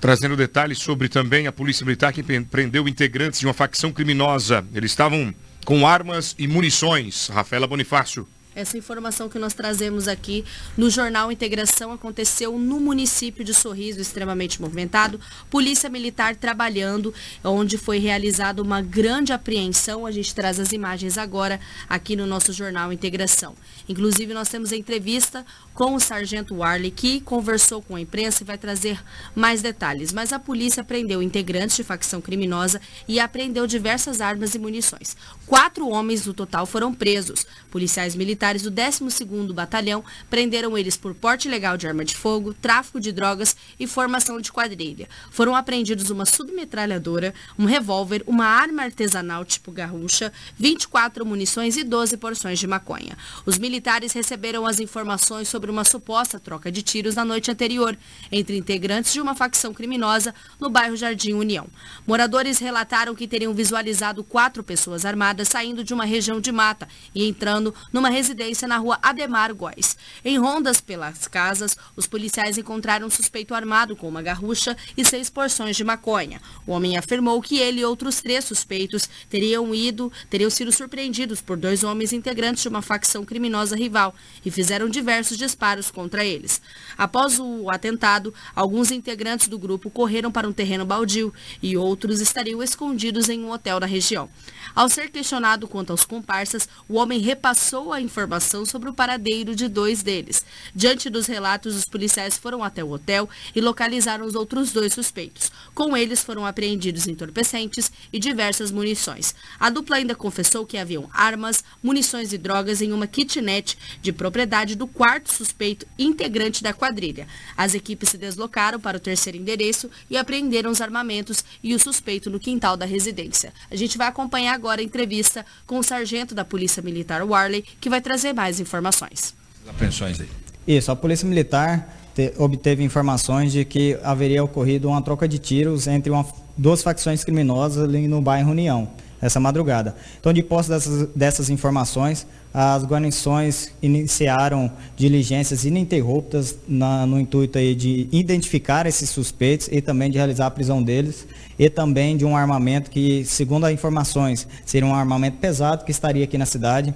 Trazendo 0.00 0.36
detalhes 0.36 0.78
sobre 0.78 1.08
também 1.08 1.46
a 1.46 1.52
Polícia 1.52 1.86
Militar 1.86 2.12
que 2.12 2.22
prendeu 2.22 2.86
integrantes 2.86 3.40
de 3.40 3.46
uma 3.46 3.54
facção 3.54 3.90
criminosa. 3.90 4.66
Eles 4.74 4.90
estavam 4.90 5.34
com 5.64 5.86
armas 5.86 6.34
e 6.38 6.46
munições. 6.46 7.28
Rafaela 7.28 7.66
Bonifácio. 7.66 8.28
Essa 8.54 8.78
informação 8.78 9.28
que 9.28 9.38
nós 9.38 9.52
trazemos 9.52 10.06
aqui 10.06 10.44
no 10.76 10.88
Jornal 10.88 11.32
Integração 11.32 11.90
aconteceu 11.90 12.56
no 12.56 12.78
município 12.78 13.42
de 13.42 13.52
Sorriso, 13.52 14.00
extremamente 14.00 14.62
movimentado. 14.62 15.20
Polícia 15.50 15.90
Militar 15.90 16.36
trabalhando, 16.36 17.12
onde 17.42 17.76
foi 17.76 17.98
realizada 17.98 18.62
uma 18.62 18.80
grande 18.80 19.32
apreensão. 19.32 20.06
A 20.06 20.12
gente 20.12 20.32
traz 20.32 20.60
as 20.60 20.70
imagens 20.70 21.18
agora 21.18 21.58
aqui 21.88 22.14
no 22.14 22.26
nosso 22.26 22.52
Jornal 22.52 22.92
Integração. 22.92 23.56
Inclusive, 23.88 24.32
nós 24.32 24.48
temos 24.48 24.72
a 24.72 24.76
entrevista 24.76 25.44
com 25.74 25.96
o 25.96 26.00
Sargento 26.00 26.54
Warley, 26.54 26.92
que 26.92 27.20
conversou 27.20 27.82
com 27.82 27.96
a 27.96 28.00
imprensa 28.00 28.44
e 28.44 28.46
vai 28.46 28.56
trazer 28.56 29.02
mais 29.34 29.62
detalhes. 29.62 30.12
Mas 30.12 30.32
a 30.32 30.38
polícia 30.38 30.84
prendeu 30.84 31.20
integrantes 31.20 31.74
de 31.74 31.82
facção 31.82 32.20
criminosa 32.20 32.80
e 33.08 33.18
apreendeu 33.18 33.66
diversas 33.66 34.20
armas 34.20 34.54
e 34.54 34.60
munições. 34.60 35.16
Quatro 35.44 35.88
homens 35.88 36.24
no 36.24 36.32
total 36.32 36.66
foram 36.66 36.94
presos. 36.94 37.44
Policiais 37.68 38.14
militares 38.14 38.43
do 38.52 38.70
12º 38.70 39.54
Batalhão 39.54 40.04
prenderam 40.28 40.76
eles 40.76 40.98
por 40.98 41.14
porte 41.14 41.48
ilegal 41.48 41.78
de 41.78 41.88
arma 41.88 42.04
de 42.04 42.14
fogo, 42.14 42.52
tráfico 42.52 43.00
de 43.00 43.10
drogas 43.10 43.56
e 43.80 43.86
formação 43.86 44.38
de 44.38 44.52
quadrilha. 44.52 45.08
Foram 45.30 45.56
apreendidos 45.56 46.10
uma 46.10 46.26
submetralhadora, 46.26 47.32
um 47.58 47.64
revólver, 47.64 48.22
uma 48.26 48.44
arma 48.44 48.82
artesanal 48.82 49.46
tipo 49.46 49.72
garrucha, 49.72 50.30
24 50.58 51.24
munições 51.24 51.78
e 51.78 51.84
12 51.84 52.18
porções 52.18 52.58
de 52.58 52.66
maconha. 52.66 53.16
Os 53.46 53.58
militares 53.58 54.12
receberam 54.12 54.66
as 54.66 54.78
informações 54.78 55.48
sobre 55.48 55.70
uma 55.70 55.84
suposta 55.84 56.38
troca 56.38 56.70
de 56.70 56.82
tiros 56.82 57.14
na 57.14 57.24
noite 57.24 57.50
anterior 57.50 57.96
entre 58.30 58.58
integrantes 58.58 59.14
de 59.14 59.22
uma 59.22 59.34
facção 59.34 59.72
criminosa 59.72 60.34
no 60.60 60.68
bairro 60.68 60.96
Jardim 60.96 61.32
União. 61.32 61.66
Moradores 62.06 62.58
relataram 62.58 63.14
que 63.14 63.26
teriam 63.26 63.54
visualizado 63.54 64.22
quatro 64.22 64.62
pessoas 64.62 65.06
armadas 65.06 65.48
saindo 65.48 65.82
de 65.82 65.94
uma 65.94 66.04
região 66.04 66.42
de 66.42 66.52
mata 66.52 66.86
e 67.14 67.26
entrando 67.26 67.74
numa 67.90 68.10
residência 68.10 68.33
na 68.66 68.78
rua 68.78 68.98
Ademar 69.02 69.54
Góes. 69.54 69.96
Em 70.24 70.38
rondas 70.38 70.80
pelas 70.80 71.28
casas, 71.28 71.76
os 71.96 72.06
policiais 72.06 72.58
encontraram 72.58 73.06
um 73.06 73.10
suspeito 73.10 73.54
armado 73.54 73.94
com 73.94 74.08
uma 74.08 74.22
garrucha 74.22 74.76
e 74.96 75.04
seis 75.04 75.30
porções 75.30 75.76
de 75.76 75.84
maconha. 75.84 76.40
O 76.66 76.72
homem 76.72 76.96
afirmou 76.96 77.40
que 77.40 77.58
ele 77.58 77.80
e 77.80 77.84
outros 77.84 78.20
três 78.20 78.44
suspeitos 78.44 79.08
teriam 79.30 79.74
ido, 79.74 80.12
teriam 80.28 80.50
sido 80.50 80.72
surpreendidos 80.72 81.40
por 81.40 81.56
dois 81.56 81.84
homens 81.84 82.12
integrantes 82.12 82.62
de 82.62 82.68
uma 82.68 82.82
facção 82.82 83.24
criminosa 83.24 83.76
rival 83.76 84.14
e 84.44 84.50
fizeram 84.50 84.88
diversos 84.88 85.38
disparos 85.38 85.90
contra 85.90 86.24
eles. 86.24 86.60
Após 86.98 87.38
o 87.38 87.70
atentado, 87.70 88.34
alguns 88.54 88.90
integrantes 88.90 89.48
do 89.48 89.58
grupo 89.58 89.90
correram 89.90 90.30
para 90.30 90.48
um 90.48 90.52
terreno 90.52 90.84
baldio 90.84 91.32
e 91.62 91.76
outros 91.76 92.20
estariam 92.20 92.62
escondidos 92.62 93.28
em 93.28 93.42
um 93.42 93.50
hotel 93.50 93.80
na 93.80 93.86
região. 93.86 94.28
Ao 94.74 94.88
ser 94.88 95.10
questionado 95.10 95.68
quanto 95.68 95.90
aos 95.90 96.04
comparsas, 96.04 96.68
o 96.88 96.94
homem 96.94 97.20
repassou 97.20 97.92
a 97.92 98.00
informação 98.24 98.64
sobre 98.64 98.88
o 98.88 98.94
paradeiro 98.94 99.54
de 99.54 99.68
dois 99.68 100.02
deles. 100.02 100.44
Diante 100.74 101.10
dos 101.10 101.26
relatos, 101.26 101.76
os 101.76 101.84
policiais 101.84 102.38
foram 102.38 102.64
até 102.64 102.82
o 102.82 102.90
hotel 102.90 103.28
e 103.54 103.60
localizaram 103.60 104.24
os 104.24 104.34
outros 104.34 104.72
dois 104.72 104.94
suspeitos. 104.94 105.52
Com 105.74 105.94
eles 105.96 106.24
foram 106.24 106.46
apreendidos 106.46 107.06
entorpecentes 107.06 107.92
e 108.12 108.18
diversas 108.18 108.70
munições. 108.70 109.34
A 109.60 109.68
dupla 109.68 109.96
ainda 109.96 110.14
confessou 110.14 110.64
que 110.64 110.78
haviam 110.78 111.08
armas, 111.12 111.62
munições 111.82 112.32
e 112.32 112.38
drogas 112.38 112.80
em 112.80 112.92
uma 112.92 113.06
kitnet 113.06 113.76
de 114.00 114.12
propriedade 114.12 114.74
do 114.74 114.86
quarto 114.86 115.32
suspeito 115.32 115.86
integrante 115.98 116.62
da 116.62 116.72
quadrilha. 116.72 117.28
As 117.56 117.74
equipes 117.74 118.08
se 118.08 118.16
deslocaram 118.18 118.80
para 118.80 118.96
o 118.96 119.00
terceiro 119.00 119.36
endereço 119.36 119.90
e 120.08 120.16
apreenderam 120.16 120.70
os 120.70 120.80
armamentos 120.80 121.44
e 121.62 121.74
o 121.74 121.78
suspeito 121.78 122.30
no 122.30 122.40
quintal 122.40 122.76
da 122.76 122.86
residência. 122.86 123.52
A 123.70 123.76
gente 123.76 123.98
vai 123.98 124.08
acompanhar 124.08 124.54
agora 124.54 124.80
a 124.80 124.84
entrevista 124.84 125.44
com 125.66 125.78
o 125.78 125.82
sargento 125.82 126.34
da 126.34 126.44
Polícia 126.44 126.82
Militar 126.82 127.22
Warley, 127.22 127.62
que 127.80 127.90
vai 127.90 128.00
trazer 128.00 128.13
mais 128.34 128.60
informações. 128.60 129.34
Apreensões 129.68 130.20
aí. 130.20 130.28
Isso, 130.66 130.90
a 130.90 130.96
Polícia 130.96 131.28
Militar 131.28 131.88
te, 132.14 132.32
obteve 132.38 132.82
informações 132.84 133.52
de 133.52 133.64
que 133.64 133.98
haveria 134.02 134.42
ocorrido 134.44 134.88
uma 134.88 135.02
troca 135.02 135.26
de 135.26 135.38
tiros 135.38 135.86
entre 135.86 136.10
uma, 136.10 136.24
duas 136.56 136.82
facções 136.82 137.24
criminosas 137.24 137.82
ali 137.82 138.06
no 138.06 138.20
bairro 138.22 138.50
União, 138.50 138.88
essa 139.20 139.40
madrugada. 139.40 139.96
Então, 140.20 140.32
de 140.32 140.42
posse 140.42 140.68
dessas, 140.68 141.08
dessas 141.14 141.50
informações, 141.50 142.26
as 142.52 142.84
guarnições 142.84 143.72
iniciaram 143.82 144.70
diligências 144.96 145.64
ininterruptas 145.64 146.56
na, 146.68 147.04
no 147.04 147.18
intuito 147.18 147.58
aí 147.58 147.74
de 147.74 148.08
identificar 148.12 148.86
esses 148.86 149.10
suspeitos 149.10 149.68
e 149.72 149.80
também 149.80 150.08
de 150.08 150.18
realizar 150.18 150.46
a 150.46 150.50
prisão 150.50 150.80
deles 150.80 151.26
e 151.58 151.68
também 151.68 152.16
de 152.16 152.24
um 152.24 152.36
armamento 152.36 152.90
que, 152.90 153.24
segundo 153.24 153.64
as 153.64 153.72
informações, 153.72 154.46
seria 154.64 154.86
um 154.86 154.94
armamento 154.94 155.38
pesado 155.38 155.84
que 155.84 155.90
estaria 155.90 156.22
aqui 156.22 156.38
na 156.38 156.46
cidade. 156.46 156.94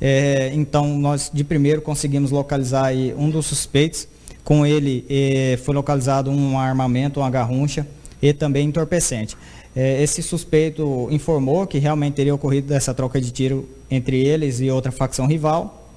É, 0.00 0.50
então, 0.54 0.98
nós 0.98 1.30
de 1.32 1.44
primeiro 1.44 1.82
conseguimos 1.82 2.30
localizar 2.30 2.86
aí 2.86 3.14
um 3.16 3.28
dos 3.28 3.46
suspeitos. 3.46 4.08
Com 4.42 4.64
ele 4.64 5.04
é, 5.08 5.58
foi 5.62 5.74
localizado 5.74 6.30
um 6.30 6.58
armamento, 6.58 7.20
uma 7.20 7.30
garruncha 7.30 7.86
e 8.22 8.32
também 8.32 8.66
entorpecente. 8.66 9.36
É, 9.76 10.02
esse 10.02 10.22
suspeito 10.22 11.06
informou 11.10 11.66
que 11.66 11.78
realmente 11.78 12.14
teria 12.14 12.34
ocorrido 12.34 12.74
essa 12.74 12.92
troca 12.92 13.20
de 13.20 13.30
tiro 13.30 13.68
entre 13.90 14.20
eles 14.20 14.60
e 14.60 14.70
outra 14.70 14.90
facção 14.90 15.26
rival 15.26 15.88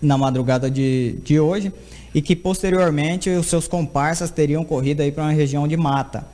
na 0.00 0.16
madrugada 0.16 0.70
de, 0.70 1.16
de 1.22 1.38
hoje 1.38 1.72
e 2.14 2.22
que 2.22 2.34
posteriormente 2.34 3.28
os 3.30 3.46
seus 3.46 3.68
comparsas 3.68 4.30
teriam 4.30 4.64
corrido 4.64 5.00
aí 5.02 5.12
para 5.12 5.24
uma 5.24 5.32
região 5.32 5.68
de 5.68 5.76
mata. 5.76 6.26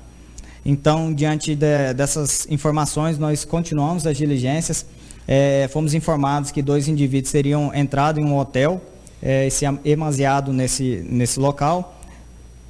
Então, 0.64 1.12
diante 1.12 1.55
de, 1.55 1.95
dessas 1.95 2.47
informações, 2.51 3.19
nós 3.19 3.45
continuamos 3.45 4.07
as 4.07 4.17
diligências. 4.17 4.87
É, 5.29 5.68
fomos 5.72 5.95
informados 5.95 6.51
que 6.51 6.62
dois 6.62 6.87
indivíduos 6.89 7.33
teriam 7.33 7.74
entrado 7.74 8.20
em 8.20 8.24
um 8.24 8.37
hotel 8.39 8.81
é, 9.22 9.47
e 9.47 9.51
se 9.51 9.64
emaziado 9.85 10.53
nesse, 10.53 11.05
nesse 11.09 11.41
local 11.41 12.01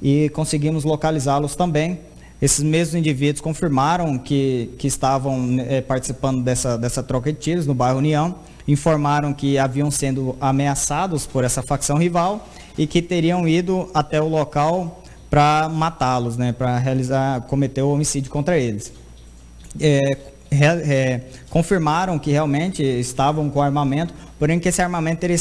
e 0.01 0.29
conseguimos 0.29 0.83
localizá-los 0.83 1.55
também. 1.55 1.99
Esses 2.41 2.63
mesmos 2.63 2.95
indivíduos 2.95 3.41
confirmaram 3.41 4.17
que, 4.17 4.71
que 4.77 4.87
estavam 4.87 5.57
é, 5.59 5.81
participando 5.81 6.43
dessa, 6.43 6.77
dessa 6.77 7.01
troca 7.01 7.33
de 7.33 7.39
tiros 7.39 7.65
no 7.65 7.73
bairro 7.73 7.97
União, 7.97 8.35
informaram 8.67 9.33
que 9.33 9.57
haviam 9.57 9.89
sendo 9.89 10.35
ameaçados 10.39 11.25
por 11.25 11.43
essa 11.43 11.63
facção 11.63 11.97
rival 11.97 12.47
e 12.77 12.85
que 12.85 13.01
teriam 13.01 13.47
ido 13.47 13.89
até 13.93 14.21
o 14.21 14.27
local 14.27 15.03
para 15.29 15.67
matá-los, 15.67 16.37
né, 16.37 16.53
para 16.53 16.77
realizar, 16.77 17.41
cometer 17.41 17.81
o 17.81 17.91
homicídio 17.91 18.29
contra 18.29 18.57
eles. 18.57 18.93
É, 19.79 20.17
é, 20.51 21.21
confirmaram 21.49 22.17
que 22.17 22.31
realmente 22.31 22.83
estavam 22.83 23.49
com 23.49 23.61
armamento, 23.61 24.13
porém 24.39 24.59
que 24.59 24.69
esse 24.69 24.81
armamento 24.81 25.19
teria 25.19 25.37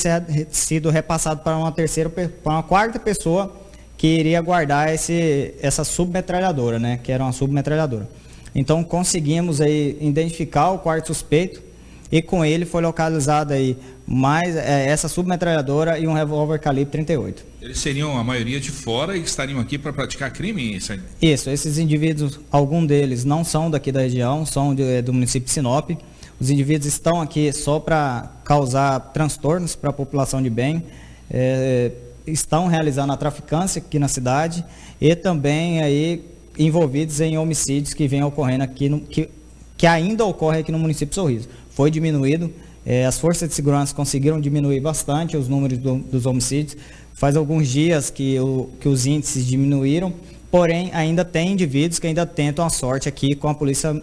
sido 0.51 0.91
repassado 0.91 1.43
para 1.43 1.57
uma 1.57 1.73
terceira, 1.73 2.11
para 2.11 2.53
uma 2.53 2.63
quarta 2.63 2.99
pessoa 2.99 3.55
que 3.97 4.07
iria 4.07 4.41
guardar 4.41 4.93
esse, 4.93 5.55
essa 5.61 5.85
submetralhadora, 5.85 6.79
né? 6.79 6.99
Que 7.03 7.13
era 7.13 7.25
uma 7.25 7.33
submetralhadora. 7.33 8.09
Então 8.55 8.83
conseguimos 8.83 9.61
aí 9.61 9.97
identificar 10.01 10.71
o 10.71 10.79
quarto 10.79 11.09
suspeito 11.09 11.63
e 12.11 12.23
com 12.23 12.45
ele 12.45 12.65
foi 12.65 12.83
localizada 12.83 13.55
aí 13.55 13.77
mais 14.07 14.55
é, 14.55 14.87
essa 14.87 15.09
submetralhadora 15.09 15.99
e 15.99 16.07
um 16.07 16.13
revólver 16.13 16.59
calibre 16.59 16.93
38. 16.93 17.45
Eles 17.61 17.79
seriam 17.79 18.17
a 18.17 18.23
maioria 18.23 18.61
de 18.61 18.71
fora 18.71 19.17
e 19.17 19.23
estariam 19.23 19.59
aqui 19.59 19.77
para 19.77 19.93
praticar 19.93 20.33
crime? 20.33 20.77
Isso, 20.77 20.93
isso, 21.21 21.51
esses 21.51 21.79
indivíduos, 21.79 22.39
algum 22.51 22.87
deles 22.87 23.25
não 23.25 23.43
são 23.43 23.71
daqui 23.71 23.91
da 23.91 24.01
região, 24.01 24.47
são 24.47 24.75
de, 24.75 24.83
é, 24.83 25.03
do 25.03 25.13
município 25.13 25.47
de 25.47 25.53
Sinop. 25.53 25.91
Os 26.39 26.51
indivíduos 26.51 26.87
estão 26.87 27.21
aqui 27.21 27.53
só 27.53 27.81
para 27.81 28.31
causar 28.45 29.01
transtornos 29.13 29.75
para 29.75 29.91
a 29.91 29.93
população 29.93 30.41
de 30.43 30.51
bem. 30.51 30.85
É, 31.31 31.91
estão 32.27 32.67
realizando 32.67 33.13
a 33.13 33.17
traficância 33.17 33.81
aqui 33.81 33.99
na 33.99 34.09
cidade 34.09 34.65
e 35.01 35.15
também 35.15 35.83
aí 35.83 36.25
envolvidos 36.59 37.21
em 37.21 37.37
homicídios 37.39 37.95
que 37.95 38.07
vêm 38.09 38.23
ocorrendo 38.23 38.65
aqui, 38.65 38.89
no, 38.89 39.01
que, 39.01 39.29
que 39.77 39.87
ainda 39.87 40.25
ocorre 40.25 40.61
aqui 40.61 40.73
no 40.73 40.79
município 40.79 41.09
de 41.09 41.15
Sorriso. 41.15 41.49
Foi 41.77 41.91
diminuído, 41.91 42.51
é, 42.87 43.05
as 43.05 43.19
forças 43.19 43.51
de 43.51 43.55
segurança 43.55 43.95
conseguiram 43.95 44.41
diminuir 44.41 44.81
bastante 44.81 45.37
os 45.37 45.47
números 45.47 45.77
do, 45.77 45.97
dos 45.99 46.25
homicídios. 46.25 46.75
Faz 47.13 47.37
alguns 47.37 47.69
dias 47.69 48.09
que, 48.09 48.41
o, 48.41 48.71
que 48.81 48.89
os 48.89 49.05
índices 49.05 49.47
diminuíram, 49.47 50.15
porém 50.51 50.91
ainda 50.95 51.23
tem 51.23 51.53
indivíduos 51.53 51.99
que 51.99 52.07
ainda 52.07 52.25
tentam 52.25 52.65
a 52.65 52.71
sorte 52.71 53.11
aqui 53.11 53.35
com 53.35 53.47
a 53.51 53.55
polícia, 53.55 54.03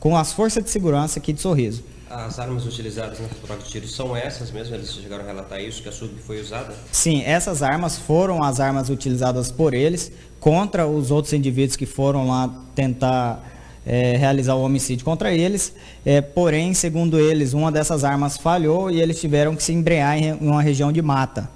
com 0.00 0.16
as 0.16 0.32
forças 0.32 0.64
de 0.64 0.70
segurança 0.70 1.20
aqui 1.20 1.32
de 1.32 1.40
Sorriso. 1.40 1.84
As 2.10 2.40
armas 2.40 2.66
utilizadas 2.66 3.20
na 3.20 3.28
troca 3.28 3.62
de 3.62 3.70
tiros 3.70 3.94
são 3.94 4.16
essas 4.16 4.50
mesmo? 4.50 4.74
Eles 4.74 4.92
chegaram 4.92 5.22
a 5.22 5.26
relatar 5.28 5.60
isso, 5.60 5.84
que 5.84 5.88
a 5.88 5.92
sub 5.92 6.12
foi 6.20 6.40
usada? 6.40 6.74
Sim, 6.90 7.22
essas 7.24 7.62
armas 7.62 7.96
foram 7.96 8.42
as 8.42 8.58
armas 8.58 8.90
utilizadas 8.90 9.52
por 9.52 9.72
eles 9.72 10.10
contra 10.40 10.84
os 10.84 11.12
outros 11.12 11.32
indivíduos 11.32 11.76
que 11.76 11.86
foram 11.86 12.26
lá 12.26 12.52
tentar 12.74 13.53
é, 13.86 14.16
realizar 14.16 14.54
o 14.54 14.62
homicídio 14.62 15.04
contra 15.04 15.32
eles. 15.32 15.72
É, 16.04 16.20
porém, 16.20 16.74
segundo 16.74 17.18
eles, 17.18 17.52
uma 17.52 17.70
dessas 17.70 18.04
armas 18.04 18.36
falhou 18.36 18.90
e 18.90 19.00
eles 19.00 19.20
tiveram 19.20 19.54
que 19.54 19.62
se 19.62 19.72
embrear 19.72 20.16
em 20.16 20.32
uma 20.32 20.62
região 20.62 20.92
de 20.92 21.02
mata. 21.02 21.48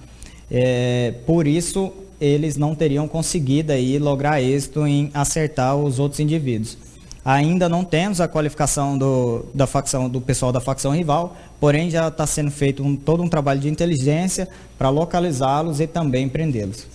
É, 0.50 1.14
por 1.26 1.46
isso, 1.46 1.92
eles 2.20 2.56
não 2.56 2.74
teriam 2.74 3.06
conseguido 3.06 3.72
aí 3.72 3.98
lograr 3.98 4.42
êxito 4.42 4.86
em 4.86 5.10
acertar 5.14 5.76
os 5.76 5.98
outros 5.98 6.20
indivíduos. 6.20 6.76
Ainda 7.24 7.68
não 7.68 7.84
temos 7.84 8.20
a 8.20 8.28
qualificação 8.28 8.96
do, 8.96 9.44
da 9.52 9.66
facção, 9.66 10.08
do 10.08 10.20
pessoal 10.20 10.50
da 10.50 10.60
facção 10.60 10.96
rival, 10.96 11.36
porém 11.60 11.90
já 11.90 12.08
está 12.08 12.26
sendo 12.26 12.50
feito 12.50 12.82
um, 12.82 12.96
todo 12.96 13.22
um 13.22 13.28
trabalho 13.28 13.60
de 13.60 13.68
inteligência 13.68 14.48
para 14.78 14.88
localizá-los 14.88 15.78
e 15.78 15.86
também 15.86 16.28
prendê-los. 16.28 16.86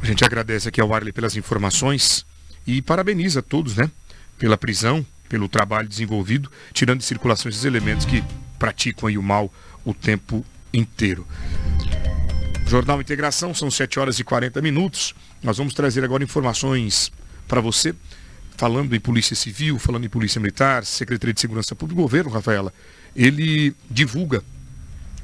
A 0.00 0.06
gente 0.06 0.24
agradece 0.24 0.68
aqui 0.68 0.80
ao 0.80 0.94
Arley 0.94 1.12
pelas 1.12 1.36
informações 1.36 2.24
e 2.68 2.82
parabeniza 2.82 3.40
todos, 3.40 3.76
né? 3.76 3.90
Pela 4.38 4.58
prisão, 4.58 5.04
pelo 5.26 5.48
trabalho 5.48 5.88
desenvolvido, 5.88 6.52
tirando 6.74 6.98
de 6.98 7.06
circulação 7.06 7.48
esses 7.48 7.64
elementos 7.64 8.04
que 8.04 8.22
praticam 8.58 9.08
aí 9.08 9.16
o 9.16 9.22
mal 9.22 9.50
o 9.86 9.94
tempo 9.94 10.44
inteiro. 10.72 11.26
Jornal 12.66 13.00
Integração, 13.00 13.54
são 13.54 13.70
7 13.70 13.98
horas 13.98 14.18
e 14.18 14.24
40 14.24 14.60
minutos. 14.60 15.14
Nós 15.42 15.56
vamos 15.56 15.72
trazer 15.72 16.04
agora 16.04 16.22
informações 16.22 17.10
para 17.48 17.62
você, 17.62 17.94
falando 18.58 18.94
em 18.94 19.00
Polícia 19.00 19.34
Civil, 19.34 19.78
falando 19.78 20.04
em 20.04 20.10
Polícia 20.10 20.38
Militar, 20.38 20.84
Secretaria 20.84 21.32
de 21.32 21.40
Segurança 21.40 21.74
Pública, 21.74 21.98
o 21.98 22.02
governo, 22.02 22.30
Rafaela, 22.30 22.70
ele 23.16 23.74
divulga 23.90 24.44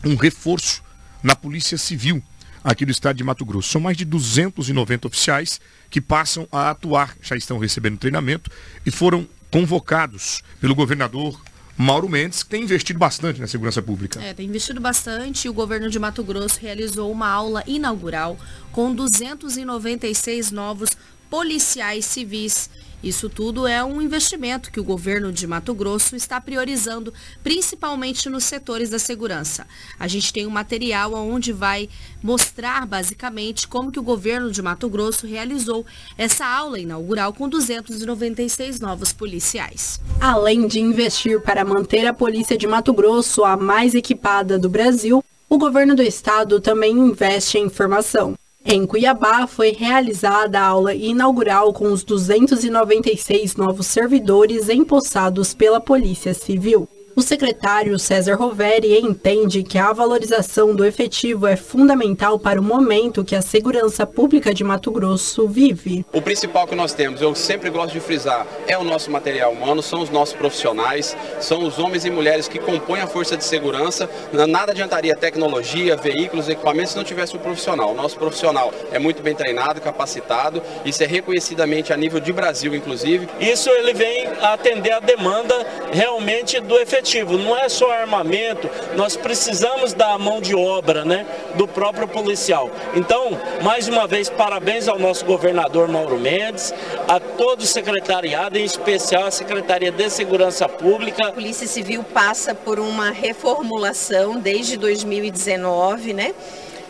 um 0.03 0.17
reforço 0.17 0.83
na 1.23 1.37
Polícia 1.37 1.77
Civil 1.77 2.23
aqui 2.65 2.87
do 2.87 2.91
estado 2.91 3.17
de 3.17 3.23
Mato 3.23 3.45
Grosso. 3.45 3.69
São 3.69 3.81
mais 3.81 3.97
de 3.97 4.05
290 4.07 5.07
oficiais 5.07 5.61
que 5.91 6.01
passam 6.01 6.49
a 6.51 6.71
atuar, 6.71 7.15
já 7.21 7.37
estão 7.37 7.59
recebendo 7.59 7.99
treinamento 7.99 8.51
e 8.85 8.91
foram 8.91 9.29
convocados 9.51 10.43
pelo 10.61 10.75
governador 10.75 11.39
Mauro 11.77 12.09
Mendes, 12.09 12.43
que 12.43 12.51
tem 12.51 12.63
investido 12.63 12.99
bastante 12.99 13.41
na 13.41 13.47
segurança 13.47 13.83
pública. 13.83 14.21
É, 14.23 14.33
tem 14.33 14.47
investido 14.47 14.81
bastante. 14.81 15.49
O 15.49 15.53
governo 15.53 15.91
de 15.91 15.99
Mato 15.99 16.25
Grosso 16.25 16.59
realizou 16.61 17.11
uma 17.13 17.29
aula 17.29 17.63
inaugural 17.67 18.39
com 18.73 18.95
296 18.95 20.51
novos 20.51 20.91
policiais 21.29 22.05
civis 22.05 22.71
isso 23.05 23.29
tudo 23.29 23.67
é 23.67 23.85
um 23.85 24.01
investimento 24.01 24.73
que 24.73 24.81
o 24.81 24.85
governo 24.85 25.31
de 25.31 25.47
Mato 25.47 25.75
Grosso 25.75 26.17
está 26.17 26.41
priorizando, 26.41 27.13
principalmente 27.43 28.31
nos 28.31 28.45
setores 28.45 28.89
da 28.89 28.99
segurança. 28.99 29.67
A 30.01 30.09
gente 30.09 30.33
tem 30.33 30.47
um 30.47 30.51
material 30.51 31.13
onde 31.13 31.53
vai 31.53 31.89
mostrar 32.23 32.87
basicamente 32.87 33.69
como 33.69 33.93
que 33.93 33.99
o 33.99 34.03
governo 34.03 34.51
de 34.51 34.63
Mato 34.63 34.89
Grosso 34.89 35.27
realizou 35.27 35.85
essa 36.17 36.47
aula 36.47 36.79
inaugural 36.79 37.35
com 37.35 37.47
296 37.47 38.81
novos 38.81 39.13
policiais. 39.13 40.01
Além 40.19 40.67
de 40.67 40.81
investir 40.81 41.41
para 41.41 41.65
manter 41.65 42.07
a 42.07 42.15
polícia 42.15 42.57
de 42.57 42.67
Mato 42.67 42.95
Grosso 42.95 43.45
a 43.45 43.55
mais 43.55 43.95
equipada 43.95 44.59
do 44.59 44.71
Brasil, 44.71 45.23
o 45.49 45.59
governo 45.59 45.95
do 45.95 46.03
estado 46.03 46.59
também 46.59 46.93
investe 46.93 47.59
em 47.59 47.69
formação. 47.69 48.35
Em 48.67 48.87
Cuiabá, 48.87 49.47
foi 49.47 49.73
realizada 49.73 50.59
a 50.59 50.65
aula 50.69 50.95
inaugural 50.95 51.71
com 51.75 51.93
os 51.93 52.03
296 52.03 53.57
novos 53.57 53.87
servidores 53.87 54.71
empossados 54.71 55.53
pela 55.53 55.79
Polícia 55.79 56.33
Civil. 56.33 56.89
O 57.17 57.23
secretário 57.23 57.97
César 57.97 58.35
Roveri 58.35 58.99
entende 58.99 59.63
que 59.63 59.79
a 59.79 59.93
valorização 59.93 60.75
do 60.75 60.85
efetivo 60.85 61.47
é 61.47 61.55
fundamental 61.55 62.41
para 62.41 62.61
o 62.61 62.63
momento 62.63 63.25
que 63.25 63.37
a 63.37 63.41
segurança 63.41 64.05
pública 64.05 64.53
de 64.53 64.65
Mato 64.65 64.91
Grosso 64.91 65.47
vive. 65.47 66.05
O 66.13 66.21
principal 66.21 66.67
que 66.67 66.75
nós 66.75 66.93
temos, 66.93 67.23
eu 67.23 67.33
sempre 67.33 67.71
gosto 67.71 67.93
de 67.93 68.01
frisar, 68.01 68.45
é 68.67 68.77
o 68.77 68.83
nosso 68.83 69.13
material 69.13 69.53
humano, 69.53 69.81
são 69.81 70.01
os 70.01 70.11
nossos 70.11 70.35
profissionais, 70.35 71.17
são 71.39 71.65
os 71.65 71.79
homens 71.79 72.05
e 72.05 72.11
mulheres 72.11 72.49
que 72.49 72.59
compõem 72.59 73.01
a 73.01 73.07
força 73.07 73.37
de 73.37 73.45
segurança. 73.45 74.11
Nada 74.49 74.73
adiantaria 74.73 75.15
tecnologia, 75.15 75.97
veículos, 75.97 76.49
equipamentos 76.49 76.91
se 76.91 76.97
não 76.97 77.05
tivesse 77.05 77.37
um 77.37 77.39
profissional. 77.39 77.93
O 77.93 77.95
nosso 77.95 78.19
profissional 78.19 78.75
é 78.91 78.99
muito 78.99 79.23
bem 79.23 79.37
treinado, 79.37 79.81
capacitado, 79.81 80.61
isso 80.85 81.01
é 81.01 81.07
reconhecidamente 81.07 81.93
a 81.93 81.97
nível 81.97 82.19
de 82.19 82.33
Brasil, 82.33 82.75
inclusive. 82.75 83.29
Isso 83.39 83.71
ele 83.71 83.95
vem 83.95 84.27
atender 84.43 84.91
a 84.91 84.99
demanda 84.99 85.65
realmente 85.93 86.59
do 86.59 86.77
efetivo 86.77 87.04
não 87.39 87.57
é 87.57 87.69
só 87.69 87.91
armamento, 87.93 88.69
nós 88.97 89.17
precisamos 89.17 89.93
da 89.93 90.19
mão 90.19 90.41
de 90.41 90.55
obra 90.55 91.05
né, 91.05 91.27
do 91.55 91.69
próprio 91.69 92.09
policial. 92.09 92.71
Então, 92.95 93.39
mais 93.63 93.89
uma 93.89 94.07
vez, 94.07 94.31
parabéns 94.31 94.89
ao 94.89 94.99
nosso 94.99 95.25
governador 95.25 95.87
Mauro 95.89 96.19
Mendes, 96.19 96.73
a 97.07 97.21
todo 97.21 97.61
o 97.61 97.67
secretariado, 97.67 98.59
em 98.59 98.65
especial 98.65 99.27
a 99.27 99.31
Secretaria 99.31 99.93
de 99.93 100.09
Segurança 100.09 100.69
Pública. 100.69 101.29
A 101.29 101.33
Polícia 101.33 101.67
Civil 101.67 102.03
passa 102.03 102.55
por 102.55 102.79
uma 102.79 103.11
reformulação 103.11 104.39
desde 104.39 104.77
2019, 104.77 106.13
né? 106.15 106.35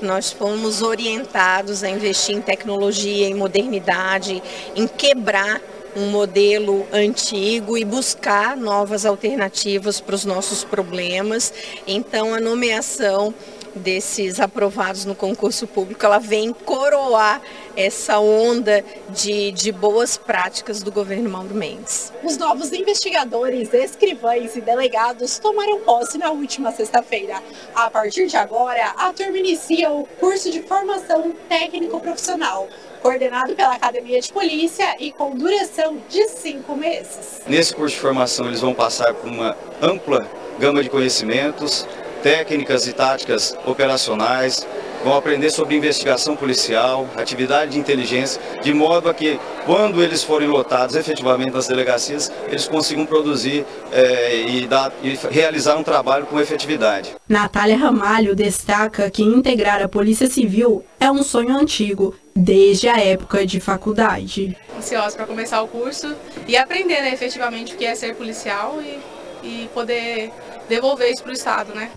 nós 0.02 0.30
fomos 0.30 0.82
orientados 0.82 1.82
a 1.82 1.88
investir 1.88 2.36
em 2.36 2.40
tecnologia, 2.40 3.26
em 3.26 3.34
modernidade, 3.34 4.42
em 4.76 4.86
quebrar 4.86 5.60
um 5.96 6.10
modelo 6.10 6.86
antigo 6.92 7.78
e 7.78 7.84
buscar 7.84 8.56
novas 8.56 9.06
alternativas 9.06 10.00
para 10.00 10.14
os 10.14 10.24
nossos 10.24 10.64
problemas. 10.64 11.52
Então, 11.86 12.34
a 12.34 12.40
nomeação 12.40 13.34
desses 13.74 14.38
aprovados 14.38 15.04
no 15.04 15.14
concurso 15.14 15.66
público, 15.66 16.04
ela 16.04 16.18
vem 16.18 16.52
coroar 16.52 17.40
essa 17.76 18.18
onda 18.18 18.84
de, 19.10 19.52
de 19.52 19.72
boas 19.72 20.16
práticas 20.16 20.82
do 20.82 20.90
governo 20.90 21.30
Mauro 21.30 21.54
Mendes. 21.54 22.12
Os 22.22 22.36
novos 22.36 22.72
investigadores, 22.72 23.72
escrivães 23.72 24.56
e 24.56 24.60
delegados 24.60 25.38
tomaram 25.38 25.80
posse 25.80 26.18
na 26.18 26.30
última 26.30 26.72
sexta-feira. 26.72 27.42
A 27.74 27.90
partir 27.90 28.26
de 28.26 28.36
agora, 28.36 28.94
a 28.96 29.12
turma 29.12 29.38
inicia 29.38 29.90
o 29.90 30.06
curso 30.20 30.50
de 30.50 30.62
formação 30.62 31.32
técnico-profissional 31.48 32.68
coordenado 33.02 33.54
pela 33.54 33.74
Academia 33.74 34.18
de 34.18 34.32
Polícia 34.32 34.96
e 34.98 35.12
com 35.12 35.36
duração 35.36 35.98
de 36.08 36.26
cinco 36.28 36.74
meses. 36.74 37.42
Nesse 37.46 37.74
curso 37.74 37.94
de 37.94 38.00
formação, 38.00 38.46
eles 38.46 38.62
vão 38.62 38.72
passar 38.72 39.12
por 39.12 39.28
uma 39.28 39.54
ampla 39.82 40.26
gama 40.58 40.82
de 40.82 40.88
conhecimentos, 40.88 41.86
técnicas 42.24 42.86
e 42.86 42.94
táticas 42.94 43.54
operacionais, 43.66 44.66
vão 45.04 45.14
aprender 45.14 45.50
sobre 45.50 45.76
investigação 45.76 46.34
policial, 46.34 47.06
atividade 47.18 47.72
de 47.72 47.78
inteligência, 47.78 48.40
de 48.62 48.72
modo 48.72 49.10
a 49.10 49.14
que, 49.14 49.38
quando 49.66 50.02
eles 50.02 50.24
forem 50.24 50.48
lotados 50.48 50.96
efetivamente 50.96 51.52
nas 51.52 51.68
delegacias, 51.68 52.32
eles 52.48 52.66
consigam 52.66 53.04
produzir 53.04 53.66
é, 53.92 54.36
e, 54.40 54.66
dar, 54.66 54.90
e 55.02 55.18
realizar 55.30 55.76
um 55.76 55.82
trabalho 55.82 56.24
com 56.24 56.40
efetividade. 56.40 57.14
Natália 57.28 57.76
Ramalho 57.76 58.34
destaca 58.34 59.10
que 59.10 59.22
integrar 59.22 59.82
a 59.82 59.88
Polícia 59.88 60.26
Civil 60.26 60.82
é 60.98 61.10
um 61.10 61.22
sonho 61.22 61.54
antigo, 61.54 62.16
desde 62.34 62.88
a 62.88 62.96
época 62.96 63.44
de 63.44 63.60
faculdade. 63.60 64.56
Ansiosa 64.78 65.14
para 65.14 65.26
começar 65.26 65.60
o 65.60 65.68
curso 65.68 66.16
e 66.48 66.56
aprender 66.56 67.02
né, 67.02 67.12
efetivamente 67.12 67.74
o 67.74 67.76
que 67.76 67.84
é 67.84 67.94
ser 67.94 68.14
policial 68.14 68.80
e, 68.80 68.98
e 69.46 69.68
poder 69.74 70.32
devolver 70.68 71.10
isso 71.10 71.22
para 71.22 71.30
o 71.30 71.34
Estado, 71.34 71.74
né? 71.74 71.90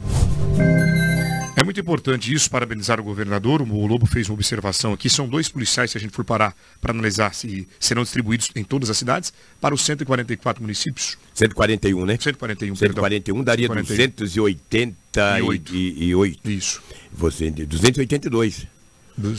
É 1.55 1.63
muito 1.63 1.80
importante 1.80 2.32
isso, 2.32 2.51
parabenizar 2.51 2.99
o 2.99 3.03
governador. 3.03 3.63
O 3.63 3.88
Lobo 3.88 4.05
fez 4.05 4.30
uma 4.30 4.36
observação 4.36 4.93
aqui. 4.93 5.09
São 5.09 5.28
dois 5.28 5.49
policiais, 5.49 5.89
se 5.89 5.97
a 5.97 5.99
gente 5.99 6.11
for 6.11 6.24
parar 6.24 6.55
para 6.80 6.91
analisar 6.91 7.34
se 7.34 7.68
serão 7.80 8.03
distribuídos 8.03 8.51
em 8.55 8.63
todas 8.63 8.91
as 8.91 8.97
cidades, 8.97 9.34
para 9.59 9.74
os 9.74 9.82
144 9.82 10.61
municípios. 10.61 11.18
141, 11.34 12.05
né? 12.05 12.15
141, 12.22 12.76
141 12.76 13.43
daria 13.43 13.68
288. 13.68 16.39
Isso. 16.45 16.84
Você, 17.11 17.49
282. 17.49 18.68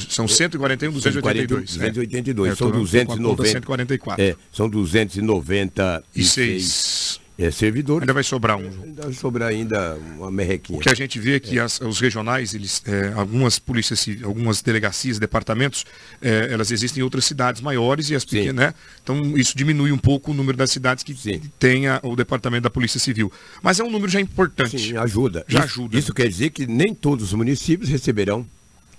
São 0.08 0.26
141, 0.26 0.90
282. 0.90 1.76
282. 1.76 2.50
Né? 2.50 2.56
São 2.56 2.72
290. 2.72 3.48
144. 3.48 4.24
É, 4.24 4.34
são 4.52 4.68
296 4.68 7.20
é, 7.38 7.52
servidores. 7.52 8.02
Ainda 8.02 8.12
vai 8.12 8.24
sobrar 8.24 8.56
um. 8.56 8.68
Ainda 8.82 9.02
vai 9.02 9.12
sobrar 9.12 9.48
ainda 9.50 9.96
uma 10.16 10.28
merrequinha. 10.28 10.76
O 10.76 10.82
que 10.82 10.88
a 10.88 10.94
gente 10.94 11.20
vê 11.20 11.36
é 11.36 11.40
que 11.40 11.56
é. 11.56 11.62
As, 11.62 11.80
os 11.80 12.00
regionais, 12.00 12.52
eles, 12.52 12.82
é, 12.84 13.12
algumas 13.14 13.60
polícias, 13.60 14.04
algumas 14.24 14.60
delegacias, 14.60 15.20
departamentos, 15.20 15.86
é, 16.20 16.48
elas 16.50 16.72
existem 16.72 17.00
em 17.00 17.04
outras 17.04 17.24
cidades 17.24 17.60
maiores 17.60 18.10
e 18.10 18.16
as 18.16 18.24
pequenas, 18.24 18.56
né? 18.56 18.74
Então 19.02 19.36
isso 19.36 19.56
diminui 19.56 19.92
um 19.92 19.98
pouco 19.98 20.32
o 20.32 20.34
número 20.34 20.58
das 20.58 20.72
cidades 20.72 21.04
que 21.04 21.14
Sim. 21.14 21.40
tenha 21.60 22.00
o 22.02 22.16
departamento 22.16 22.64
da 22.64 22.70
Polícia 22.70 22.98
Civil. 22.98 23.32
Mas 23.62 23.78
é 23.78 23.84
um 23.84 23.90
número 23.90 24.10
já 24.10 24.20
importante. 24.20 24.76
Sim, 24.76 24.96
ajuda. 24.96 25.44
Já 25.46 25.60
isso, 25.60 25.68
ajuda. 25.68 25.98
Isso 25.98 26.12
quer 26.12 26.28
dizer 26.28 26.50
que 26.50 26.66
nem 26.66 26.92
todos 26.92 27.26
os 27.26 27.32
municípios 27.34 27.88
receberão 27.88 28.44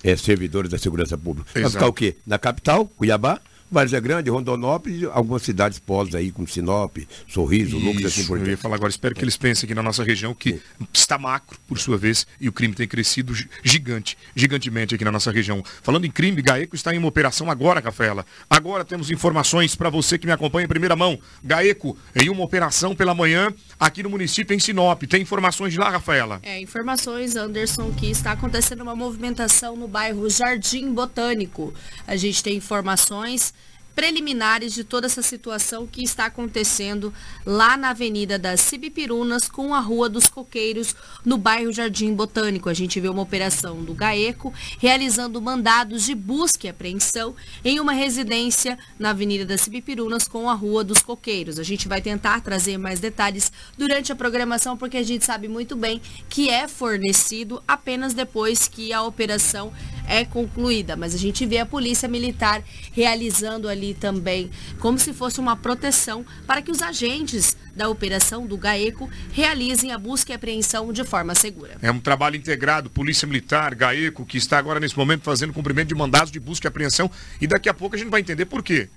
é, 0.02 0.16
servidores 0.16 0.72
da 0.72 0.78
segurança 0.78 1.18
pública. 1.18 1.50
Exato. 1.52 1.62
Vai 1.62 1.72
ficar 1.72 1.88
o 1.88 1.94
quê? 1.94 2.16
Na 2.26 2.40
capital, 2.40 2.86
Cuiabá, 2.86 3.42
Várzea 3.72 4.00
Grande, 4.00 4.30
Rondonópolis, 4.30 5.04
algumas 5.12 5.44
cidades 5.44 5.78
polos 5.78 6.16
aí, 6.16 6.32
como 6.32 6.48
Sinop, 6.48 6.98
Sorriso, 7.28 7.78
Isso, 7.78 7.86
Lucas, 7.86 8.06
assim 8.06 8.26
por 8.26 8.38
diante. 8.38 8.50
Eu 8.50 8.52
ia 8.52 8.58
falar 8.58 8.76
agora, 8.76 8.90
espero 8.90 9.14
que 9.14 9.24
eles 9.24 9.38
pensem 9.38 9.68
aqui 9.68 9.76
na 9.76 9.84
nossa 9.84 10.04
região, 10.04 10.34
que 10.34 10.54
Sim. 10.54 10.88
está 10.92 11.18
macro, 11.18 11.60
por 11.68 11.78
sua 11.78 11.98
vez, 11.98 12.26
e 12.42 12.50
o 12.50 12.52
crime 12.52 12.74
tem 12.74 12.88
crescido 12.88 13.34
gigante, 13.64 14.18
gigantemente 14.36 14.96
aqui 14.96 15.06
na 15.06 15.12
nossa 15.12 15.32
região. 15.32 15.64
Falando 15.84 16.06
em 16.06 16.12
crime, 16.12 16.42
Gaeco 16.42 16.76
está 16.76 16.94
em 16.94 16.98
uma 16.98 17.08
operação 17.08 17.52
agora, 17.52 17.80
Rafaela. 17.80 18.26
Agora 18.50 18.84
temos 18.84 19.12
informações 19.12 19.76
para 19.76 19.90
você 19.90 20.18
que 20.18 20.26
me 20.26 20.34
acompanha 20.34 20.66
em 20.66 20.70
primeira 20.70 20.96
mão. 20.96 21.20
Gaeco, 21.44 21.96
em 22.16 22.30
uma 22.30 22.44
operação 22.44 22.96
pela 22.96 23.14
manhã, 23.14 23.54
aqui 23.80 24.02
no 24.02 24.10
município, 24.10 24.56
em 24.56 24.60
Sinop. 24.60 25.04
Tem 25.04 25.22
informações 25.22 25.74
de 25.74 25.80
lá, 25.80 25.90
Rafaela? 25.90 26.40
É, 26.42 26.60
informações, 26.60 27.36
Anderson, 27.36 27.92
que 27.92 28.10
está 28.10 28.32
acontecendo 28.32 28.82
uma 28.82 28.96
movimentação 28.96 29.76
no 29.76 29.88
bairro 29.88 30.28
Jardim 30.28 30.92
Botânico. 30.92 31.74
A 32.08 32.16
gente 32.16 32.42
tem 32.42 32.58
informações 32.58 33.54
preliminares 34.00 34.74
de 34.74 34.86
toda 34.86 35.08
essa 35.08 35.22
situação 35.22 35.86
que 35.86 36.02
está 36.02 36.28
acontecendo 36.28 37.14
lá 37.46 37.76
na 37.76 37.90
Avenida 37.90 38.40
das 38.40 38.62
Cibipirunas 38.62 39.50
com 39.50 39.76
a 39.76 39.82
Rua 39.82 40.08
dos 40.08 40.28
Coqueiros, 40.28 40.96
no 41.26 41.38
bairro 41.38 41.74
Jardim 41.74 42.14
Botânico. 42.14 42.70
A 42.70 42.74
gente 42.74 42.98
vê 42.98 43.10
uma 43.10 43.22
operação 43.22 43.84
do 43.84 43.94
GAECO 43.94 44.54
realizando 44.78 45.42
mandados 45.42 46.06
de 46.06 46.16
busca 46.16 46.66
e 46.66 46.70
apreensão 46.70 47.36
em 47.62 47.78
uma 47.82 47.92
residência 47.92 48.80
na 48.98 49.10
Avenida 49.10 49.46
das 49.46 49.60
Cibipirunas 49.60 50.30
com 50.30 50.50
a 50.50 50.54
Rua 50.54 50.82
dos 50.82 51.02
Coqueiros. 51.02 51.60
A 51.60 51.64
gente 51.64 51.90
vai 51.90 52.00
tentar 52.02 52.40
trazer 52.40 52.78
mais 52.78 53.02
detalhes 53.02 53.52
durante 53.78 54.14
a 54.14 54.16
programação 54.16 54.78
porque 54.78 54.96
a 54.96 55.04
gente 55.04 55.26
sabe 55.26 55.50
muito 55.50 55.76
bem 55.76 56.02
que 56.30 56.50
é 56.50 56.70
fornecido 56.70 57.62
apenas 57.68 58.14
depois 58.14 58.66
que 58.66 58.94
a 58.94 59.04
operação 59.04 59.74
é 60.08 60.26
concluída, 60.26 60.96
mas 60.96 61.14
a 61.14 61.18
gente 61.18 61.46
vê 61.46 61.60
a 61.60 61.66
Polícia 61.66 62.08
Militar 62.08 62.64
realizando 62.94 63.68
ali 63.68 63.89
também 63.94 64.50
como 64.80 64.98
se 64.98 65.14
fosse 65.14 65.40
uma 65.40 65.56
proteção 65.56 66.26
para 66.46 66.62
que 66.62 66.72
os 66.72 66.82
agentes 66.82 67.58
da 67.76 67.88
operação 67.88 68.46
do 68.46 68.58
GAECO 68.58 69.10
realizem 69.32 69.92
a 69.92 69.98
busca 69.98 70.32
e 70.32 70.36
apreensão 70.36 70.92
de 70.92 71.04
forma 71.04 71.34
segura. 71.36 71.78
É 71.82 71.92
um 71.92 72.00
trabalho 72.00 72.36
integrado, 72.36 72.90
Polícia 72.90 73.28
Militar, 73.28 73.74
GAECO, 73.76 74.26
que 74.26 74.38
está 74.38 74.58
agora 74.58 74.80
nesse 74.80 74.98
momento 74.98 75.24
fazendo 75.24 75.54
cumprimento 75.54 75.88
de 75.88 75.96
mandados 75.96 76.32
de 76.32 76.40
busca 76.40 76.68
e 76.68 76.70
apreensão 76.70 77.10
e 77.40 77.48
daqui 77.48 77.70
a 77.70 77.74
pouco 77.74 77.96
a 77.96 78.00
gente 78.00 78.10
vai 78.10 78.22
entender 78.22 78.46
por 78.46 78.64
quê. 78.64 78.90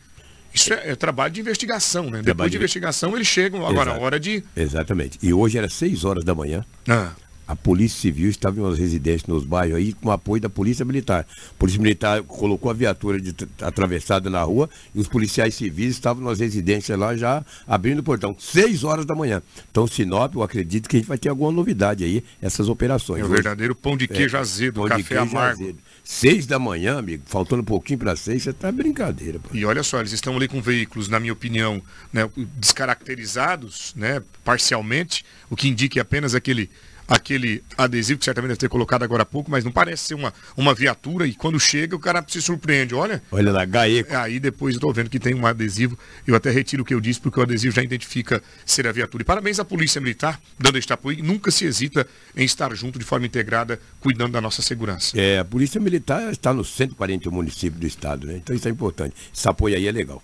Isso 0.54 0.72
é, 0.72 0.90
é 0.90 0.96
trabalho 0.96 1.32
de 1.32 1.40
investigação, 1.40 2.04
né? 2.04 2.10
Trabalho 2.10 2.24
Depois 2.24 2.50
de 2.50 2.56
investigação 2.58 3.14
eles 3.16 3.26
chegam, 3.26 3.66
agora 3.66 3.92
a 3.92 3.98
hora 3.98 4.20
de... 4.20 4.44
Exatamente. 4.54 5.18
E 5.22 5.32
hoje 5.32 5.56
era 5.56 5.68
6 5.68 6.04
horas 6.04 6.24
da 6.24 6.34
manhã. 6.34 6.64
Ah 6.88 7.12
a 7.52 7.56
Polícia 7.56 8.00
Civil 8.00 8.30
estava 8.30 8.58
em 8.58 8.62
umas 8.62 8.78
residências 8.78 9.26
nos 9.26 9.44
bairros 9.44 9.76
aí 9.76 9.92
com 9.92 10.10
apoio 10.10 10.40
da 10.40 10.48
Polícia 10.48 10.86
Militar. 10.86 11.26
A 11.28 11.58
Polícia 11.58 11.80
Militar 11.80 12.22
colocou 12.22 12.70
a 12.70 12.74
viatura 12.74 13.20
de, 13.20 13.34
atravessada 13.60 14.30
na 14.30 14.42
rua 14.42 14.70
e 14.94 15.00
os 15.00 15.06
policiais 15.06 15.54
civis 15.54 15.90
estavam 15.90 16.24
nas 16.24 16.40
residências 16.40 16.98
lá 16.98 17.14
já 17.14 17.44
abrindo 17.68 17.98
o 17.98 18.02
portão. 18.02 18.34
Seis 18.38 18.84
horas 18.84 19.04
da 19.04 19.14
manhã. 19.14 19.42
Então, 19.70 19.86
Sinop, 19.86 20.34
eu 20.34 20.42
acredito 20.42 20.88
que 20.88 20.96
a 20.96 20.98
gente 20.98 21.08
vai 21.08 21.18
ter 21.18 21.28
alguma 21.28 21.52
novidade 21.52 22.04
aí, 22.04 22.24
essas 22.40 22.70
operações. 22.70 23.20
É 23.20 23.24
o 23.24 23.28
verdadeiro 23.28 23.74
pão 23.74 23.98
de 23.98 24.08
queijo 24.08 24.34
é, 24.34 24.40
azedo, 24.40 24.80
pão 24.80 24.88
café 24.88 25.18
amargo. 25.18 25.62
Azedo. 25.62 25.78
Seis 26.02 26.46
da 26.46 26.58
manhã, 26.58 26.98
amigo, 26.98 27.22
faltando 27.26 27.60
um 27.60 27.66
pouquinho 27.66 27.98
para 27.98 28.16
seis, 28.16 28.42
você 28.42 28.52
tá 28.52 28.72
brincadeira. 28.72 29.38
Pô. 29.38 29.50
E 29.52 29.64
olha 29.66 29.82
só, 29.82 30.00
eles 30.00 30.12
estão 30.12 30.34
ali 30.36 30.48
com 30.48 30.60
veículos, 30.60 31.06
na 31.06 31.20
minha 31.20 31.32
opinião, 31.32 31.82
né, 32.12 32.28
descaracterizados, 32.56 33.92
né, 33.94 34.22
parcialmente, 34.42 35.24
o 35.50 35.54
que 35.54 35.68
indica 35.68 36.00
apenas 36.00 36.34
aquele 36.34 36.70
aquele 37.12 37.62
adesivo 37.76 38.18
que 38.18 38.24
certamente 38.24 38.48
deve 38.50 38.60
ter 38.60 38.68
colocado 38.70 39.02
agora 39.02 39.22
há 39.22 39.26
pouco, 39.26 39.50
mas 39.50 39.64
não 39.64 39.70
parece 39.70 40.04
ser 40.04 40.14
uma, 40.14 40.32
uma 40.56 40.74
viatura 40.74 41.26
e 41.26 41.34
quando 41.34 41.60
chega 41.60 41.94
o 41.94 41.98
cara 41.98 42.24
se 42.26 42.40
surpreende, 42.40 42.94
olha. 42.94 43.22
Olha 43.30 43.52
lá, 43.52 43.66
Gaeco. 43.66 44.16
Aí 44.16 44.40
depois 44.40 44.74
eu 44.74 44.80
tô 44.80 44.90
vendo 44.92 45.10
que 45.10 45.18
tem 45.18 45.34
um 45.34 45.46
adesivo, 45.46 45.98
eu 46.26 46.34
até 46.34 46.50
retiro 46.50 46.82
o 46.82 46.86
que 46.86 46.94
eu 46.94 47.00
disse 47.00 47.20
porque 47.20 47.38
o 47.38 47.42
adesivo 47.42 47.74
já 47.74 47.82
identifica 47.82 48.42
ser 48.64 48.86
a 48.86 48.92
viatura. 48.92 49.22
E 49.22 49.24
parabéns 49.26 49.60
à 49.60 49.64
Polícia 49.64 50.00
Militar, 50.00 50.40
dando 50.58 50.78
este 50.78 50.90
apoio, 50.92 51.22
nunca 51.22 51.50
se 51.50 51.66
hesita 51.66 52.06
em 52.34 52.44
estar 52.44 52.74
junto 52.74 52.98
de 52.98 53.04
forma 53.04 53.26
integrada, 53.26 53.78
cuidando 54.00 54.32
da 54.32 54.40
nossa 54.40 54.62
segurança. 54.62 55.18
É, 55.20 55.38
a 55.38 55.44
Polícia 55.44 55.78
Militar 55.78 56.32
está 56.32 56.54
nos 56.54 56.74
140 56.74 57.30
municípios 57.30 57.78
do 57.78 57.86
estado, 57.86 58.26
né? 58.26 58.36
Então 58.36 58.56
isso 58.56 58.66
é 58.66 58.70
importante. 58.70 59.14
Esse 59.34 59.46
apoio 59.46 59.76
aí 59.76 59.86
é 59.86 59.92
legal. 59.92 60.22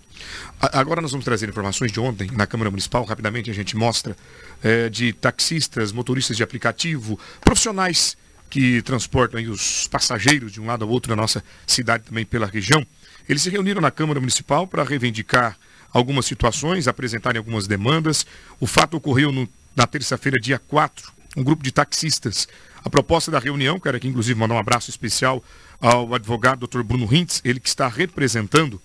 Agora 0.59 1.01
nós 1.01 1.11
vamos 1.11 1.23
trazer 1.23 1.47
informações 1.47 1.91
de 1.91 1.99
ontem 1.99 2.29
na 2.33 2.45
Câmara 2.45 2.69
Municipal, 2.69 3.05
rapidamente 3.05 3.49
a 3.49 3.53
gente 3.53 3.77
mostra 3.77 4.15
é, 4.63 4.89
de 4.89 5.13
taxistas, 5.13 5.91
motoristas 5.91 6.37
de 6.37 6.43
aplicativo, 6.43 7.19
profissionais 7.41 8.17
que 8.49 8.81
transportam 8.81 9.41
os 9.51 9.87
passageiros 9.87 10.51
de 10.51 10.59
um 10.59 10.65
lado 10.65 10.83
ao 10.83 10.89
outro 10.89 11.09
da 11.09 11.15
nossa 11.15 11.43
cidade 11.67 12.05
também 12.05 12.25
pela 12.25 12.47
região. 12.47 12.85
Eles 13.27 13.43
se 13.43 13.49
reuniram 13.49 13.79
na 13.79 13.91
Câmara 13.91 14.19
Municipal 14.19 14.65
para 14.65 14.83
reivindicar 14.83 15.57
algumas 15.93 16.25
situações, 16.25 16.87
apresentarem 16.87 17.37
algumas 17.37 17.67
demandas. 17.67 18.25
O 18.59 18.65
fato 18.65 18.97
ocorreu 18.97 19.31
no, 19.31 19.47
na 19.75 19.85
terça-feira, 19.85 20.37
dia 20.41 20.57
4, 20.57 21.11
um 21.37 21.43
grupo 21.43 21.63
de 21.63 21.71
taxistas. 21.71 22.47
A 22.83 22.89
proposta 22.89 23.29
da 23.29 23.39
reunião, 23.39 23.79
quero 23.79 23.97
aqui 23.97 24.07
inclusive 24.07 24.39
mandar 24.39 24.55
um 24.55 24.59
abraço 24.59 24.89
especial 24.89 25.43
ao 25.79 26.13
advogado 26.13 26.67
Dr. 26.67 26.81
Bruno 26.81 27.05
Rintz, 27.05 27.41
ele 27.45 27.59
que 27.59 27.69
está 27.69 27.87
representando 27.87 28.81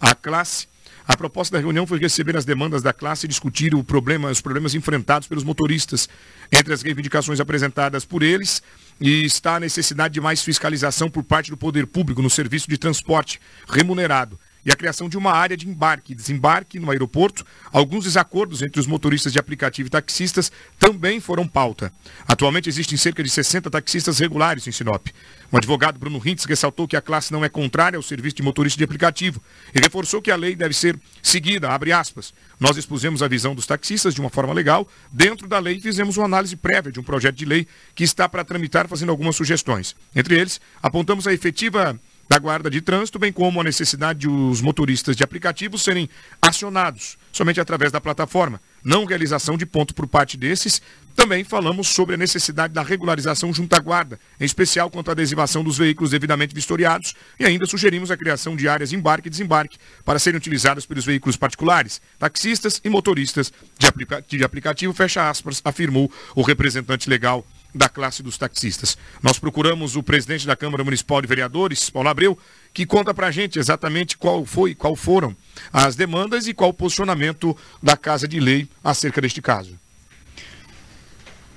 a 0.00 0.14
classe 0.14 0.68
a 1.08 1.16
proposta 1.16 1.56
da 1.56 1.60
reunião 1.60 1.86
foi 1.86 1.98
receber 1.98 2.36
as 2.36 2.44
demandas 2.44 2.82
da 2.82 2.92
classe 2.92 3.24
e 3.24 3.28
discutir 3.28 3.74
o 3.74 3.82
problema, 3.82 4.30
os 4.30 4.42
problemas 4.42 4.74
enfrentados 4.74 5.26
pelos 5.26 5.42
motoristas. 5.42 6.06
Entre 6.52 6.72
as 6.72 6.82
reivindicações 6.82 7.40
apresentadas 7.40 8.04
por 8.04 8.22
eles, 8.22 8.62
e 9.00 9.24
está 9.24 9.56
a 9.56 9.60
necessidade 9.60 10.12
de 10.12 10.20
mais 10.20 10.42
fiscalização 10.42 11.08
por 11.08 11.24
parte 11.24 11.50
do 11.50 11.56
poder 11.56 11.86
público 11.86 12.20
no 12.20 12.28
serviço 12.28 12.68
de 12.68 12.76
transporte 12.76 13.40
remunerado 13.66 14.38
e 14.68 14.70
a 14.70 14.76
criação 14.76 15.08
de 15.08 15.16
uma 15.16 15.32
área 15.32 15.56
de 15.56 15.66
embarque 15.66 16.12
e 16.12 16.14
desembarque 16.14 16.78
no 16.78 16.90
aeroporto. 16.90 17.42
Alguns 17.72 18.04
desacordos 18.04 18.60
entre 18.60 18.78
os 18.78 18.86
motoristas 18.86 19.32
de 19.32 19.38
aplicativo 19.38 19.86
e 19.86 19.90
taxistas 19.90 20.52
também 20.78 21.20
foram 21.20 21.48
pauta. 21.48 21.90
Atualmente 22.26 22.68
existem 22.68 22.98
cerca 22.98 23.22
de 23.22 23.30
60 23.30 23.70
taxistas 23.70 24.18
regulares 24.18 24.66
em 24.66 24.70
Sinop. 24.70 25.06
O 25.50 25.56
advogado 25.56 25.98
Bruno 25.98 26.18
Rintz 26.18 26.44
ressaltou 26.44 26.86
que 26.86 26.98
a 26.98 27.00
classe 27.00 27.32
não 27.32 27.42
é 27.42 27.48
contrária 27.48 27.96
ao 27.96 28.02
serviço 28.02 28.36
de 28.36 28.42
motorista 28.42 28.76
de 28.76 28.84
aplicativo 28.84 29.42
e 29.74 29.80
reforçou 29.80 30.20
que 30.20 30.30
a 30.30 30.36
lei 30.36 30.54
deve 30.54 30.74
ser 30.74 31.00
seguida, 31.22 31.70
abre 31.70 31.90
aspas. 31.90 32.34
Nós 32.60 32.76
expusemos 32.76 33.22
a 33.22 33.28
visão 33.28 33.54
dos 33.54 33.64
taxistas 33.64 34.14
de 34.14 34.20
uma 34.20 34.28
forma 34.28 34.52
legal, 34.52 34.86
dentro 35.10 35.48
da 35.48 35.58
lei 35.58 35.76
e 35.76 35.80
fizemos 35.80 36.18
uma 36.18 36.26
análise 36.26 36.56
prévia 36.56 36.92
de 36.92 37.00
um 37.00 37.02
projeto 37.02 37.36
de 37.36 37.46
lei 37.46 37.66
que 37.94 38.04
está 38.04 38.28
para 38.28 38.44
tramitar 38.44 38.86
fazendo 38.86 39.08
algumas 39.08 39.34
sugestões. 39.34 39.96
Entre 40.14 40.38
eles, 40.38 40.60
apontamos 40.82 41.26
a 41.26 41.32
efetiva 41.32 41.98
da 42.28 42.38
Guarda 42.38 42.70
de 42.70 42.80
Trânsito, 42.80 43.18
bem 43.18 43.32
como 43.32 43.60
a 43.60 43.64
necessidade 43.64 44.20
de 44.20 44.28
os 44.28 44.60
motoristas 44.60 45.16
de 45.16 45.24
aplicativos 45.24 45.82
serem 45.82 46.08
acionados 46.42 47.16
somente 47.38 47.60
através 47.60 47.92
da 47.92 48.00
plataforma, 48.00 48.60
não 48.82 49.04
realização 49.04 49.56
de 49.56 49.64
ponto 49.64 49.94
por 49.94 50.06
parte 50.06 50.36
desses. 50.36 50.82
Também 51.14 51.44
falamos 51.44 51.88
sobre 51.88 52.14
a 52.14 52.18
necessidade 52.18 52.72
da 52.72 52.82
regularização 52.82 53.52
junto 53.52 53.74
à 53.74 53.78
guarda, 53.78 54.18
em 54.40 54.44
especial 54.44 54.90
quanto 54.90 55.08
à 55.08 55.12
adesivação 55.12 55.64
dos 55.64 55.78
veículos 55.78 56.10
devidamente 56.10 56.54
vistoriados, 56.54 57.14
e 57.38 57.44
ainda 57.44 57.66
sugerimos 57.66 58.10
a 58.10 58.16
criação 58.16 58.56
de 58.56 58.68
áreas 58.68 58.92
embarque 58.92 59.28
e 59.28 59.30
desembarque 59.30 59.78
para 60.04 60.18
serem 60.18 60.38
utilizadas 60.38 60.86
pelos 60.86 61.04
veículos 61.04 61.36
particulares, 61.36 62.00
taxistas 62.18 62.80
e 62.84 62.88
motoristas 62.88 63.52
de, 63.78 63.86
aplica 63.86 64.24
de 64.26 64.44
aplicativo, 64.44 64.92
fecha 64.92 65.28
aspas, 65.28 65.60
afirmou 65.64 66.10
o 66.34 66.42
representante 66.42 67.10
legal 67.10 67.44
da 67.78 67.88
classe 67.88 68.22
dos 68.22 68.36
taxistas. 68.36 68.98
Nós 69.22 69.38
procuramos 69.38 69.94
o 69.94 70.02
presidente 70.02 70.46
da 70.46 70.56
Câmara 70.56 70.82
Municipal 70.82 71.22
de 71.22 71.28
Vereadores, 71.28 71.88
Paulo 71.88 72.08
Abreu, 72.08 72.36
que 72.74 72.84
conta 72.84 73.14
para 73.14 73.28
a 73.28 73.30
gente 73.30 73.58
exatamente 73.58 74.18
qual 74.18 74.44
foi, 74.44 74.74
qual 74.74 74.96
foram 74.96 75.34
as 75.72 75.94
demandas 75.94 76.48
e 76.48 76.52
qual 76.52 76.70
o 76.70 76.74
posicionamento 76.74 77.56
da 77.80 77.96
Casa 77.96 78.26
de 78.26 78.40
Lei 78.40 78.68
acerca 78.82 79.20
deste 79.20 79.40
caso. 79.40 79.78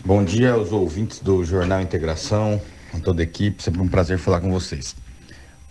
Bom 0.05 0.23
dia 0.23 0.51
aos 0.51 0.71
ouvintes 0.71 1.19
do 1.19 1.43
Jornal 1.43 1.81
Integração, 1.81 2.61
a 2.93 2.99
toda 2.99 3.21
a 3.21 3.23
equipe, 3.23 3.61
sempre 3.61 3.81
um 3.81 3.87
prazer 3.87 4.19
falar 4.19 4.41
com 4.41 4.51
vocês. 4.51 4.95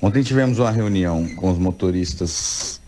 Ontem 0.02 0.22
tivemos 0.22 0.58
uma 0.58 0.70
reunião 0.70 1.28
com 1.36 1.50
os 1.50 1.58
motoristas 1.58 2.80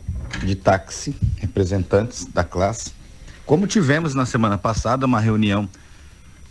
de 0.42 0.56
táxi, 0.56 1.14
representantes 1.36 2.24
da 2.26 2.42
classe, 2.42 2.92
como 3.44 3.66
tivemos 3.66 4.14
na 4.14 4.24
semana 4.24 4.56
passada 4.56 5.06
uma 5.06 5.20
reunião 5.20 5.68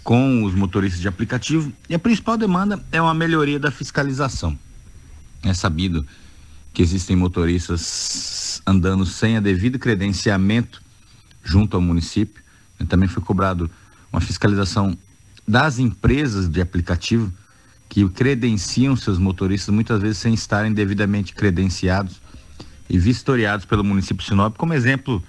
com 0.03 0.43
os 0.43 0.53
motoristas 0.53 1.01
de 1.01 1.07
aplicativo 1.07 1.71
e 1.89 1.95
a 1.95 1.99
principal 1.99 2.37
demanda 2.37 2.83
é 2.91 3.01
uma 3.01 3.13
melhoria 3.13 3.59
da 3.59 3.71
fiscalização. 3.71 4.57
É 5.43 5.53
sabido 5.53 6.05
que 6.73 6.81
existem 6.81 7.15
motoristas 7.15 8.61
andando 8.65 9.05
sem 9.05 9.37
a 9.37 9.39
devido 9.39 9.77
credenciamento 9.77 10.81
junto 11.43 11.75
ao 11.75 11.81
município. 11.81 12.41
Também 12.87 13.07
foi 13.07 13.21
cobrado 13.21 13.69
uma 14.11 14.21
fiscalização 14.21 14.97
das 15.47 15.79
empresas 15.79 16.49
de 16.49 16.61
aplicativo 16.61 17.31
que 17.87 18.07
credenciam 18.09 18.95
seus 18.95 19.19
motoristas 19.19 19.73
muitas 19.73 20.01
vezes 20.01 20.17
sem 20.17 20.33
estarem 20.33 20.73
devidamente 20.73 21.33
credenciados 21.33 22.21
e 22.89 22.97
vistoriados 22.97 23.65
pelo 23.65 23.83
município 23.83 24.23
de 24.23 24.29
Sinop, 24.29 24.57
como 24.57 24.73
exemplo, 24.73 25.23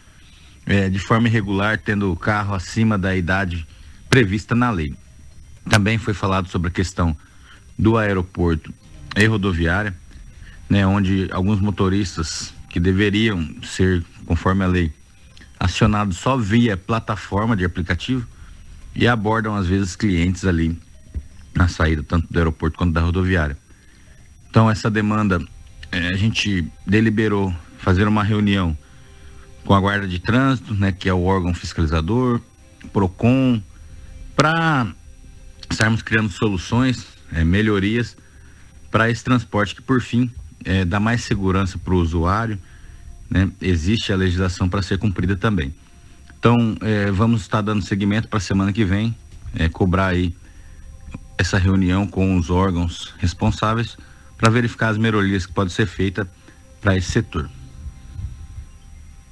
é, 0.64 0.88
de 0.88 0.98
forma 0.98 1.28
irregular, 1.28 1.78
tendo 1.78 2.10
o 2.10 2.16
carro 2.16 2.54
acima 2.54 2.96
da 2.96 3.14
idade 3.14 3.66
prevista 4.12 4.54
na 4.54 4.70
lei. 4.70 4.94
Também 5.70 5.96
foi 5.96 6.12
falado 6.12 6.46
sobre 6.50 6.68
a 6.68 6.70
questão 6.70 7.16
do 7.78 7.96
aeroporto 7.96 8.70
e 9.16 9.24
rodoviária, 9.24 9.96
né, 10.68 10.86
onde 10.86 11.30
alguns 11.32 11.62
motoristas 11.62 12.52
que 12.68 12.78
deveriam 12.78 13.56
ser, 13.62 14.04
conforme 14.26 14.64
a 14.64 14.66
lei, 14.66 14.92
acionados 15.58 16.18
só 16.18 16.36
via 16.36 16.76
plataforma 16.76 17.56
de 17.56 17.64
aplicativo 17.64 18.26
e 18.94 19.08
abordam 19.08 19.56
às 19.56 19.66
vezes 19.66 19.96
clientes 19.96 20.44
ali 20.44 20.78
na 21.54 21.66
saída 21.66 22.02
tanto 22.02 22.30
do 22.30 22.38
aeroporto 22.38 22.76
quanto 22.76 22.92
da 22.92 23.00
rodoviária. 23.00 23.56
Então 24.50 24.70
essa 24.70 24.90
demanda 24.90 25.42
eh, 25.90 26.10
a 26.12 26.16
gente 26.18 26.70
deliberou 26.86 27.54
fazer 27.78 28.06
uma 28.06 28.22
reunião 28.22 28.76
com 29.64 29.72
a 29.72 29.80
guarda 29.80 30.06
de 30.06 30.18
trânsito, 30.18 30.74
né, 30.74 30.92
que 30.92 31.08
é 31.08 31.14
o 31.14 31.24
órgão 31.24 31.54
fiscalizador, 31.54 32.42
Procon, 32.92 33.62
para 34.34 34.92
estarmos 35.70 36.02
criando 36.02 36.30
soluções, 36.30 37.06
é, 37.32 37.44
melhorias 37.44 38.16
para 38.90 39.10
esse 39.10 39.24
transporte 39.24 39.74
que 39.74 39.82
por 39.82 40.00
fim 40.00 40.30
é, 40.64 40.84
dá 40.84 41.00
mais 41.00 41.22
segurança 41.22 41.78
para 41.78 41.94
o 41.94 41.98
usuário, 41.98 42.58
né, 43.28 43.50
existe 43.60 44.12
a 44.12 44.16
legislação 44.16 44.68
para 44.68 44.82
ser 44.82 44.98
cumprida 44.98 45.34
também. 45.34 45.74
Então, 46.38 46.76
é, 46.80 47.10
vamos 47.10 47.42
estar 47.42 47.62
dando 47.62 47.82
seguimento 47.82 48.28
para 48.28 48.38
a 48.38 48.40
semana 48.40 48.72
que 48.72 48.84
vem, 48.84 49.16
é, 49.54 49.68
cobrar 49.68 50.08
aí 50.08 50.34
essa 51.38 51.56
reunião 51.56 52.06
com 52.06 52.36
os 52.36 52.50
órgãos 52.50 53.14
responsáveis 53.18 53.96
para 54.36 54.50
verificar 54.50 54.88
as 54.88 54.98
melhorias 54.98 55.46
que 55.46 55.52
podem 55.52 55.72
ser 55.72 55.86
feitas 55.86 56.26
para 56.80 56.96
esse 56.96 57.10
setor. 57.10 57.48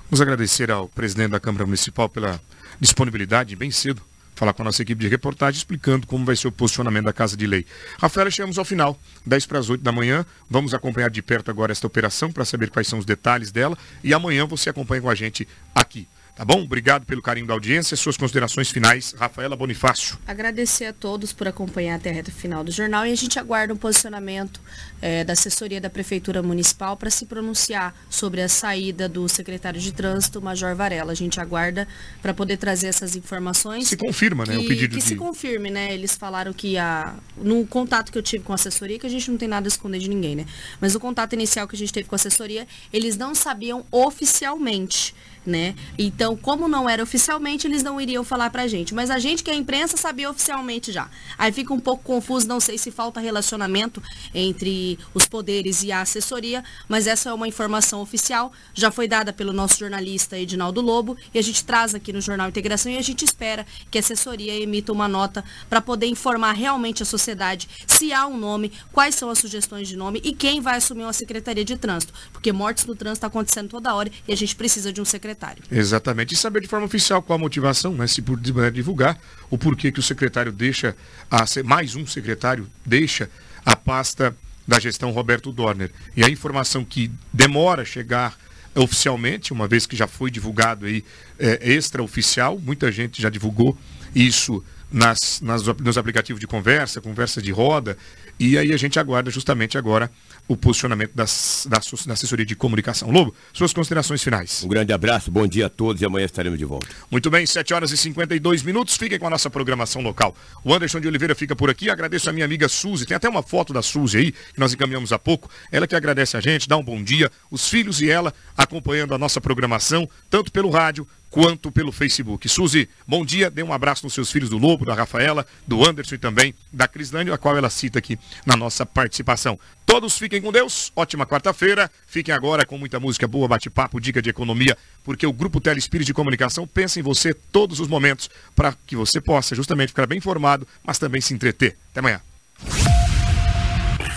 Vamos 0.08 0.20
agradecer 0.20 0.70
ao 0.70 0.88
presidente 0.88 1.30
da 1.30 1.40
Câmara 1.40 1.66
Municipal 1.66 2.08
pela 2.08 2.40
disponibilidade, 2.80 3.54
bem 3.54 3.70
cedo, 3.70 4.02
falar 4.40 4.54
com 4.54 4.62
a 4.62 4.64
nossa 4.64 4.80
equipe 4.80 5.02
de 5.02 5.06
reportagem, 5.06 5.58
explicando 5.58 6.06
como 6.06 6.24
vai 6.24 6.34
ser 6.34 6.48
o 6.48 6.52
posicionamento 6.52 7.04
da 7.04 7.12
Casa 7.12 7.36
de 7.36 7.46
Lei. 7.46 7.66
Rafaela, 7.98 8.30
chegamos 8.30 8.56
ao 8.56 8.64
final, 8.64 8.98
10 9.26 9.44
para 9.44 9.58
as 9.58 9.68
8 9.68 9.84
da 9.84 9.92
manhã. 9.92 10.24
Vamos 10.48 10.72
acompanhar 10.72 11.10
de 11.10 11.20
perto 11.20 11.50
agora 11.50 11.72
esta 11.72 11.86
operação 11.86 12.32
para 12.32 12.46
saber 12.46 12.70
quais 12.70 12.88
são 12.88 12.98
os 12.98 13.04
detalhes 13.04 13.52
dela. 13.52 13.76
E 14.02 14.14
amanhã 14.14 14.46
você 14.46 14.70
acompanha 14.70 15.02
com 15.02 15.10
a 15.10 15.14
gente 15.14 15.46
aqui. 15.74 16.08
Tá 16.34 16.44
bom? 16.44 16.62
Obrigado 16.62 17.04
pelo 17.04 17.20
carinho 17.20 17.46
da 17.46 17.54
audiência. 17.54 17.96
Suas 17.96 18.16
considerações 18.16 18.70
finais, 18.70 19.14
Rafaela 19.18 19.56
Bonifácio. 19.56 20.18
Agradecer 20.26 20.86
a 20.86 20.92
todos 20.92 21.32
por 21.32 21.46
acompanhar 21.46 21.96
até 21.96 22.10
a 22.10 22.12
reta 22.12 22.30
final 22.30 22.64
do 22.64 22.70
jornal 22.70 23.06
e 23.06 23.12
a 23.12 23.14
gente 23.14 23.38
aguarda 23.38 23.74
um 23.74 23.76
posicionamento 23.76 24.60
eh, 25.02 25.24
da 25.24 25.34
assessoria 25.34 25.80
da 25.80 25.90
Prefeitura 25.90 26.42
Municipal 26.42 26.96
para 26.96 27.10
se 27.10 27.26
pronunciar 27.26 27.94
sobre 28.08 28.40
a 28.40 28.48
saída 28.48 29.08
do 29.08 29.28
secretário 29.28 29.80
de 29.80 29.92
Trânsito, 29.92 30.40
Major 30.40 30.74
Varela. 30.74 31.12
A 31.12 31.14
gente 31.14 31.40
aguarda 31.40 31.86
para 32.22 32.32
poder 32.32 32.56
trazer 32.56 32.86
essas 32.86 33.16
informações. 33.16 33.88
Se 33.88 33.96
confirma, 33.96 34.44
né? 34.46 34.56
Que, 34.56 34.64
o 34.64 34.68
pedido 34.68 34.94
que 34.94 35.02
de... 35.02 35.06
se 35.06 35.16
confirme, 35.16 35.70
né? 35.70 35.92
Eles 35.92 36.14
falaram 36.14 36.52
que 36.52 36.78
a, 36.78 37.14
no 37.36 37.66
contato 37.66 38.10
que 38.10 38.16
eu 38.16 38.22
tive 38.22 38.44
com 38.44 38.52
a 38.52 38.54
assessoria, 38.54 38.98
que 38.98 39.06
a 39.06 39.10
gente 39.10 39.30
não 39.30 39.36
tem 39.36 39.48
nada 39.48 39.66
a 39.66 39.68
esconder 39.68 39.98
de 39.98 40.08
ninguém, 40.08 40.36
né? 40.36 40.46
Mas 40.80 40.94
o 40.94 41.00
contato 41.00 41.34
inicial 41.34 41.68
que 41.68 41.76
a 41.76 41.78
gente 41.78 41.92
teve 41.92 42.08
com 42.08 42.14
a 42.14 42.16
assessoria, 42.16 42.66
eles 42.92 43.16
não 43.16 43.34
sabiam 43.34 43.84
oficialmente 43.90 45.14
né? 45.44 45.74
Então, 45.98 46.36
como 46.36 46.68
não 46.68 46.88
era 46.88 47.02
oficialmente, 47.02 47.66
eles 47.66 47.82
não 47.82 48.00
iriam 48.00 48.22
falar 48.22 48.50
pra 48.50 48.66
gente. 48.66 48.94
Mas 48.94 49.10
a 49.10 49.18
gente 49.18 49.42
que 49.42 49.50
é 49.50 49.54
a 49.54 49.56
imprensa 49.56 49.96
sabia 49.96 50.30
oficialmente 50.30 50.92
já. 50.92 51.08
Aí 51.38 51.52
fica 51.52 51.72
um 51.72 51.80
pouco 51.80 52.04
confuso, 52.04 52.46
não 52.46 52.60
sei 52.60 52.76
se 52.76 52.90
falta 52.90 53.20
relacionamento 53.20 54.02
entre 54.34 54.98
os 55.14 55.26
poderes 55.26 55.82
e 55.82 55.92
a 55.92 56.02
assessoria, 56.02 56.62
mas 56.88 57.06
essa 57.06 57.30
é 57.30 57.32
uma 57.32 57.48
informação 57.48 58.00
oficial, 58.00 58.52
já 58.74 58.90
foi 58.90 59.08
dada 59.08 59.32
pelo 59.32 59.52
nosso 59.52 59.78
jornalista 59.78 60.38
Edinaldo 60.38 60.80
Lobo, 60.80 61.16
e 61.32 61.38
a 61.38 61.42
gente 61.42 61.64
traz 61.64 61.94
aqui 61.94 62.12
no 62.12 62.20
Jornal 62.20 62.48
Integração 62.48 62.92
e 62.92 62.98
a 62.98 63.02
gente 63.02 63.24
espera 63.24 63.66
que 63.90 63.98
a 63.98 64.00
assessoria 64.00 64.54
emita 64.60 64.92
uma 64.92 65.08
nota 65.08 65.44
para 65.68 65.80
poder 65.80 66.06
informar 66.06 66.52
realmente 66.52 67.02
a 67.02 67.06
sociedade 67.06 67.68
se 67.86 68.12
há 68.12 68.26
um 68.26 68.36
nome, 68.36 68.72
quais 68.92 69.14
são 69.14 69.30
as 69.30 69.38
sugestões 69.38 69.88
de 69.88 69.96
nome 69.96 70.20
e 70.22 70.32
quem 70.32 70.60
vai 70.60 70.76
assumir 70.76 71.04
uma 71.04 71.12
Secretaria 71.12 71.64
de 71.64 71.76
Trânsito. 71.76 72.12
Porque 72.32 72.52
mortes 72.52 72.84
no 72.84 72.94
trânsito 72.94 73.18
está 73.18 73.26
acontecendo 73.26 73.68
toda 73.68 73.94
hora 73.94 74.10
e 74.26 74.32
a 74.32 74.36
gente 74.36 74.54
precisa 74.54 74.92
de 74.92 75.00
um 75.00 75.04
secretário 75.04 75.29
secretário. 75.30 75.62
Exatamente. 75.70 76.34
E 76.34 76.36
saber 76.36 76.60
de 76.60 76.68
forma 76.68 76.86
oficial 76.86 77.22
qual 77.22 77.38
a 77.38 77.40
motivação, 77.40 77.94
né? 77.94 78.06
Se 78.06 78.20
por 78.20 78.38
divulgar 78.38 79.18
o 79.48 79.56
porquê 79.56 79.92
que 79.92 80.00
o 80.00 80.02
secretário 80.02 80.52
deixa, 80.52 80.96
a, 81.30 81.44
mais 81.64 81.94
um 81.94 82.06
secretário 82.06 82.68
deixa 82.84 83.30
a 83.64 83.76
pasta 83.76 84.34
da 84.66 84.78
gestão 84.78 85.10
Roberto 85.10 85.52
Dorner. 85.52 85.90
E 86.16 86.24
a 86.24 86.28
informação 86.28 86.84
que 86.84 87.10
demora 87.32 87.82
a 87.82 87.84
chegar 87.84 88.36
oficialmente, 88.74 89.52
uma 89.52 89.66
vez 89.66 89.84
que 89.86 89.96
já 89.96 90.06
foi 90.06 90.30
divulgado 90.30 90.86
aí 90.86 91.04
é, 91.38 91.72
extraoficial, 91.72 92.58
muita 92.58 92.90
gente 92.92 93.20
já 93.20 93.28
divulgou 93.28 93.76
isso 94.14 94.64
nas, 94.92 95.40
nas, 95.40 95.62
nos 95.62 95.98
aplicativos 95.98 96.38
de 96.38 96.46
conversa, 96.46 97.00
conversa 97.00 97.42
de 97.42 97.50
roda, 97.50 97.96
e 98.38 98.56
aí 98.56 98.72
a 98.72 98.76
gente 98.76 98.98
aguarda 98.98 99.30
justamente 99.30 99.76
agora 99.76 100.10
o 100.50 100.56
posicionamento 100.56 101.12
das, 101.14 101.64
da, 101.70 101.78
da 101.78 102.12
assessoria 102.12 102.44
de 102.44 102.56
comunicação. 102.56 103.08
Lobo, 103.08 103.32
suas 103.52 103.72
considerações 103.72 104.20
finais. 104.20 104.64
Um 104.64 104.68
grande 104.68 104.92
abraço, 104.92 105.30
bom 105.30 105.46
dia 105.46 105.66
a 105.66 105.68
todos 105.68 106.02
e 106.02 106.04
amanhã 106.04 106.24
estaremos 106.24 106.58
de 106.58 106.64
volta. 106.64 106.88
Muito 107.08 107.30
bem, 107.30 107.46
7 107.46 107.72
horas 107.72 107.92
e 107.92 107.96
52 107.96 108.64
minutos. 108.64 108.96
Fiquem 108.96 109.16
com 109.16 109.28
a 109.28 109.30
nossa 109.30 109.48
programação 109.48 110.02
local. 110.02 110.34
O 110.64 110.74
Anderson 110.74 110.98
de 110.98 111.06
Oliveira 111.06 111.36
fica 111.36 111.54
por 111.54 111.70
aqui. 111.70 111.88
Agradeço 111.88 112.28
a 112.28 112.32
minha 112.32 112.44
amiga 112.44 112.68
Suzy. 112.68 113.06
Tem 113.06 113.16
até 113.16 113.28
uma 113.28 113.44
foto 113.44 113.72
da 113.72 113.80
Suzy 113.80 114.18
aí, 114.18 114.32
que 114.32 114.58
nós 114.58 114.72
encaminhamos 114.72 115.12
há 115.12 115.20
pouco. 115.20 115.48
Ela 115.70 115.86
que 115.86 115.94
agradece 115.94 116.36
a 116.36 116.40
gente, 116.40 116.68
dá 116.68 116.76
um 116.76 116.82
bom 116.82 117.00
dia. 117.00 117.30
Os 117.48 117.68
filhos 117.68 118.00
e 118.00 118.10
ela 118.10 118.34
acompanhando 118.56 119.14
a 119.14 119.18
nossa 119.18 119.40
programação, 119.40 120.08
tanto 120.28 120.50
pelo 120.50 120.68
rádio 120.68 121.06
quanto 121.30 121.70
pelo 121.70 121.92
Facebook. 121.92 122.48
Suzy, 122.48 122.88
bom 123.06 123.24
dia, 123.24 123.48
dê 123.50 123.62
um 123.62 123.72
abraço 123.72 124.04
nos 124.04 124.12
seus 124.12 124.30
filhos 124.30 124.50
do 124.50 124.58
Lobo, 124.58 124.84
da 124.84 124.94
Rafaela, 124.94 125.46
do 125.66 125.86
Anderson 125.88 126.16
e 126.16 126.18
também 126.18 126.54
da 126.72 126.88
Crislândia, 126.88 127.32
a 127.32 127.38
qual 127.38 127.56
ela 127.56 127.70
cita 127.70 127.98
aqui 127.98 128.18
na 128.44 128.56
nossa 128.56 128.84
participação. 128.84 129.58
Todos 129.86 130.18
fiquem 130.18 130.42
com 130.42 130.52
Deus, 130.52 130.92
ótima 130.94 131.26
quarta-feira, 131.26 131.90
fiquem 132.06 132.34
agora 132.34 132.66
com 132.66 132.76
muita 132.76 133.00
música 133.00 133.26
boa, 133.26 133.48
bate-papo, 133.48 134.00
dica 134.00 134.20
de 134.20 134.30
economia, 134.30 134.76
porque 135.04 135.26
o 135.26 135.32
Grupo 135.32 135.60
Telespírito 135.60 136.06
de 136.06 136.14
Comunicação 136.14 136.66
pensa 136.66 137.00
em 137.00 137.02
você 137.02 137.32
todos 137.32 137.80
os 137.80 137.88
momentos 137.88 138.28
para 138.54 138.74
que 138.86 138.96
você 138.96 139.20
possa 139.20 139.54
justamente 139.54 139.88
ficar 139.88 140.06
bem 140.06 140.18
informado, 140.18 140.66
mas 140.84 140.98
também 140.98 141.20
se 141.20 141.32
entreter. 141.32 141.76
Até 141.90 142.00
amanhã. 142.00 142.20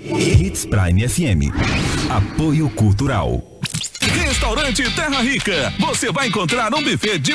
Hits 0.00 0.66
Prime 0.66 1.08
FM. 1.08 1.54
Apoio 2.10 2.68
Cultural. 2.70 3.40
Restaurante 4.00 4.82
Terra 4.90 5.22
Rica. 5.22 5.72
Você 5.78 6.10
vai 6.10 6.26
encontrar 6.26 6.74
um 6.74 6.82
buffet 6.82 7.18
de 7.20 7.32